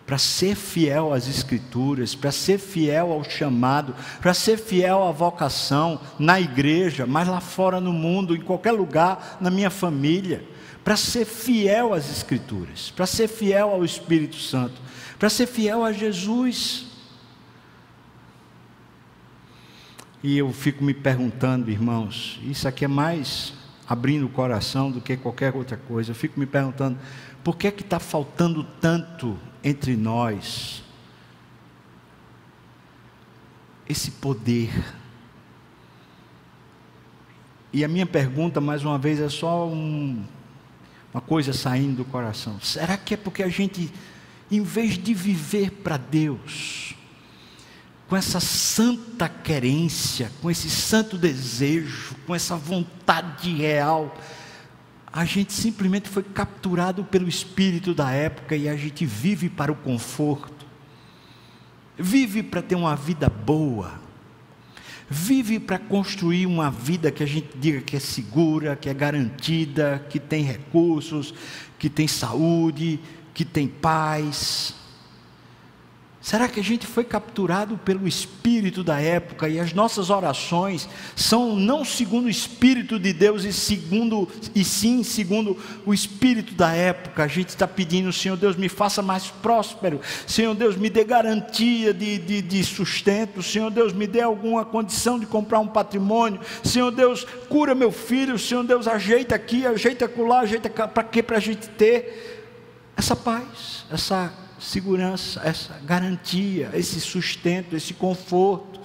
para 0.09 0.17
ser 0.17 0.55
fiel 0.55 1.13
às 1.13 1.27
Escrituras, 1.27 2.15
para 2.15 2.31
ser 2.31 2.57
fiel 2.57 3.11
ao 3.11 3.23
chamado, 3.23 3.93
para 4.19 4.33
ser 4.33 4.57
fiel 4.57 5.03
à 5.03 5.11
vocação 5.11 6.01
na 6.17 6.41
igreja, 6.41 7.05
mas 7.05 7.27
lá 7.27 7.39
fora 7.39 7.79
no 7.79 7.93
mundo, 7.93 8.35
em 8.35 8.41
qualquer 8.41 8.71
lugar, 8.71 9.37
na 9.39 9.51
minha 9.51 9.69
família, 9.69 10.43
para 10.83 10.95
ser 10.97 11.25
fiel 11.25 11.93
às 11.93 12.09
Escrituras, 12.09 12.89
para 12.89 13.05
ser 13.05 13.27
fiel 13.27 13.69
ao 13.69 13.85
Espírito 13.85 14.37
Santo, 14.37 14.81
para 15.19 15.29
ser 15.29 15.45
fiel 15.45 15.85
a 15.85 15.91
Jesus. 15.91 16.87
E 20.23 20.39
eu 20.39 20.51
fico 20.51 20.83
me 20.83 20.95
perguntando, 20.95 21.69
irmãos, 21.69 22.39
isso 22.43 22.67
aqui 22.67 22.83
é 22.83 22.87
mais 22.87 23.53
abrindo 23.89 24.27
o 24.27 24.29
coração 24.29 24.91
do 24.91 25.01
que 25.01 25.17
qualquer 25.17 25.55
outra 25.55 25.75
coisa. 25.75 26.11
Eu 26.11 26.15
fico 26.15 26.39
me 26.39 26.45
perguntando, 26.45 26.99
por 27.43 27.57
que 27.57 27.67
é 27.67 27.71
que 27.71 27.81
está 27.81 27.99
faltando 27.99 28.63
tanto 28.79 29.35
entre 29.63 29.97
nós 29.97 30.83
esse 33.89 34.11
poder. 34.11 34.69
E 37.73 37.83
a 37.83 37.87
minha 37.87 38.05
pergunta, 38.05 38.61
mais 38.61 38.85
uma 38.85 38.99
vez, 38.99 39.19
é 39.19 39.29
só 39.29 39.67
um, 39.67 40.23
uma 41.11 41.21
coisa 41.21 41.51
saindo 41.51 41.97
do 41.97 42.05
coração: 42.05 42.59
será 42.61 42.95
que 42.95 43.15
é 43.15 43.17
porque 43.17 43.41
a 43.41 43.49
gente, 43.49 43.91
em 44.51 44.61
vez 44.61 44.97
de 44.97 45.13
viver 45.13 45.71
para 45.71 45.97
Deus, 45.97 46.95
com 48.09 48.17
essa 48.17 48.39
santa 48.39 49.29
querência, 49.29 50.31
com 50.41 50.49
esse 50.49 50.67
santo 50.67 51.15
desejo, 51.15 52.15
com 52.25 52.33
essa 52.33 52.55
vontade 52.55 53.53
real, 53.53 54.17
a 55.13 55.23
gente 55.23 55.53
simplesmente 55.53 56.09
foi 56.09 56.23
capturado 56.23 57.03
pelo 57.03 57.29
espírito 57.29 57.93
da 57.93 58.09
época 58.09 58.55
e 58.55 58.67
a 58.67 58.75
gente 58.75 59.05
vive 59.05 59.47
para 59.47 59.71
o 59.71 59.75
conforto, 59.75 60.65
vive 61.95 62.41
para 62.41 62.63
ter 62.63 62.73
uma 62.73 62.95
vida 62.95 63.29
boa, 63.29 64.01
vive 65.07 65.59
para 65.59 65.77
construir 65.77 66.47
uma 66.47 66.71
vida 66.71 67.11
que 67.11 67.21
a 67.21 67.27
gente 67.27 67.55
diga 67.59 67.79
que 67.79 67.95
é 67.95 67.99
segura, 67.99 68.75
que 68.75 68.89
é 68.89 68.93
garantida, 68.93 70.03
que 70.09 70.19
tem 70.19 70.43
recursos, 70.43 71.31
que 71.77 71.91
tem 71.91 72.07
saúde, 72.07 72.99
que 73.35 73.45
tem 73.45 73.67
paz. 73.67 74.78
Será 76.21 76.49
que 76.49 76.59
a 76.59 76.63
gente 76.63 76.85
foi 76.85 77.05
capturado 77.05 77.77
pelo 77.77 78.05
espírito 78.05 78.83
da 78.83 78.99
época 78.99 79.47
e 79.47 79.57
as 79.57 79.71
nossas 79.71 80.09
orações 80.09 80.87
são 81.15 81.55
não 81.55 81.85
segundo 81.85 82.25
o 82.25 82.29
espírito 82.29 82.99
de 82.99 83.13
Deus 83.13 83.45
e 83.45 83.53
segundo 83.53 84.27
e 84.53 84.65
sim 84.65 85.01
segundo 85.01 85.57
o 85.85 85.93
espírito 85.93 86.53
da 86.55 86.73
época? 86.73 87.23
A 87.23 87.27
gente 87.27 87.49
está 87.49 87.65
pedindo, 87.65 88.11
Senhor 88.11 88.35
Deus, 88.35 88.57
me 88.57 88.67
faça 88.67 89.01
mais 89.01 89.27
próspero, 89.27 90.01
Senhor 90.27 90.53
Deus, 90.53 90.75
me 90.75 90.89
dê 90.89 91.05
garantia 91.05 91.93
de, 91.93 92.17
de, 92.17 92.41
de 92.41 92.63
sustento, 92.65 93.41
Senhor 93.41 93.71
Deus, 93.71 93.93
me 93.93 94.05
dê 94.05 94.21
alguma 94.21 94.65
condição 94.65 95.17
de 95.17 95.25
comprar 95.25 95.59
um 95.59 95.67
patrimônio, 95.67 96.41
Senhor 96.61 96.91
Deus, 96.91 97.25
cura 97.47 97.73
meu 97.73 97.93
filho, 97.93 98.37
Senhor 98.37 98.65
Deus, 98.65 98.89
ajeita 98.89 99.35
aqui, 99.35 99.65
ajeita 99.65 100.03
acolá, 100.03 100.41
ajeita 100.41 100.69
para 100.69 101.03
quê? 101.03 101.23
Para 101.23 101.37
a 101.37 101.41
gente 101.41 101.69
ter 101.69 102.43
essa 102.97 103.15
paz, 103.15 103.85
essa 103.89 104.48
segurança, 104.59 105.41
essa 105.43 105.79
garantia, 105.85 106.69
esse 106.73 106.99
sustento, 106.99 107.75
esse 107.75 107.93
conforto. 107.93 108.79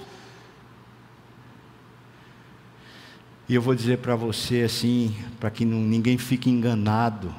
E 3.47 3.53
eu 3.53 3.61
vou 3.61 3.75
dizer 3.75 3.99
para 3.99 4.15
você 4.15 4.61
assim, 4.61 5.15
para 5.39 5.51
que 5.51 5.65
não, 5.65 5.79
ninguém 5.79 6.17
fique 6.17 6.49
enganado. 6.49 7.33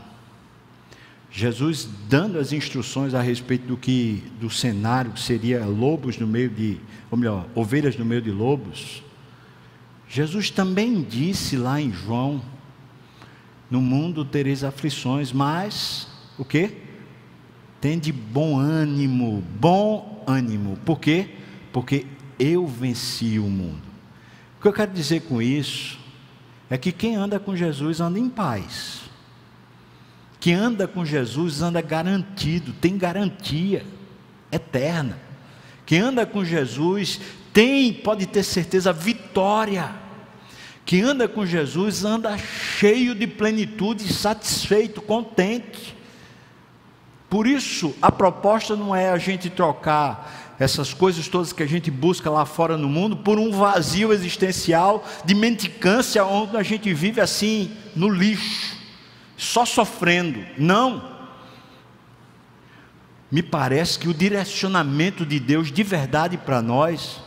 Jesus 1.30 1.89
dando 2.09 2.39
as 2.39 2.53
instruções 2.53 3.12
a 3.12 3.20
respeito 3.20 3.66
do 3.66 3.76
que 3.76 4.22
do 4.41 4.49
cenário 4.49 5.12
que 5.12 5.20
seria 5.20 5.66
lobos 5.66 6.16
no 6.16 6.26
meio 6.26 6.49
de, 6.49 6.78
ou 7.11 7.18
melhor, 7.18 7.47
ovelhas 7.55 7.97
no 7.97 8.05
meio 8.05 8.22
de 8.22 8.30
lobos. 8.30 9.03
Jesus 10.09 10.51
também 10.51 11.03
disse 11.03 11.57
lá 11.57 11.80
em 11.80 11.93
João: 11.93 12.41
No 13.70 13.80
mundo 13.80 14.24
tereis 14.24 14.62
aflições, 14.62 15.32
mas 15.32 16.09
o 16.39 16.45
que? 16.45 16.86
Tende 17.87 18.11
bom 18.11 18.59
ânimo, 18.59 19.45
bom 19.61 20.24
ânimo. 20.26 20.76
Por 20.84 20.99
quê? 20.99 21.28
Porque 21.72 22.05
eu 22.37 22.66
venci 22.66 23.39
o 23.39 23.45
mundo. 23.45 23.80
O 24.59 24.62
que 24.62 24.66
eu 24.66 24.72
quero 24.72 24.91
dizer 24.91 25.20
com 25.20 25.41
isso 25.41 25.97
é 26.68 26.76
que 26.76 26.91
quem 26.91 27.14
anda 27.14 27.39
com 27.39 27.55
Jesus 27.55 28.01
anda 28.01 28.18
em 28.18 28.28
paz. 28.28 29.03
Quem 30.41 30.55
anda 30.55 30.89
com 30.89 31.05
Jesus 31.05 31.62
anda 31.62 31.80
garantido, 31.80 32.72
tem 32.72 32.99
garantia 32.99 33.87
eterna. 34.51 35.16
Quem 35.87 36.01
anda 36.01 36.26
com 36.26 36.45
Jesus 36.45 37.20
tem, 37.53 37.93
pode 37.93 38.26
ter 38.26 38.43
certeza, 38.43 38.93
vitória. 38.93 39.95
Quem 40.84 41.03
anda 41.03 41.28
com 41.28 41.47
Jesus 41.47 42.05
anda 42.05 42.37
cheio 42.37 43.14
de 43.14 43.28
plenitude, 43.28 44.12
satisfeito, 44.12 45.01
contente. 45.01 45.95
Por 47.37 47.47
isso, 47.47 47.95
a 48.01 48.11
proposta 48.11 48.74
não 48.74 48.97
é 48.97 49.11
a 49.11 49.18
gente 49.18 49.51
trocar 49.51 50.55
essas 50.59 50.95
coisas 50.95 51.28
todas 51.28 51.53
que 51.53 51.62
a 51.62 51.66
gente 51.66 51.91
busca 51.91 52.30
lá 52.30 52.47
fora 52.47 52.78
no 52.78 52.89
mundo 52.89 53.14
por 53.14 53.39
um 53.39 53.53
vazio 53.53 54.11
existencial 54.11 55.05
de 55.22 55.34
mendicância 55.34 56.24
onde 56.24 56.57
a 56.57 56.62
gente 56.62 56.95
vive 56.95 57.20
assim 57.20 57.76
no 57.95 58.09
lixo, 58.09 58.74
só 59.37 59.66
sofrendo. 59.66 60.47
Não. 60.57 61.11
Me 63.30 63.43
parece 63.43 63.99
que 63.99 64.09
o 64.09 64.14
direcionamento 64.14 65.26
de 65.26 65.39
Deus 65.39 65.70
de 65.70 65.82
verdade 65.82 66.39
para 66.39 66.62
nós 66.62 67.20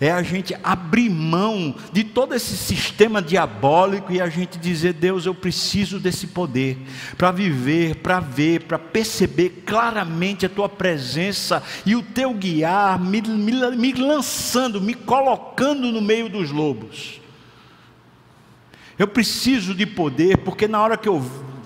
é 0.00 0.10
a 0.10 0.22
gente 0.22 0.56
abrir 0.64 1.10
mão 1.10 1.74
de 1.92 2.02
todo 2.02 2.34
esse 2.34 2.56
sistema 2.56 3.20
diabólico 3.20 4.10
e 4.10 4.20
a 4.20 4.30
gente 4.30 4.58
dizer: 4.58 4.94
Deus, 4.94 5.26
eu 5.26 5.34
preciso 5.34 6.00
desse 6.00 6.28
poder 6.28 6.78
para 7.18 7.30
viver, 7.30 7.96
para 7.96 8.18
ver, 8.18 8.62
para 8.62 8.78
perceber 8.78 9.62
claramente 9.66 10.46
a 10.46 10.48
tua 10.48 10.70
presença 10.70 11.62
e 11.84 11.94
o 11.94 12.02
teu 12.02 12.32
guiar, 12.32 12.98
me, 12.98 13.20
me, 13.20 13.76
me 13.76 13.92
lançando, 13.92 14.80
me 14.80 14.94
colocando 14.94 15.92
no 15.92 16.00
meio 16.00 16.30
dos 16.30 16.50
lobos. 16.50 17.20
Eu 18.98 19.08
preciso 19.08 19.74
de 19.74 19.84
poder, 19.84 20.38
porque 20.38 20.66
na 20.66 20.80
hora 20.80 20.96
que 20.96 21.08
eu 21.08 21.22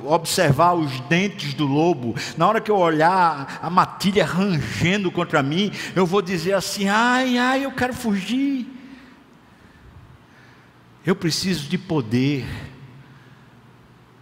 observar 0.07 0.75
os 0.75 1.01
dentes 1.01 1.55
do 1.55 1.67
lobo, 1.67 2.15
na 2.37 2.47
hora 2.47 2.61
que 2.61 2.71
eu 2.71 2.77
olhar 2.77 3.59
a 3.63 3.71
matilha 3.71 4.25
rangendo 4.25 5.11
contra 5.11 5.43
mim, 5.43 5.71
eu 5.95 6.07
vou 6.07 6.23
dizer 6.23 6.55
assim: 6.55 6.89
ai, 6.89 7.39
ai, 7.39 7.65
eu 7.65 7.73
quero 7.73 7.93
fugir. 7.93 8.67
Eu 11.05 11.15
preciso 11.15 11.69
de 11.69 11.77
poder, 11.77 12.47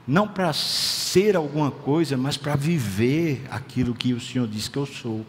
não 0.06 0.26
para 0.26 0.52
ser 0.52 1.36
alguma 1.36 1.70
coisa, 1.70 2.16
mas 2.16 2.36
para 2.36 2.56
viver 2.56 3.46
aquilo 3.50 3.94
que 3.94 4.12
o 4.12 4.20
Senhor 4.20 4.48
diz 4.48 4.68
que 4.68 4.76
eu 4.76 4.86
sou. 4.86 5.24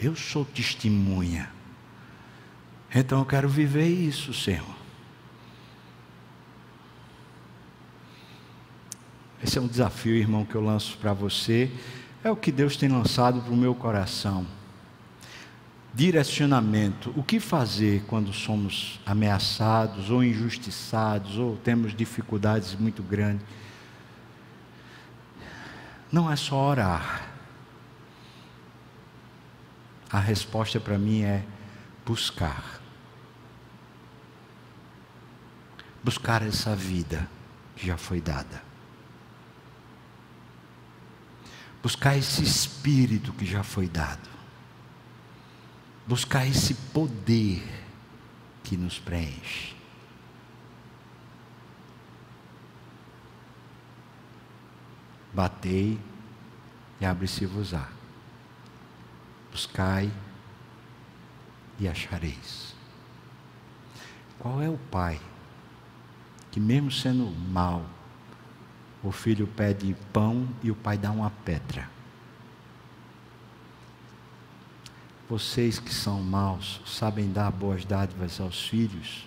Eu 0.00 0.14
sou 0.14 0.44
testemunha. 0.44 1.50
Então 2.94 3.18
eu 3.18 3.26
quero 3.26 3.48
viver 3.48 3.86
isso, 3.86 4.32
Senhor. 4.32 4.77
Esse 9.42 9.58
é 9.58 9.60
um 9.60 9.68
desafio, 9.68 10.14
irmão, 10.14 10.44
que 10.44 10.54
eu 10.54 10.60
lanço 10.60 10.96
para 10.98 11.12
você. 11.12 11.70
É 12.24 12.30
o 12.30 12.36
que 12.36 12.50
Deus 12.50 12.76
tem 12.76 12.88
lançado 12.88 13.40
para 13.40 13.52
o 13.52 13.56
meu 13.56 13.74
coração. 13.74 14.46
Direcionamento. 15.94 17.12
O 17.16 17.22
que 17.22 17.38
fazer 17.38 18.04
quando 18.06 18.32
somos 18.32 19.00
ameaçados 19.06 20.10
ou 20.10 20.22
injustiçados 20.22 21.38
ou 21.38 21.56
temos 21.56 21.94
dificuldades 21.94 22.74
muito 22.74 23.02
grandes? 23.02 23.46
Não 26.10 26.30
é 26.30 26.36
só 26.36 26.56
orar. 26.56 27.28
A 30.10 30.18
resposta 30.18 30.80
para 30.80 30.98
mim 30.98 31.22
é 31.22 31.44
buscar. 32.04 32.80
Buscar 36.02 36.42
essa 36.42 36.74
vida 36.74 37.28
que 37.76 37.86
já 37.86 37.96
foi 37.96 38.20
dada. 38.20 38.67
Buscar 41.88 42.18
esse 42.18 42.42
espírito 42.42 43.32
que 43.32 43.46
já 43.46 43.62
foi 43.62 43.88
dado, 43.88 44.28
buscar 46.06 46.46
esse 46.46 46.74
poder 46.74 47.66
que 48.62 48.76
nos 48.76 48.98
preenche. 48.98 49.74
Batei 55.32 55.98
e 57.00 57.06
abre-se-vos-á. 57.06 57.88
Buscai 59.50 60.12
e 61.78 61.88
achareis. 61.88 62.74
Qual 64.38 64.60
é 64.60 64.68
o 64.68 64.76
Pai 64.90 65.18
que, 66.50 66.60
mesmo 66.60 66.90
sendo 66.90 67.30
mau, 67.30 67.86
o 69.02 69.12
filho 69.12 69.46
pede 69.46 69.96
pão 70.12 70.48
e 70.62 70.70
o 70.70 70.74
pai 70.74 70.98
dá 70.98 71.10
uma 71.10 71.30
pedra. 71.30 71.88
Vocês 75.28 75.78
que 75.78 75.92
são 75.92 76.22
maus, 76.22 76.80
sabem 76.86 77.30
dar 77.30 77.50
boas 77.50 77.84
dádivas 77.84 78.40
aos 78.40 78.66
filhos. 78.66 79.26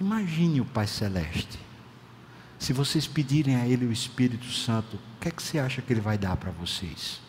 Imagine 0.00 0.60
o 0.60 0.64
Pai 0.64 0.86
Celeste. 0.86 1.58
Se 2.60 2.72
vocês 2.72 3.04
pedirem 3.04 3.56
a 3.56 3.66
Ele 3.66 3.86
o 3.86 3.92
Espírito 3.92 4.46
Santo, 4.46 4.96
o 4.96 5.20
que 5.20 5.28
é 5.28 5.30
que 5.32 5.42
você 5.42 5.58
acha 5.58 5.82
que 5.82 5.92
Ele 5.92 6.00
vai 6.00 6.16
dar 6.16 6.36
para 6.36 6.52
vocês? 6.52 7.20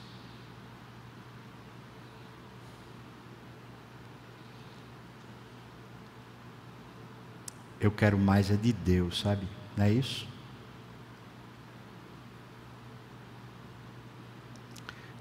Eu 7.79 7.89
quero 7.89 8.17
mais 8.17 8.51
é 8.51 8.55
de 8.55 8.73
Deus, 8.73 9.21
sabe? 9.21 9.47
Não 9.75 9.85
é 9.85 9.91
isso? 9.91 10.27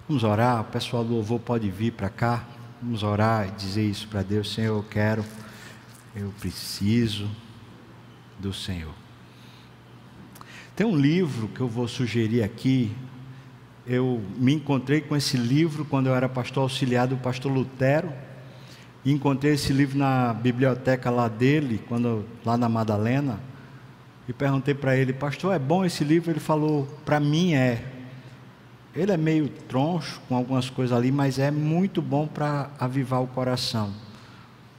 Vamos 0.08 0.24
orar, 0.24 0.62
o 0.62 0.64
pessoal 0.64 1.04
do 1.04 1.12
louvor 1.12 1.38
pode 1.38 1.68
vir 1.70 1.92
para 1.92 2.08
cá. 2.08 2.42
Vamos 2.80 3.02
orar 3.02 3.46
e 3.46 3.50
dizer 3.50 3.84
isso 3.84 4.08
para 4.08 4.22
Deus: 4.22 4.54
Senhor, 4.54 4.78
eu 4.78 4.82
quero, 4.82 5.22
eu 6.16 6.32
preciso 6.40 7.28
do 8.38 8.50
Senhor. 8.50 8.94
Tem 10.74 10.86
um 10.86 10.96
livro 10.96 11.48
que 11.48 11.60
eu 11.60 11.68
vou 11.68 11.86
sugerir 11.86 12.42
aqui. 12.42 12.90
Eu 13.86 14.22
me 14.38 14.54
encontrei 14.54 15.02
com 15.02 15.14
esse 15.14 15.36
livro 15.36 15.84
quando 15.84 16.06
eu 16.06 16.14
era 16.14 16.26
pastor 16.26 16.62
auxiliar 16.62 17.06
do 17.06 17.18
pastor 17.18 17.52
Lutero. 17.52 18.10
E 19.04 19.12
encontrei 19.12 19.52
esse 19.52 19.74
livro 19.74 19.98
na 19.98 20.32
biblioteca 20.32 21.10
lá 21.10 21.28
dele, 21.28 21.84
quando 21.86 22.24
lá 22.46 22.56
na 22.56 22.66
Madalena. 22.68 23.38
E 24.26 24.32
perguntei 24.32 24.72
para 24.72 24.96
ele, 24.96 25.12
pastor, 25.12 25.54
é 25.54 25.58
bom 25.58 25.84
esse 25.84 26.02
livro? 26.02 26.30
Ele 26.30 26.40
falou, 26.40 26.86
para 27.04 27.20
mim 27.20 27.52
é. 27.52 27.97
Ele 28.98 29.12
é 29.12 29.16
meio 29.16 29.48
troncho 29.48 30.20
com 30.28 30.34
algumas 30.34 30.68
coisas 30.68 30.96
ali, 30.96 31.12
mas 31.12 31.38
é 31.38 31.52
muito 31.52 32.02
bom 32.02 32.26
para 32.26 32.68
avivar 32.80 33.22
o 33.22 33.28
coração. 33.28 33.94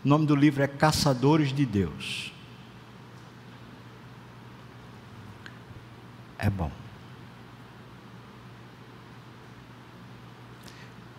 O 0.03 0.07
nome 0.09 0.25
do 0.25 0.35
livro 0.35 0.61
é 0.61 0.67
Caçadores 0.67 1.53
de 1.53 1.65
Deus. 1.65 2.33
É 6.37 6.49
bom. 6.49 6.69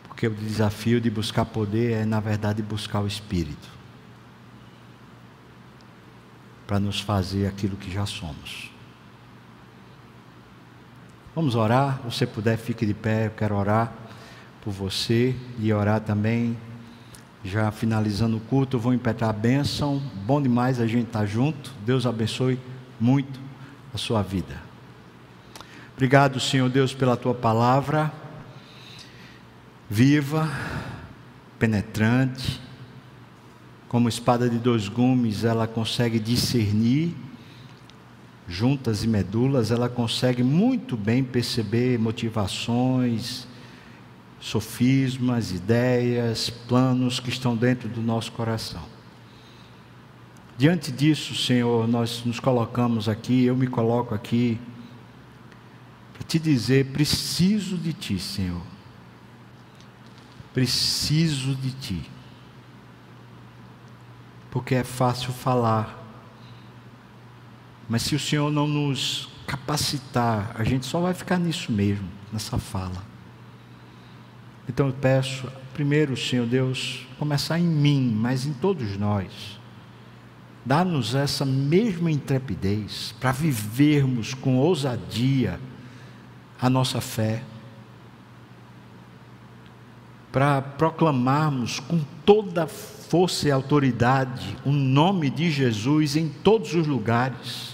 Porque 0.05 0.27
o 0.27 0.35
desafio 0.35 1.01
de 1.01 1.09
buscar 1.09 1.47
poder 1.47 1.93
é, 1.93 2.05
na 2.05 2.21
verdade, 2.21 2.61
buscar 2.63 3.01
o 3.01 3.07
Espírito 3.07 3.71
para 6.67 6.79
nos 6.79 7.01
fazer 7.01 7.47
aquilo 7.47 7.79
que 7.79 7.91
já 7.91 8.05
somos. 8.05 8.71
Vamos 11.35 11.55
orar. 11.55 12.01
Se 12.03 12.17
você 12.17 12.27
puder, 12.27 12.57
fique 12.59 12.85
de 12.85 12.95
pé. 12.95 13.27
Eu 13.27 13.31
quero 13.31 13.55
orar 13.55 13.93
por 14.63 14.73
você 14.73 15.37
e 15.59 15.73
orar 15.73 16.01
também. 16.01 16.57
Já 17.45 17.71
finalizando 17.71 18.37
o 18.37 18.41
culto, 18.41 18.77
eu 18.77 18.81
vou 18.81 18.93
impetrar 18.93 19.31
a 19.31 19.33
bênção. 19.33 20.03
Bom 20.27 20.43
demais 20.43 20.81
a 20.81 20.87
gente 20.87 21.07
estar 21.07 21.25
junto. 21.27 21.73
Deus 21.87 22.05
abençoe 22.05 22.59
muito 22.99 23.39
a 23.95 23.99
sua 23.99 24.23
vida. 24.23 24.61
Obrigado, 25.95 26.41
Senhor 26.41 26.69
Deus, 26.69 26.95
pela 26.95 27.17
tua 27.17 27.35
palavra 27.35 28.13
viva, 29.91 30.49
penetrante, 31.59 32.61
como 33.89 34.09
espada 34.09 34.49
de 34.49 34.57
dois 34.57 34.87
gumes, 34.87 35.43
ela 35.43 35.67
consegue 35.67 36.21
discernir 36.21 37.13
juntas 38.51 39.05
e 39.05 39.07
medulas, 39.09 39.71
ela 39.71 39.89
consegue 39.89 40.43
muito 40.43 40.97
bem 40.97 41.23
perceber 41.23 42.01
motivações, 42.01 43.47
sofismas, 44.41 45.53
ideias, 45.53 46.51
planos 46.51 47.21
que 47.21 47.29
estão 47.29 47.55
dentro 47.55 47.89
do 47.89 48.03
nosso 48.03 48.33
coração. 48.33 48.83
Diante 50.59 50.91
disso, 50.91 51.35
Senhor, 51.37 51.87
nós 51.87 52.25
nos 52.25 52.41
colocamos 52.41 53.09
aqui, 53.09 53.45
eu 53.45 53.55
me 53.57 53.69
coloco 53.69 54.17
aqui, 54.17 54.61
para 56.13 56.25
te 56.25 56.39
dizer: 56.39 56.87
preciso 56.87 57.79
de 57.79 57.93
Ti, 57.93 58.19
Senhor. 58.19 58.63
Preciso 60.53 61.55
de 61.55 61.71
Ti. 61.71 62.11
Porque 64.51 64.75
é 64.75 64.83
fácil 64.83 65.33
falar, 65.33 66.00
mas 67.91 68.03
se 68.03 68.15
o 68.15 68.21
Senhor 68.21 68.53
não 68.53 68.69
nos 68.69 69.29
capacitar, 69.49 70.55
a 70.57 70.63
gente 70.63 70.87
só 70.87 71.01
vai 71.01 71.13
ficar 71.13 71.41
nisso 71.41 71.73
mesmo, 71.73 72.07
nessa 72.33 72.57
fala. 72.57 73.03
Então 74.69 74.87
eu 74.87 74.93
peço, 74.93 75.49
primeiro, 75.75 76.17
Senhor 76.17 76.47
Deus, 76.47 77.05
começar 77.19 77.59
em 77.59 77.67
mim, 77.67 78.17
mas 78.17 78.47
em 78.47 78.53
todos 78.53 78.97
nós. 78.97 79.59
Dá-nos 80.65 81.17
essa 81.17 81.45
mesma 81.45 82.13
intrepidez 82.13 83.13
para 83.19 83.33
vivermos 83.33 84.35
com 84.35 84.57
ousadia 84.57 85.59
a 86.63 86.71
nossa 86.71 87.01
fé, 87.01 87.43
para 90.31 90.63
proclamarmos 90.63 91.81
com 91.81 92.05
toda 92.25 92.69
força 92.69 93.49
e 93.49 93.51
autoridade 93.51 94.57
o 94.65 94.71
nome 94.71 95.29
de 95.29 95.51
Jesus 95.51 96.15
em 96.15 96.29
todos 96.29 96.73
os 96.73 96.87
lugares 96.87 97.70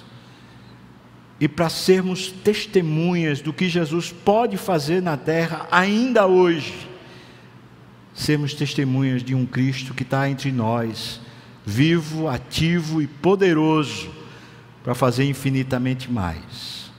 e 1.39 1.47
para 1.47 1.69
sermos 1.69 2.31
testemunhas 2.31 3.41
do 3.41 3.53
que 3.53 3.69
Jesus 3.69 4.11
pode 4.11 4.57
fazer 4.57 5.03
na 5.03 5.17
terra 5.17 5.67
ainda 5.71 6.27
hoje. 6.27 6.89
Sermos 8.15 8.55
testemunhas 8.55 9.23
de 9.23 9.35
um 9.35 9.45
Cristo 9.45 9.93
que 9.93 10.03
está 10.03 10.29
entre 10.31 10.51
nós, 10.51 11.21
vivo, 11.65 12.29
ativo 12.29 13.03
e 13.03 13.07
poderoso 13.07 14.11
para 14.83 14.95
fazer 14.95 15.25
infinitamente 15.25 16.11
mais. 16.11 16.91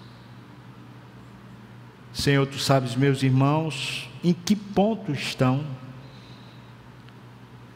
Senhor, 2.14 2.46
tu 2.46 2.60
sabes, 2.60 2.96
meus 2.96 3.24
irmãos, 3.24 4.10
em 4.24 4.34
que 4.34 4.56
ponto 4.56 5.12
estão. 5.12 5.64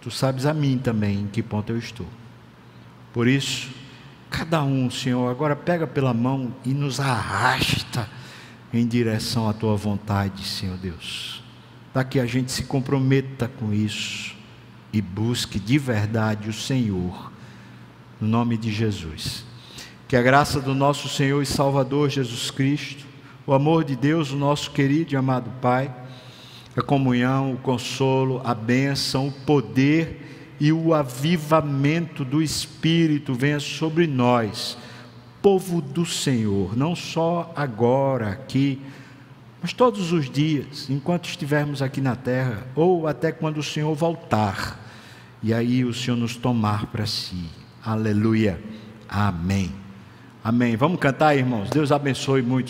Tu 0.02 0.12
sabes 0.12 0.46
a 0.46 0.54
mim 0.54 0.78
também 0.78 1.22
em 1.22 1.28
que 1.28 1.42
ponto 1.42 1.72
eu 1.72 1.78
estou. 1.78 2.08
Por 3.14 3.28
isso, 3.28 3.70
cada 4.32 4.64
um, 4.64 4.90
Senhor, 4.90 5.30
agora 5.30 5.58
pega 5.58 5.86
pela 5.86 6.14
mão 6.14 6.56
e 6.64 6.74
nos 6.74 7.02
arrasta 7.02 8.10
em 8.74 8.88
direção 8.88 9.50
à 9.50 9.54
tua 9.54 9.76
vontade, 9.76 10.46
Senhor 10.46 10.78
Deus. 10.78 11.44
Para 11.92 12.06
que 12.06 12.18
a 12.18 12.26
gente 12.26 12.50
se 12.50 12.64
comprometa 12.64 13.50
com 13.50 13.74
isso 13.74 14.34
e 14.94 15.02
busque 15.02 15.60
de 15.60 15.78
verdade 15.78 16.50
o 16.50 16.54
Senhor, 16.54 17.30
no 18.22 18.28
nome 18.28 18.58
de 18.58 18.72
Jesus. 18.72 19.44
Que 20.08 20.16
a 20.16 20.22
graça 20.22 20.62
do 20.62 20.74
nosso 20.74 21.10
Senhor 21.10 21.42
e 21.42 21.46
Salvador 21.46 22.10
Jesus 22.10 22.50
Cristo, 22.50 23.06
o 23.46 23.54
amor 23.54 23.84
de 23.84 23.98
Deus, 23.98 24.32
o 24.32 24.38
nosso 24.38 24.72
querido 24.72 25.14
e 25.14 25.18
amado 25.18 25.52
Pai, 25.62 25.94
a 26.76 26.82
comunhão, 26.82 27.54
o 27.54 27.58
consolo, 27.58 28.42
a 28.46 28.56
bênção, 28.56 29.28
o 29.28 29.32
poder 29.32 30.31
e 30.62 30.72
o 30.72 30.94
avivamento 30.94 32.24
do 32.24 32.40
Espírito 32.40 33.34
venha 33.34 33.60
sobre 33.60 34.06
nós, 34.06 34.78
povo 35.42 35.82
do 35.82 36.06
Senhor, 36.06 36.78
não 36.78 36.96
só 36.96 37.52
agora, 37.56 38.30
aqui, 38.30 38.80
mas 39.60 39.74
todos 39.74 40.12
os 40.12 40.30
dias, 40.30 40.88
enquanto 40.88 41.28
estivermos 41.28 41.82
aqui 41.82 42.00
na 42.00 42.16
terra, 42.16 42.68
ou 42.76 43.08
até 43.08 43.32
quando 43.32 43.58
o 43.58 43.64
Senhor 43.64 43.96
voltar, 43.96 44.80
e 45.42 45.52
aí 45.52 45.84
o 45.84 45.96
Senhor 45.96 46.16
nos 46.16 46.36
tomar 46.36 46.86
para 46.86 47.08
si. 47.08 47.44
Aleluia. 47.84 48.62
Amém. 49.10 49.72
Amém. 50.44 50.76
Vamos 50.76 51.00
cantar, 51.00 51.36
irmãos. 51.36 51.72
Deus 51.72 51.92
abençoe 51.92 52.44
muito. 52.44 52.70